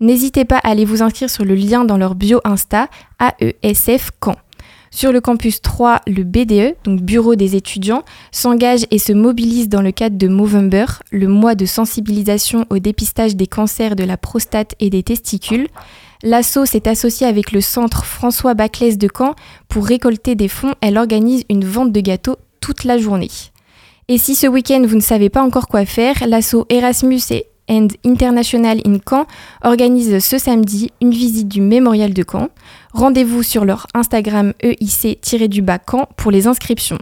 N'hésitez 0.00 0.44
pas 0.44 0.58
à 0.58 0.68
aller 0.68 0.84
vous 0.84 1.02
inscrire 1.02 1.30
sur 1.30 1.46
le 1.46 1.54
lien 1.54 1.86
dans 1.86 1.96
leur 1.96 2.14
bio 2.14 2.40
Insta 2.44 2.88
AESF 3.18 4.10
Caen. 4.22 4.36
Sur 4.90 5.10
le 5.10 5.22
campus 5.22 5.62
3, 5.62 6.02
le 6.06 6.22
BDE, 6.22 6.76
donc 6.84 7.00
Bureau 7.00 7.34
des 7.34 7.56
étudiants, 7.56 8.02
s'engage 8.30 8.86
et 8.90 8.98
se 8.98 9.12
mobilise 9.12 9.68
dans 9.68 9.82
le 9.82 9.92
cadre 9.92 10.16
de 10.16 10.28
Movember, 10.28 10.86
le 11.10 11.28
mois 11.28 11.54
de 11.54 11.66
sensibilisation 11.66 12.66
au 12.70 12.78
dépistage 12.78 13.36
des 13.36 13.46
cancers 13.46 13.96
de 13.96 14.04
la 14.04 14.16
prostate 14.16 14.74
et 14.80 14.90
des 14.90 15.02
testicules. 15.02 15.68
L'asso 16.22 16.64
s'est 16.64 16.88
associée 16.88 17.26
avec 17.26 17.52
le 17.52 17.60
centre 17.60 18.04
François 18.04 18.54
Baclès 18.54 18.98
de 18.98 19.08
Caen 19.14 19.34
pour 19.68 19.86
récolter 19.86 20.34
des 20.34 20.48
fonds. 20.48 20.74
Elle 20.80 20.98
organise 20.98 21.44
une 21.48 21.64
vente 21.64 21.92
de 21.92 22.00
gâteaux 22.00 22.36
toute 22.60 22.84
la 22.84 22.98
journée. 22.98 23.30
Et 24.08 24.18
si 24.18 24.34
ce 24.34 24.46
week-end 24.46 24.82
vous 24.86 24.96
ne 24.96 25.00
savez 25.00 25.30
pas 25.30 25.42
encore 25.42 25.68
quoi 25.68 25.84
faire, 25.84 26.14
l'asso 26.26 26.66
Erasmus 26.70 27.20
et 27.30 27.46
International 27.68 28.80
in 28.86 28.98
Caen 29.08 29.26
organise 29.64 30.24
ce 30.24 30.38
samedi 30.38 30.90
une 31.00 31.10
visite 31.10 31.48
du 31.48 31.60
mémorial 31.60 32.14
de 32.14 32.24
Caen. 32.28 32.48
Rendez-vous 32.92 33.42
sur 33.42 33.64
leur 33.64 33.86
Instagram 33.94 34.52
EIC-du-bas 34.60 35.78
Caen 35.90 36.08
pour 36.16 36.30
les 36.30 36.46
inscriptions. 36.46 36.98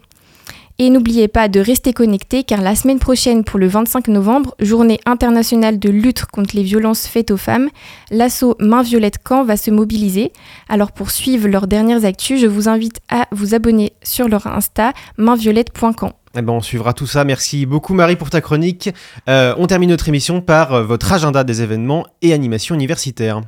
Et 0.81 0.91
n'oubliez 0.91 1.29
pas 1.29 1.49
de 1.49 1.61
rester 1.61 1.93
connecté 1.93 2.43
car 2.43 2.61
la 2.61 2.75
semaine 2.75 2.99
prochaine 2.99 3.45
pour 3.45 3.61
le 3.61 3.69
25 3.69 4.09
novembre, 4.09 4.57
journée 4.59 4.99
internationale 5.07 5.79
de 5.79 5.89
lutte 5.89 6.25
contre 6.25 6.57
les 6.57 6.65
violences 6.65 7.07
faites 7.07 7.31
aux 7.31 7.37
femmes, 7.37 7.69
l'asso 8.11 8.57
Main 8.59 8.83
Violette 8.83 9.19
Caen 9.27 9.45
va 9.45 9.57
se 9.57 9.71
mobiliser. 9.71 10.33
Alors 10.69 10.91
pour 10.91 11.13
suivre 11.13 11.47
leurs 11.47 11.69
dernières 11.69 12.05
actus, 12.05 12.41
je 12.41 12.49
vous 12.49 12.69
invite 12.69 12.99
à 13.09 13.29
vous 13.31 13.55
abonner 13.55 13.93
sur 14.03 14.29
leur 14.29 14.49
Insta 14.49 14.93
mainviolette.camp. 15.17 16.13
Eh 16.37 16.43
ben, 16.43 16.53
on 16.53 16.61
suivra 16.61 16.93
tout 16.93 17.07
ça. 17.07 17.25
Merci 17.25 17.67
beaucoup 17.67 17.95
Marie 17.95 18.17
pour 18.17 18.31
ta 18.31 18.41
chronique. 18.41 18.91
Euh, 19.29 19.55
on 19.57 19.69
termine 19.69 19.91
notre 19.91 20.09
émission 20.09 20.41
par 20.41 20.75
euh, 20.75 20.83
votre 20.83 21.13
agenda 21.13 21.45
des 21.45 21.63
événements 21.63 22.05
et 22.21 22.33
animations 22.33 22.75
universitaires. 22.75 23.43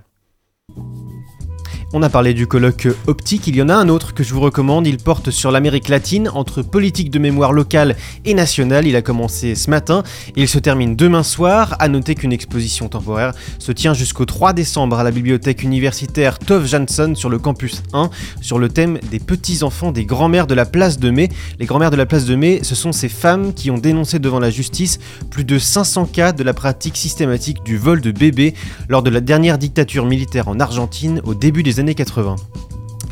On 1.99 2.03
a 2.03 2.11
parlé 2.11 2.35
du 2.35 2.47
colloque 2.47 2.89
optique, 3.07 3.47
il 3.47 3.57
y 3.57 3.63
en 3.63 3.71
a 3.71 3.75
un 3.75 3.89
autre 3.89 4.13
que 4.13 4.23
je 4.23 4.35
vous 4.35 4.43
recommande, 4.43 4.87
il 4.87 4.99
porte 4.99 5.31
sur 5.31 5.51
l'Amérique 5.51 5.89
latine, 5.89 6.29
entre 6.35 6.61
politique 6.61 7.11
de 7.11 7.19
mémoire 7.19 7.55
locale 7.55 7.97
et 8.27 8.35
nationale, 8.35 8.87
il 8.87 8.95
a 8.97 9.01
commencé 9.01 9.55
ce 9.55 9.71
matin 9.71 10.03
et 10.37 10.43
il 10.43 10.49
se 10.49 10.59
termine 10.59 10.95
demain 10.95 11.23
soir, 11.23 11.75
à 11.79 11.89
noter 11.89 12.15
qu'une 12.15 12.35
exposition 12.35 12.91
temporaire 12.91 13.33
se 13.59 13.73
tient 13.73 13.95
jusqu'au 13.95 14.27
3 14.27 14.53
décembre 14.53 14.99
à 14.99 15.05
la 15.05 15.11
bibliothèque 15.11 15.63
universitaire 15.63 16.39
Tove 16.39 16.67
Jansson 16.67 17.15
sur 17.15 17.31
le 17.31 17.39
campus 17.39 17.83
1, 17.95 18.11
sur 18.43 18.59
le 18.59 18.69
thème 18.69 18.99
des 19.11 19.19
petits-enfants 19.19 19.91
des 19.91 20.05
grands-mères 20.05 20.47
de 20.47 20.55
la 20.55 20.67
place 20.67 20.99
de 20.99 21.09
mai. 21.09 21.31
Les 21.59 21.65
grands-mères 21.65 21.91
de 21.91 21.97
la 21.97 22.05
place 22.05 22.27
de 22.27 22.37
mai, 22.37 22.61
ce 22.63 22.75
sont 22.75 22.93
ces 22.93 23.09
femmes 23.09 23.55
qui 23.55 23.71
ont 23.71 23.79
dénoncé 23.79 24.19
devant 24.19 24.39
la 24.39 24.51
justice 24.51 24.99
plus 25.31 25.45
de 25.45 25.59
500 25.59 26.05
cas 26.13 26.33
de 26.33 26.43
la 26.43 26.53
pratique 26.53 26.99
systématique 26.99 27.65
du 27.65 27.79
vol 27.79 28.03
de 28.03 28.11
bébés 28.11 28.53
lors 28.91 29.03
de 29.03 29.09
la 29.09 29.23
dernière 29.23 29.57
dictature 29.57 30.05
militaire 30.05 30.49
en 30.49 30.61
Argentine 30.61 31.23
au 31.25 31.35
début 31.35 31.63
des 31.63 31.81
années 31.87 31.95
80. 31.95 32.35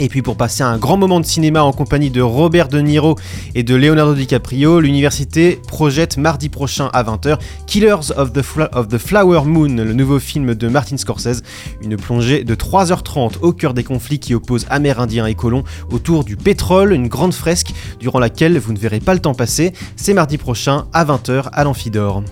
Et 0.00 0.08
puis 0.08 0.20
pour 0.20 0.36
passer 0.36 0.64
un 0.64 0.76
grand 0.76 0.96
moment 0.96 1.20
de 1.20 1.24
cinéma 1.24 1.62
en 1.62 1.72
compagnie 1.72 2.10
de 2.10 2.20
Robert 2.20 2.66
De 2.66 2.80
Niro 2.80 3.14
et 3.54 3.62
de 3.62 3.76
Leonardo 3.76 4.14
DiCaprio, 4.14 4.80
l'université 4.80 5.60
projette 5.68 6.16
mardi 6.16 6.48
prochain 6.48 6.90
à 6.92 7.04
20h 7.04 7.38
Killers 7.68 8.10
of 8.16 8.32
the, 8.32 8.42
of 8.72 8.88
the, 8.88 8.98
Flower 8.98 9.44
Moon, 9.44 9.68
le 9.68 9.92
nouveau 9.92 10.18
film 10.18 10.56
de 10.56 10.66
Martin 10.66 10.96
Scorsese, 10.96 11.44
une 11.80 11.96
plongée 11.96 12.42
de 12.42 12.56
3h30 12.56 13.38
au 13.42 13.52
cœur 13.52 13.74
des 13.74 13.84
conflits 13.84 14.18
qui 14.18 14.34
opposent 14.34 14.66
Amérindiens 14.68 15.26
et 15.26 15.36
colons 15.36 15.62
autour 15.92 16.24
du 16.24 16.36
pétrole, 16.36 16.92
une 16.92 17.06
grande 17.06 17.32
fresque 17.32 17.72
durant 18.00 18.18
laquelle 18.18 18.58
vous 18.58 18.72
ne 18.72 18.78
verrez 18.78 18.98
pas 18.98 19.14
le 19.14 19.20
temps 19.20 19.34
passer, 19.34 19.72
c'est 19.94 20.14
mardi 20.14 20.36
prochain 20.36 20.86
à 20.92 21.04
20h 21.04 21.50
à 21.52 21.62
l'Amphidore. 21.62 22.24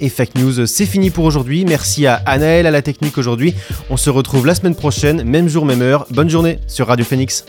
Et 0.00 0.08
Fake 0.08 0.34
News, 0.36 0.66
c'est 0.66 0.86
fini 0.86 1.10
pour 1.10 1.24
aujourd'hui. 1.24 1.64
Merci 1.64 2.06
à 2.06 2.14
Anaël 2.26 2.66
à 2.66 2.70
la 2.70 2.82
technique 2.82 3.18
aujourd'hui. 3.18 3.54
On 3.90 3.96
se 3.96 4.10
retrouve 4.10 4.46
la 4.46 4.54
semaine 4.54 4.74
prochaine, 4.74 5.24
même 5.24 5.48
jour, 5.48 5.64
même 5.64 5.82
heure. 5.82 6.06
Bonne 6.10 6.30
journée 6.30 6.58
sur 6.66 6.86
Radio 6.88 7.04
Phoenix. 7.04 7.44